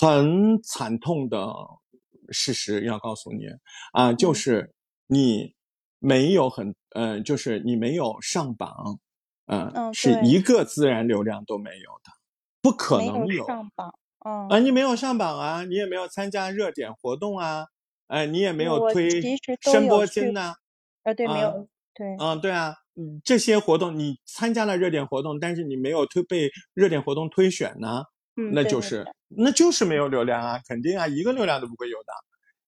[0.00, 1.52] 很惨痛的
[2.30, 3.46] 事实要告诉你
[3.92, 4.72] 啊，就嗯是
[5.08, 5.54] 你
[5.98, 9.00] 没有很，呃，就是你没有上榜，
[9.46, 12.12] 呃，嗯是一个自然流量都没有的，
[12.62, 13.44] 不可能有。
[13.44, 13.92] 上榜，
[14.24, 17.66] 嗯，啊，你没有上榜啊，你也没有参加热点活动啊，
[18.08, 19.08] 哎，你也没有推
[19.60, 20.54] 声波金呐、
[21.02, 28.04] 啊对，没啊有对，嗯，对啊，嗯，这些活动你参加了热点活动，但是你没有推被热点活动推选呢，
[28.36, 32.12] 嗯，那就是那就是没有流量啊，肯定啊，一个流量都不会有的。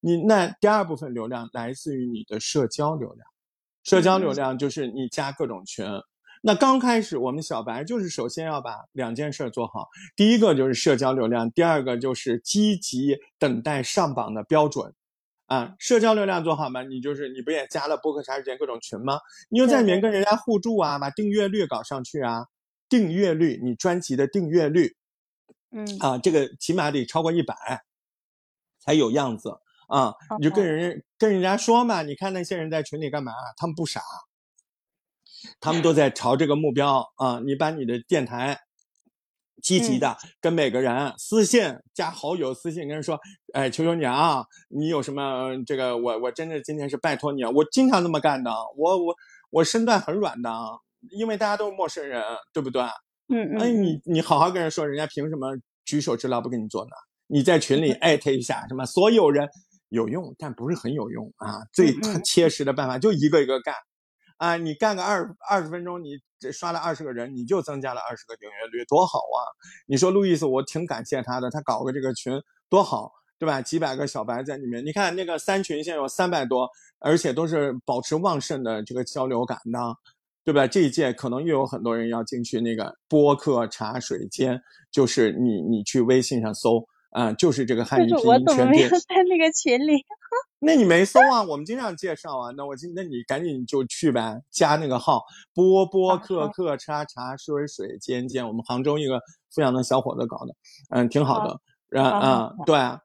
[0.01, 3.27] 你那第二部分流量来自于你的社交流量，
[3.83, 5.87] 社交流嗯量就是你加各种群。
[6.47, 14.93] 那刚开始我们小白就是首先要把两件事做好，第一个就是社交流量，第二个就是积极等待上榜的标准。
[15.47, 16.83] 啊，社交流量做好嘛？
[16.83, 19.19] 你就是你不也加了播客茶时间各种群吗？
[19.49, 22.47] 你就在里面跟人家互助啊，把订阅率搞上去啊，
[22.89, 24.97] 订阅率，你专辑的订阅率
[25.71, 27.55] 嗯啊，这个起码得超过一百
[28.81, 29.51] 才有样子
[29.89, 30.15] 啊。
[30.39, 33.33] 你就跟人跟人家说嘛，你看那些人在群里干嘛？
[33.57, 34.01] 他们不傻，
[35.61, 37.41] 他们都在朝这个目标啊。
[37.45, 38.59] 你把你的电台
[39.63, 43.19] 积极的跟每个人私信加好友，私信跟人说，
[43.53, 49.15] 哎，求求你啊，你有什么呃这个我我真的今天是拜托你啊，我经常这么干的，我我
[49.51, 50.51] 我身段很软的，
[51.11, 52.23] 因为大家都是陌生人，
[52.53, 52.83] 对不对？
[53.29, 55.57] 嗯嗯，哎，你你好好跟人说，人家凭什么
[55.87, 56.91] 举手之劳不给你做呢？
[57.27, 59.49] 你在群里艾特一下，什么所有人
[59.89, 61.61] 有用，但不是很有用啊。
[61.73, 63.75] 最切实的办法就一个一个干，
[64.37, 69.41] 啊，你干个二二十分钟，你这刷了二十个人，你就增加了二十个订阅率，多好啊！
[69.87, 72.33] 你说路易斯，我挺感谢他的，他搞个这个群
[72.69, 73.63] 多好，对吧？
[73.63, 79.79] 几百个小白在里面，你看那个三群现在有三百多，而且都是保持旺盛的这个交流感的。
[80.47, 80.67] 对吧？
[80.67, 84.61] 这一届可能又有很多人要进去那个播客茶水间，
[84.93, 88.89] 就是你你去微信上搜啊、就是这个汉语拼音全拼。
[88.89, 90.05] 在那个群里？
[90.59, 91.45] 那你没搜啊？
[91.45, 92.51] 我们经常介绍啊。
[92.57, 95.23] 那我今那你赶紧就去呗，加那个号
[95.55, 99.21] 播播好客好客茶茶水水间间，我们杭州一个
[99.55, 100.55] 富阳的小伙子搞的，
[100.91, 101.61] 嗯，挺好的。
[101.89, 102.99] 然好好啊、对啊，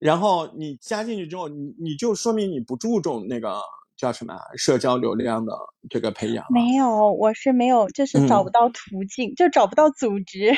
[0.00, 3.60] 然后你加进去之后，你你就说明你不注重那个
[3.96, 5.52] 叫什么啊社交流量的
[5.88, 6.48] 这个培养啊。
[6.50, 10.52] 没有，我是没有，就是找嗯不到途径，就找不到组织。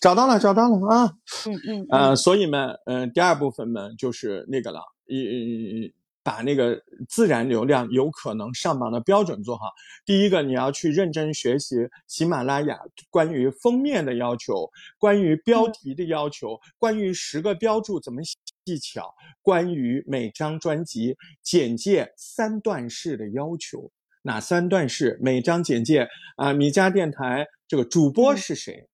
[0.00, 1.12] 找到了，找到了啊！
[1.46, 5.92] 嗯嗯呃，嗯所以呢，呃，第二部分呢，就是那个了，一
[6.22, 9.66] 把那个自然流量有可能上榜的标准做好。
[10.06, 11.76] 第一个，你要去认真学习
[12.06, 12.78] 喜马拉雅
[13.10, 18.22] 关于封面的要求，关于标题的要求，关于十个标注怎么
[18.64, 23.90] 技巧，关于每张专辑简介三段式的要求。
[24.22, 25.18] 哪三段式？
[25.20, 28.88] 每张简介啊，米家电台这个主播是谁？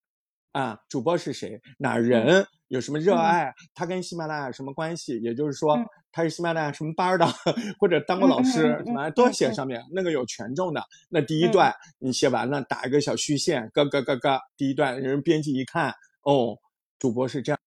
[0.53, 1.61] 啊，主播是谁？
[1.79, 2.47] 哪人？
[2.69, 3.53] 有什么热爱？
[3.75, 5.19] 他跟喜马拉雅什么关系？
[5.21, 5.77] 也就是说，
[6.13, 7.27] 他是喜马拉雅什么班的，
[7.79, 9.83] 或者当过老师，什么都要写上面。
[9.93, 10.83] 那个有权重的。
[11.09, 14.41] 那第一段你写完了，打一个小虚线，咯咯咯咯。
[14.57, 16.57] 第一段人编辑一看，哦，
[16.99, 17.59] 主播是这样。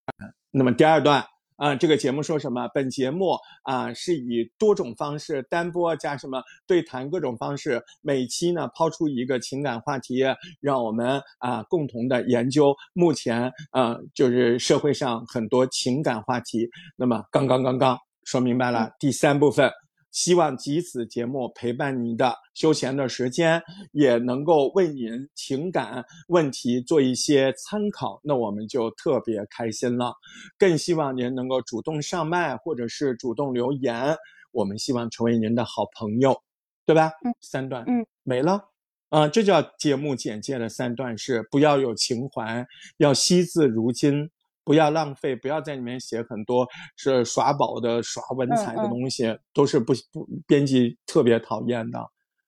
[0.51, 1.26] 那么第二段。
[1.55, 2.67] 啊，这个节目说什么？
[2.69, 10.23] 本节目啊是以多种方式单播加什么对谈各种方式，每期呢抛出一个情感话题，
[10.59, 16.69] 让我们啊共同的研究目前啊就是社会上很多情感话题。
[16.95, 19.71] 那么刚刚刚刚说明白了，第三部分。
[20.14, 23.61] 希望藉此节目陪伴您的休闲的时间，
[23.91, 30.14] 也能够为您情感问题做一些参考，那我们就特别开心了。
[30.57, 34.15] 更希望您能够主动上麦，或者是主动留言，
[34.52, 36.40] 我们希望成为您的好朋友，
[36.85, 37.11] 对吧？
[37.26, 38.69] 嗯，三段，嗯，没了，
[39.10, 42.68] 啊，这叫节目简介的三段式，不要有情怀，
[42.98, 44.30] 要惜字如金。
[44.65, 51.99] 不要浪费，不要在里面写很多是耍宝的、耍文采的东西，都是不不编辑特别讨厌的。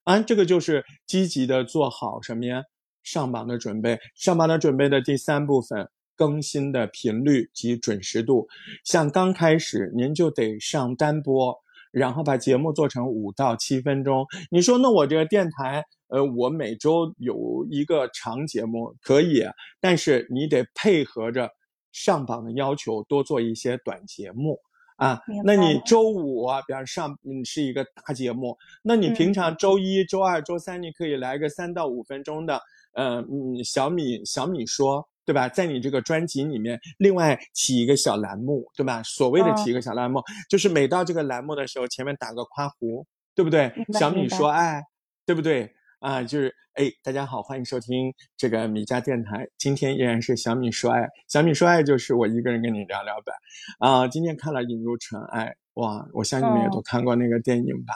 [0.04, 2.62] 啊，这个就是积极的做好什么呀？
[3.04, 8.48] 上榜的准备，上榜的准备的第三部分，更新的频率及准时度。
[8.84, 11.56] 像刚开始您就得上单播，
[11.92, 14.26] 然后把节目做成五到七分钟。
[14.52, 19.44] 你说那我这个电台，呃，我每周有一个长节目可以，
[19.82, 21.50] 但是你得配合着。
[21.95, 24.59] 上榜的要求多做一些短节目
[24.97, 32.61] 啊，那你周五比方上嗯是一个大节目，那你平常周一周二周三你可以来个三到五分钟的，
[32.93, 35.47] 呃嗯小米小米说对吧？
[35.47, 39.01] 在你这个专辑里面另外起一个小栏目对吧？
[39.03, 43.72] 所谓的起一个小栏目，就是每到这个栏目的时候前面打个夸弧，对不对？
[43.97, 44.84] 小米说爱，
[45.26, 45.74] 对不对？
[45.99, 49.47] 啊，就是哎，大家好，欢迎收听这个米家电台。
[49.57, 53.31] 今天依然是小米说爱，小米说爱就是我一个人跟你聊聊呗。
[53.80, 55.45] 啊，今天看了《引入尘埃》，
[55.81, 57.93] 哇，我相信你们也都看过那个电影吧？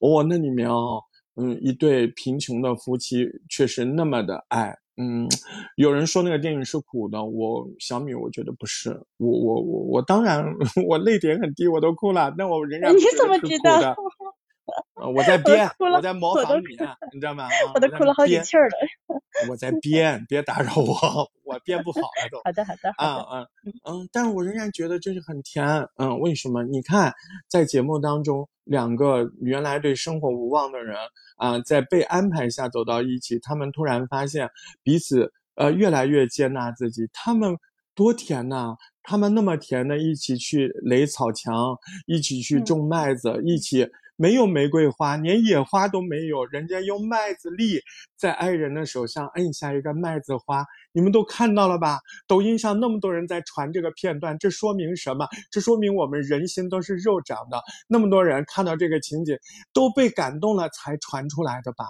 [0.00, 1.02] 哇，那里面哦，
[1.36, 4.76] 嗯，一对贫穷的夫妻确实那么的爱。
[4.96, 5.26] 嗯，
[5.76, 10.44] 有人说那个电影是苦的，我小米我觉得不是，我我我我当然
[10.86, 13.94] 我泪点很低，我都哭了，但我仍然你怎么知道？
[15.14, 16.76] 我在编，我在模仿你，
[17.12, 17.48] 你知道吗？
[17.74, 18.76] 我都哭了好几气儿了。
[19.48, 22.38] 我 在编，别打扰我，我编不好了都。
[22.44, 22.90] 好的，好的。
[22.96, 23.46] 啊啊
[23.84, 25.66] 嗯，但是我仍然觉得就是很甜。
[25.96, 26.62] 嗯，为什么？
[26.64, 27.12] 你看，
[27.48, 30.96] 在节目当中，两个原来对生活无望的人
[31.36, 34.48] 啊，在被安排下走到一起，他们突然发现
[34.82, 37.56] 彼此呃越来越接纳自己，他们
[37.94, 38.76] 多甜呐！
[39.02, 41.76] 他们那么甜的，一起去垒草墙，
[42.06, 43.88] 一起去种麦子，一起。
[44.20, 47.80] 没有玫瑰花，连野花都没有，人家用麦子粒
[48.18, 52.00] 在爱人的手上摁下一个麦子花，你们都看到了吧？
[52.26, 55.26] 抖音上那么多人在传这个片段，这说明什么？
[55.50, 59.34] 这说明我们人心都是肉长的，那么多人看到这个情景
[59.72, 61.86] 都被感动了才传出来的吧？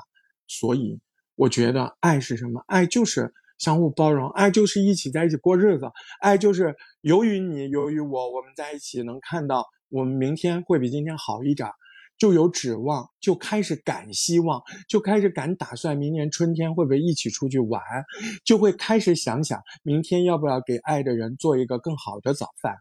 [0.47, 1.01] 所以
[1.35, 2.63] 我觉得爱是什么？
[2.69, 5.91] 爱就是相互包容，爱就是一起在一起过日子，
[6.21, 11.69] 爱就是由于你，由于我，我们在一起能看到我们明天会比今天好一点。
[12.21, 17.81] 就有指望，就开始敢希望，就开始敢打算明年春天会不会一起出去玩，
[18.45, 22.77] 就会开始想想明天要不要给爱的人做一个更好的早饭，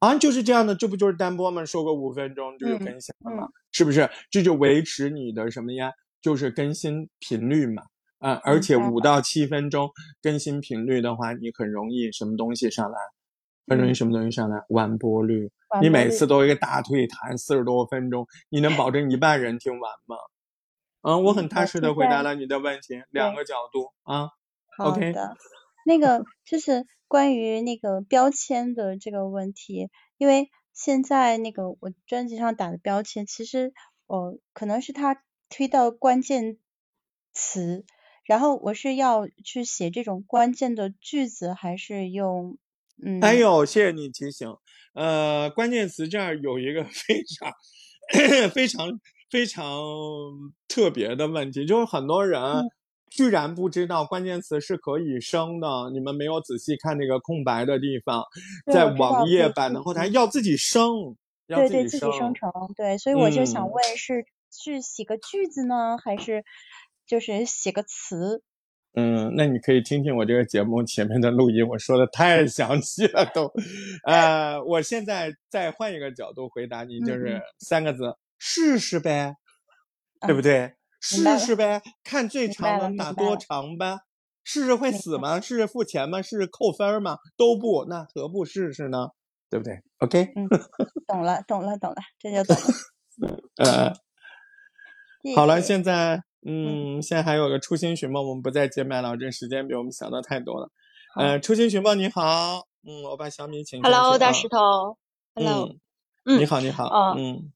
[0.00, 1.64] 啊，就是这样的，这不就是单播吗？
[1.64, 3.48] 说个五分钟就有更新了吗？
[3.72, 4.10] 是不是？
[4.30, 5.90] 这就维持你的什么呀？
[6.20, 7.82] 就是更新频率嘛，
[8.18, 9.90] 啊，而且五到七分钟
[10.20, 12.98] 更新频率的话，你很容易什么东西上来，
[13.66, 15.50] 很容易什么东西上来，完播率。
[15.80, 20.16] 你每次都一个大推谈四十多分钟，你能保证一半人听完吗？
[21.02, 24.30] 嗯，我很踏实的回答了你的问题，两个角度啊。
[24.76, 25.36] 好的，
[25.84, 33.72] 那个就是关于那个标签的这个问题，因为现在那个我专辑上打的标签，其实
[34.06, 36.58] 哦可能是他推到关键
[37.32, 37.84] 词，
[38.24, 42.56] 然后我是要去写这种关键的句子，还是用
[43.00, 43.20] 嗯？
[43.20, 44.56] 哎呦，谢谢你提醒。
[44.94, 48.88] 呃，关键词这儿有一个 非常、非常、
[49.30, 49.64] 非常
[50.68, 52.40] 特别的问题，就是很多人
[53.10, 55.90] 居然不知道关键词是可以生的。
[55.92, 58.24] 你们没有仔细看那个空白的地方，
[58.72, 61.16] 在网页版的后台要自己生。
[61.46, 66.42] 对对，自己生成，对，所以我就想问，是是写个句子呢，还是
[67.06, 68.42] 就是写个词？
[68.96, 73.52] 嗯，那你可以听听我这个节目前面的录音，我说的太详细了都。
[74.06, 79.34] 呃，我现在再换一个角度回答你，就是三个字：试试呗，
[80.26, 80.74] 对不对？
[81.00, 83.98] 试试呗，看最长能打多长呗。
[84.44, 85.40] 试试会死吗？
[85.40, 86.22] 试试付钱吗？
[86.22, 87.18] 试试扣分吗？
[87.36, 89.08] 都不，那何不试试呢？
[89.50, 90.32] 对不对？OK。
[90.36, 90.46] 嗯，
[91.08, 93.40] 懂了，懂了，懂了，这就懂了。
[93.56, 93.92] 呃，
[95.34, 96.22] 好了，现在。
[96.46, 100.70] 嗯，现在还有个初心寻梦，我们不再接麦了，这时间比我们想的太多了。
[101.16, 103.82] 呃，初心寻梦你好，嗯，我把小米请。
[103.82, 104.98] Hello，大石头。
[105.34, 105.74] Hello。
[106.26, 107.14] 嗯，你好，你好。
[107.16, 107.52] 嗯。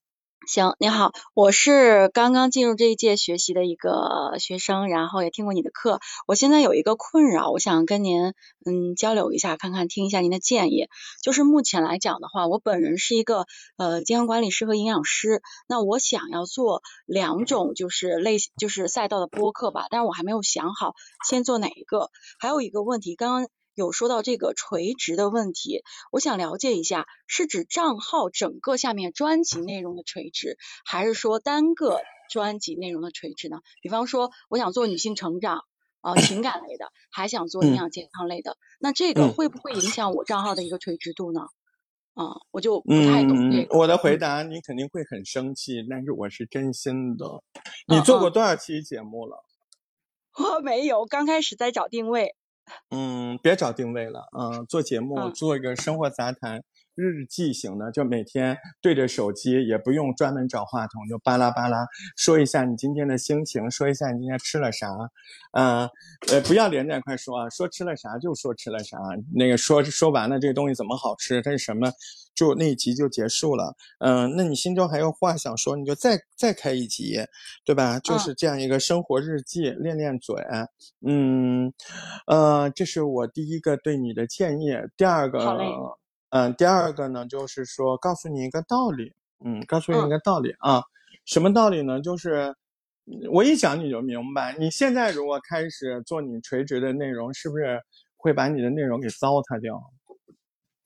[0.48, 6.00] 行，你好，我是刚刚进入这一届学习的一个学生，然后也听过你的课。
[6.26, 8.32] 我现在有一个困扰，我想跟您
[8.64, 10.88] 嗯交流一下，看看听一下您的建议。
[11.22, 13.44] 就是目前来讲的话，我本人是一个
[13.76, 20.94] 呃健康管理师和营养师，那我想要做两种就是类就是赛道的播客吧，但是我还没有想好
[21.28, 22.08] 先做哪一个。
[22.38, 23.50] 还有一个问题，刚刚。
[23.78, 33.60] 有说到这个垂直的问题，我想了解一下，是指账号整个下面专辑内容的垂直，还是说单个专辑内容的垂直呢？
[33.80, 35.62] 比方说，我想做女性成长
[36.00, 41.42] 啊情感类的，还想做营养健康类的，那这个会不会影响我账号的一个垂直度呢？
[42.14, 43.78] 啊，我就不太懂这个。
[43.78, 47.44] 我的回答你肯定会很生气，但是我是真心的。
[47.86, 49.44] 你做过多少期节目了？
[50.36, 52.34] 我没有，刚开始在找定位。
[52.90, 56.62] 嗯，别找定位了，嗯，做节目做一个生活杂谈
[56.98, 64.88] 日记型的，就每天对着手机，也不用专门找话筒，就巴拉巴拉说一下你今天的心情，说一下你今天吃了啥，
[65.52, 65.88] 嗯，
[66.30, 68.98] 呃，不要连在一块说啊，说吃了啥就说吃了啥，
[69.34, 71.92] 那个说说完了这个东西怎么好吃，它是什么。
[72.34, 77.18] 就那一集就结束了，嗯，那你心中还有话想说，你就再再开一集，
[77.64, 77.98] 对吧？
[77.98, 80.36] 就是这样一个生活日记，练练嘴，
[81.04, 81.72] 嗯，
[82.28, 84.70] 呃，这是我第一个对你的建议。
[84.96, 85.40] 第二个，
[86.30, 89.14] 嗯，第二个呢，就是说告诉你一个道理，
[89.44, 90.82] 嗯，告诉你一个道理啊，
[91.24, 92.00] 什么道理呢？
[92.00, 92.54] 就是
[93.30, 94.54] 我一讲你就明白。
[94.58, 97.80] 你现在如果开始做你垂直的内容，是不是
[98.16, 99.82] 会把你的内容给糟蹋掉？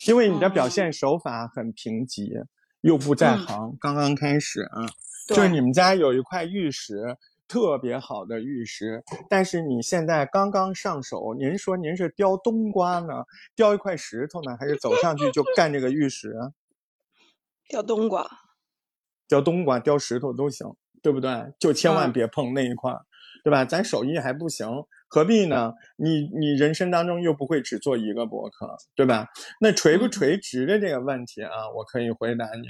[0.06, 2.44] 因为你的表现手法很贫瘠，
[2.80, 4.86] 又不在行，刚刚开始啊，
[5.28, 7.16] 就是你们家有一块玉石，
[7.52, 13.24] 特别好的玉石，但是你现在刚刚上手，您说您是雕冬瓜呢，
[13.54, 16.34] 雕一块石头呢，还是走上去就干这个玉石？
[17.68, 18.26] 雕冬瓜，
[19.28, 20.66] 雕冬瓜，雕石头都行，
[21.02, 21.52] 对不对？
[21.60, 22.90] 就千万别碰那一块，
[23.44, 23.66] 对吧？
[23.66, 24.66] 咱手艺还不行。
[25.08, 25.74] 何必呢？
[25.96, 29.28] 你你人生当中又不会只做一个博客，对吧？
[29.60, 32.68] 那垂不垂直的这个问题啊，我可以回答你。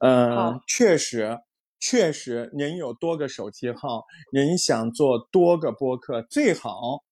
[0.00, 1.38] 嗯，确实，
[1.84, 7.02] 确实，您有多个手机号，您想做多个播客，最好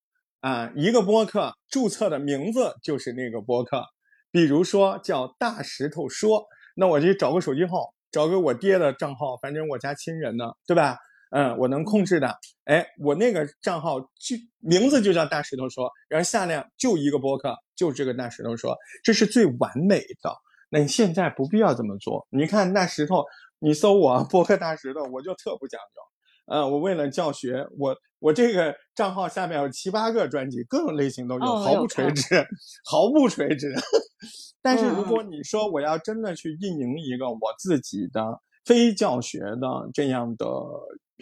[0.40, 3.84] 啊，一个播客注册的名字就是那个播客，
[4.30, 10.96] 比如说叫大石头说，那我就找个手机号，找个我爹的账号，反正我家亲人的，对吧？
[11.32, 18.74] 嗯，我能控制的，哎，我那个账号就名字就叫大石头说，然后下面就一个播客，就这个大石头说，
[19.04, 20.34] 这是最完美的。
[20.70, 22.26] 那你现在不必要这么做。
[22.30, 23.26] 你看大石头，
[23.62, 26.54] 你搜我播客大石头，我就特不讲究。
[26.54, 32.46] 呃，我为了教学，我我这个账号下面有七八个专辑，各种类型都有，毫不垂直，
[32.84, 33.72] 毫不垂直。
[34.60, 40.46] 但是如果你说我要真的去运营一个我自己的非教学的这样的。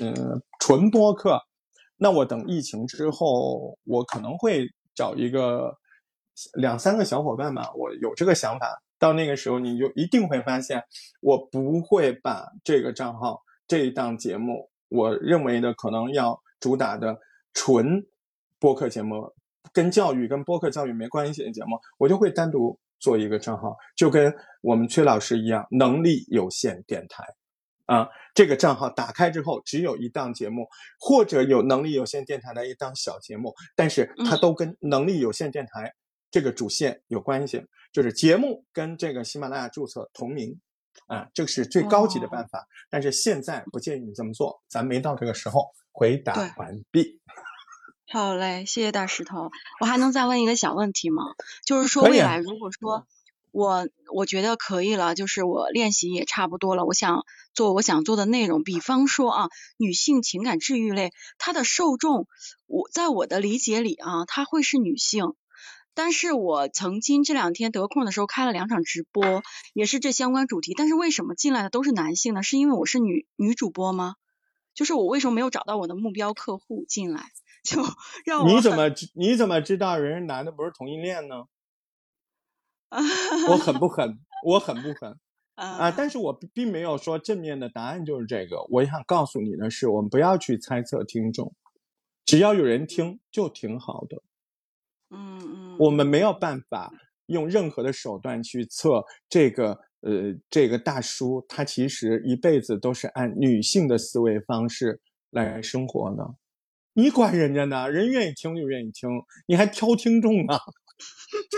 [0.03, 1.39] 嗯，纯播客，
[1.99, 5.77] 那我等疫情之后，我可能会找一个
[6.55, 8.81] 两三个小伙伴吧，我有这个想法。
[9.01, 10.85] 到那个时候，你就一定会发现，
[11.21, 17.19] 我不会把这个账号这一档节目，我认为的可能要主打的
[17.53, 18.07] 纯
[18.61, 19.33] 播客节目，
[19.73, 27.25] 跟教育跟播客教育没关系的节目，我就会单独做一个账号，就跟我们崔老师一样，能力有限电台。
[27.87, 30.69] 啊，这个账号打开之后，只有一档节目，
[31.01, 35.93] 或者有能力有限电台的一档小节目，但是它都跟能力有限电台
[36.31, 40.61] 这个主线有关系，就是节目跟这个喜马拉雅注册同名，
[41.07, 42.67] 啊，这个是最高级的办法。
[42.89, 45.67] 但是现在不建议你这么做，咱没到这个时候。
[45.93, 47.21] 回答完毕。
[48.13, 49.51] 好嘞，谢谢大石头。
[49.81, 51.23] 我还能再问一个小问题吗？
[51.65, 53.07] 就是说未来如果说。
[53.53, 56.85] 我我觉得可以了，就是我练习也差不多了。
[56.85, 62.29] 我想做我想做的内容，比方说啊，女性情感治愈类，它的受众，
[62.69, 65.35] 我在我的理解里啊，它会是女性。
[66.03, 69.43] 但是我曾经这两天得空的时候开了两场直播，
[69.75, 70.73] 也是这相关主题。
[70.75, 72.43] 但是为什么进来的都是男性呢？
[72.43, 74.15] 是因为我是女女主播吗？
[74.73, 77.27] 就是我为什么没有找到我的目标客户进来？
[77.63, 77.83] 就
[78.25, 81.45] 让我你怎么知你怎么知道人家男的不是同性恋呢？
[83.51, 84.21] 我狠不 狠？
[84.47, 85.19] 我狠不狠？
[85.55, 85.91] 啊！
[85.95, 88.65] 但是我并没有说正面的答案就是这个。
[88.71, 91.55] 我想告诉你的是，我们不要去猜测听众，
[92.25, 94.23] 只要有人听就挺好的。
[95.11, 95.77] 嗯嗯。
[95.79, 96.93] 我们没有办法
[97.27, 105.01] 用任何的手段去测这个呃这个大叔，他其实一辈子都是按女性的思维方式
[105.31, 106.35] 来生活的。
[106.95, 107.89] 你管人家呢？
[107.89, 109.09] 人愿意听就愿意听，
[109.47, 110.59] 你还挑听众呢？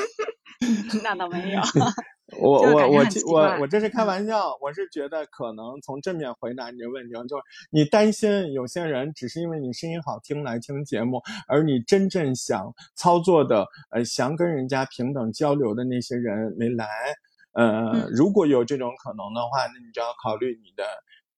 [1.03, 1.61] 那倒没有。
[2.39, 16.87] 我我我我我这是开玩笑，我是觉得可能从正面回答你的问题，就是你担心有些人只是因为你声音好听来听节目，而你真正想操作的，呃，想跟人家平等交流的那些人没来。
[17.53, 20.85] 呃，如果有这种可能的话，那你就要考虑你的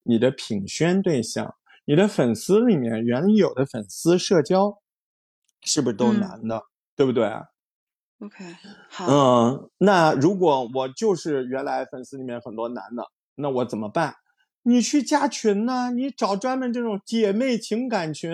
[0.04, 1.56] 你的品宣对象，
[1.86, 4.78] 你的粉丝里面原有的粉丝社交
[5.62, 6.62] 是不是都男的，
[6.94, 7.28] 对不对
[8.24, 8.44] ？OK，
[8.88, 9.06] 好。
[9.06, 13.04] 嗯，那如果我就是原来粉丝里面很多男的，
[13.36, 14.14] 那我怎么办？
[14.62, 15.90] 你去加群呢？
[15.90, 18.32] 你找专门这种姐妹情感群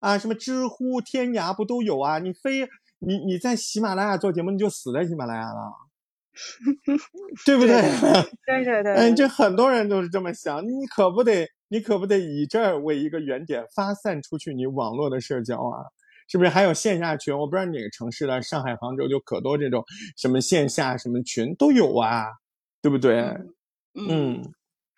[0.00, 2.18] 啊，什么知乎、天涯不都有啊？
[2.20, 2.68] 你非
[3.00, 5.72] 你你在喜马拉雅做节目，你就死在喜马拉雅了，
[7.44, 7.82] 对不对？
[8.46, 8.94] 对对对。
[8.94, 15.82] 嗯，这很多人都是这么想，你可不得，你可不得以这儿为一个原点发散出去你网络的社交啊。
[16.28, 17.36] 是不是还有线下群？
[17.36, 19.84] 我不知道哪个城市的，上海、杭州就可多这种
[20.16, 22.26] 什么线下什么群都有啊，
[22.80, 23.36] 对不对？
[23.94, 24.52] 嗯，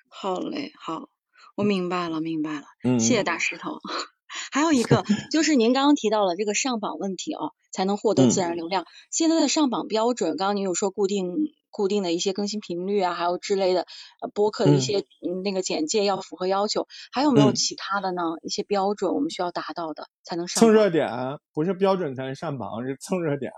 [0.09, 1.09] 好嘞，好，
[1.57, 2.65] 我明白了，明白了。
[2.85, 3.79] 嗯，谢谢大石头。
[4.53, 8.85] 还有一个就是您刚刚提到了这个上榜问题啊，才能获得自然流量。
[9.11, 11.27] 现在的上榜标准，刚刚您有说固定。
[11.71, 13.87] 固定的一些更新频率啊，还有之类的，
[14.21, 15.05] 呃，播客的一些
[15.43, 18.23] 那个简介要符合要求，还有没有其他的呢？
[18.43, 21.09] 一些标准我们需要达到的才能上蹭热点，
[21.53, 23.53] 不是标准才能上榜，是蹭热点。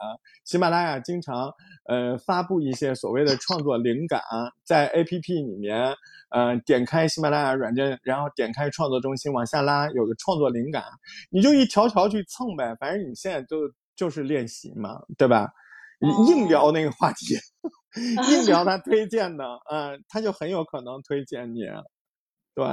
[0.44, 1.52] 喜马拉雅经常
[1.89, 4.20] 呃发布一些所谓的创作灵感，
[4.64, 5.94] 在 APP 里面，
[6.30, 10.84] 呃，点开喜马拉雅软件，然后点开创作中心往下拉，有个创作灵感，
[11.30, 13.56] 你就一条条去蹭呗，反正你现在就
[13.97, 15.48] 就是练习嘛，对吧？
[16.01, 17.36] 你硬聊那个话题。
[18.31, 21.60] 硬聊他推荐的，嗯，他就很有可能推荐你，
[22.55, 22.64] 对，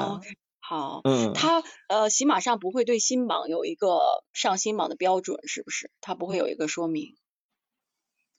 [0.62, 4.00] 好，嗯，他呃，喜马上不会对新榜有一个
[4.34, 5.91] 上新榜的标准，是不是？
[6.00, 7.16] 他不会有一个说明，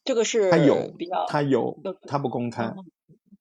[0.05, 1.79] 这个是他有比较，他有，
[2.09, 2.73] 他不公开，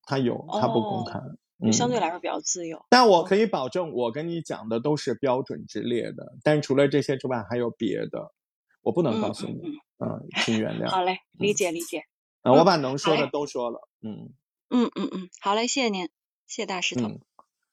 [0.04, 1.22] 他有，他不公开，
[1.66, 2.86] 就相对来说比较自由。
[2.90, 8.34] 但我可以保证，我跟你讲的都是标准之列的，但除了这些之外，还有别的，
[8.82, 9.62] 我不能告诉你，
[10.00, 10.90] 嗯，请原谅。
[10.90, 12.04] 好嘞，理解理解。
[12.42, 14.34] 啊，我把能说的都说了，嗯，
[14.70, 16.06] 嗯嗯嗯，好嘞，谢谢您，
[16.48, 17.10] 谢谢大石头，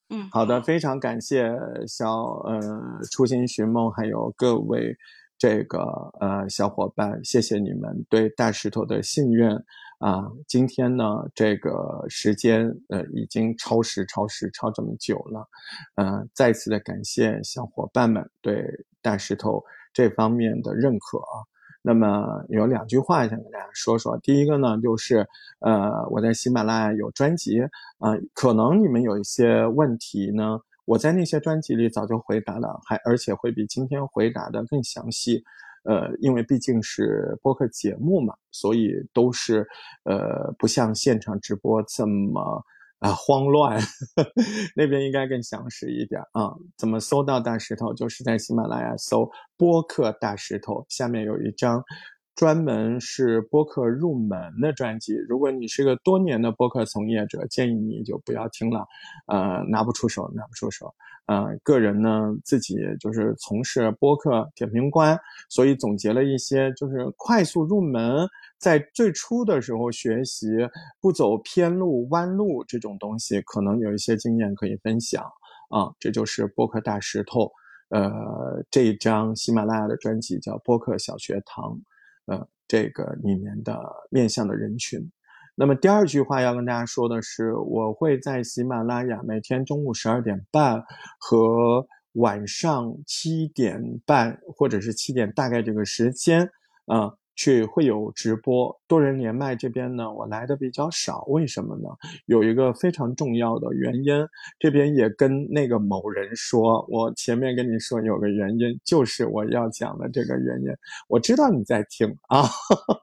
[0.09, 1.51] 嗯，好的，非常感谢
[1.87, 2.13] 小
[2.45, 2.61] 呃
[3.11, 4.97] 初心寻梦还有各位
[5.39, 5.81] 这个
[6.21, 9.65] 呃小伙伴，谢谢你们对大石头的信任。
[9.99, 15.49] 啊，今天呢这个时间呃已经超时超时超这么久了，
[15.95, 18.63] 嗯，再次的感谢小伙伴们对
[19.01, 19.65] 大石头
[19.95, 21.49] 这方面的认可啊。
[21.87, 24.19] 那么有两句话想跟大家说说。
[24.19, 25.25] 第一个呢，就是
[25.61, 27.61] 呃，我在喜马拉雅有专辑
[28.01, 35.45] 啊，可能你们有一些问题呢，我在那些专辑里早就回答了，还而且会比今天回答的更详细。
[35.85, 39.65] 呃，因为毕竟是播客节目嘛，所以都是
[40.03, 42.65] 呃，不像现场直播这么。
[43.01, 43.81] 啊，慌乱，
[44.75, 46.55] 那边应该更详实一点啊。
[46.77, 47.93] 怎么搜到大石头？
[47.93, 51.85] 就是在喜马拉雅搜播客大石头，下面有一张
[52.37, 55.15] 专门是播客入门的专辑。
[55.27, 58.87] 如果你是个多年的播客从业者，建议你就不要听了，
[59.27, 60.95] 呃，拿不出手，拿不出手。
[61.25, 65.19] 呃，个人呢自己就是从事播客点评官，
[65.49, 68.29] 所以总结了一些就是快速入门。
[68.59, 70.47] 在最初的时候学习
[71.01, 75.25] 不走偏路弯路这种东西，可能有一些经验可以分享
[75.71, 75.91] 啊。
[75.99, 77.51] 这就是播客大石头，
[77.89, 81.65] 呃，这一张喜马拉雅的专辑叫《播客小学堂》，
[82.27, 83.81] 呃，这个里面的
[84.11, 85.11] 面向的人群。
[85.55, 90.85] 那么第二句话要跟大家说的是，我会在喜马拉雅每天中午十二点半
[91.19, 96.51] 和晚上七点半或者是七点大概这个时间
[96.87, 97.15] 啊。
[97.37, 98.75] 去会有直播。
[98.89, 101.91] 多人连麦这边呢，我来的比较少，为什么呢？
[102.27, 104.27] 有一个非常重要的原因，
[104.59, 110.69] 这边也跟那个某人说，我前面跟你说有个原因，就是我要讲的这个原因。
[111.09, 112.43] 我知道你在听啊，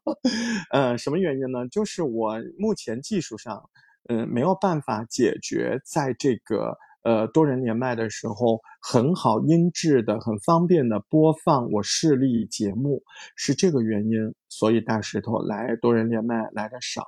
[0.71, 1.67] 呃，什么原因呢？
[1.69, 3.69] 就是我目前技术上，
[4.09, 6.77] 嗯，没有办法解决在这个。
[7.03, 13.03] 呃，多人连麦的时候很好，音质的很方便的播放我视力节目，
[13.35, 14.33] 是这个原因。
[14.49, 17.03] 所以大石头来多人连麦来的少，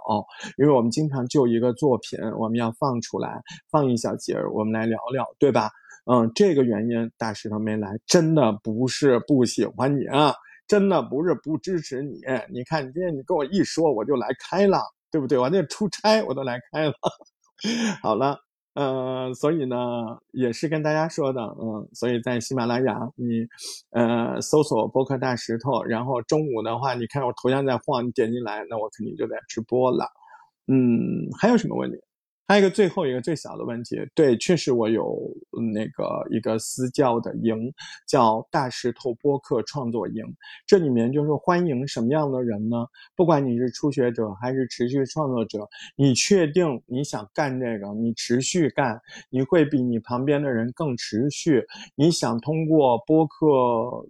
[0.58, 5.70] 因为我们经常就一个作品，我们要放出来，放一小节儿，我们来聊聊，对吧？
[6.12, 10.34] 嗯，这个原因大石头没来，真的不是不喜欢你啊，
[10.68, 12.20] 真的不是不支持你。
[12.52, 14.80] 你看你今天你跟我一说，我就来开了，
[15.12, 15.38] 对不对？
[15.38, 16.94] 我那出差我都来开了。
[18.02, 18.45] 好了。
[18.76, 19.76] 呃，所以呢，
[20.32, 23.48] 也是跟大家说的，嗯，所以在喜马拉雅，你，
[23.92, 30.06] 呃，搜索播客大石头，然后中午的话，你看我头像在晃，你点进来，那我肯定就在直播了，
[30.68, 31.98] 嗯，还有什么问题？
[32.48, 35.18] 还有一个最后一个最小的问题，对，确实我有
[35.74, 37.74] 那个一个私教的营，
[38.08, 40.24] 叫大石头播客创作营，
[40.68, 42.86] 这里面就是欢迎什么样的人呢？
[43.16, 49.02] 不管你是初学者还是持续创作者，你确定你想干这个，你持续干，
[49.32, 51.66] 你会比你旁边的人更持续。
[51.96, 53.46] 你想通过播客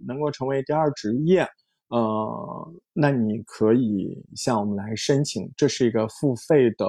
[0.06, 1.48] 能够成为第二职业。
[1.88, 6.86] 呃，那你可以向我们来申请，这是一个付费的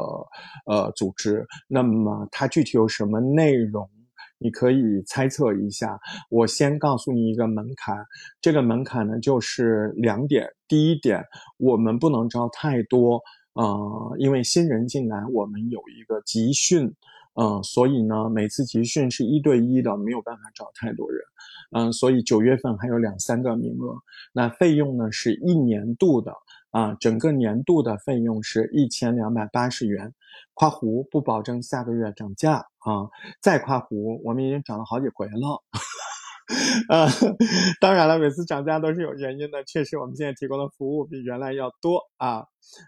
[0.66, 1.46] 呃组织。
[1.68, 3.88] 那么它具体有什么内容？
[4.40, 6.00] 你可以猜测一下。
[6.30, 7.96] 我先告诉你一个门槛，
[8.40, 10.48] 这个门槛呢就是两点。
[10.68, 11.24] 第一点，
[11.58, 13.20] 我们不能招太多，
[13.54, 16.94] 呃，因为新人进来，我们有一个集训，
[17.40, 21.22] 嗯，所以呢，每次集训是一对一的，没有办法找太多人。
[21.72, 23.96] 嗯，所以九月份还有两三个名额，
[24.34, 26.34] 那费用呢是一年度的
[26.72, 30.14] 啊，整个年度的费用是一千两百八十元，
[30.54, 33.06] 夸胡不保证下个月涨价啊，
[33.42, 35.62] 再夸胡我们已经涨了好几回了，
[36.90, 37.08] 啊，
[37.82, 42.46] 当然了，每次涨价都是有原因的，确实我们现在提供的服务比原来要多啊。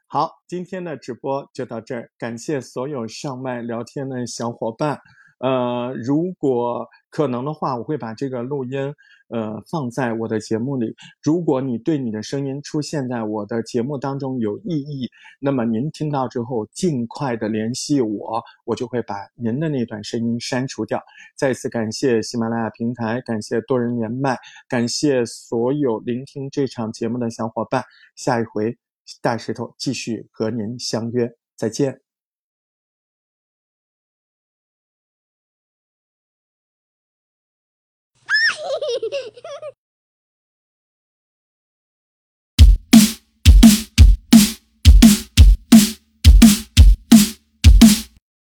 [0.07, 4.99] 好，今天的直播就到这儿，感谢所有上麦聊天的小伙伴。
[5.39, 8.93] 呃，如果可能的话，我会把这个录音，
[9.29, 10.93] 呃，放在我的节目里。
[11.23, 21.01] 如果你对你的声音出现在我的节目当中有异议，那么您听到之后尽快的联系我，我就会把您的那段声音删除掉。
[21.35, 24.37] 再次感谢喜马拉雅平台，感谢多人连麦，
[24.67, 27.83] 感谢所有聆听这场节目的小伙伴。
[28.15, 28.77] 下一回
[29.21, 32.08] 大石头继续和您相约，再见。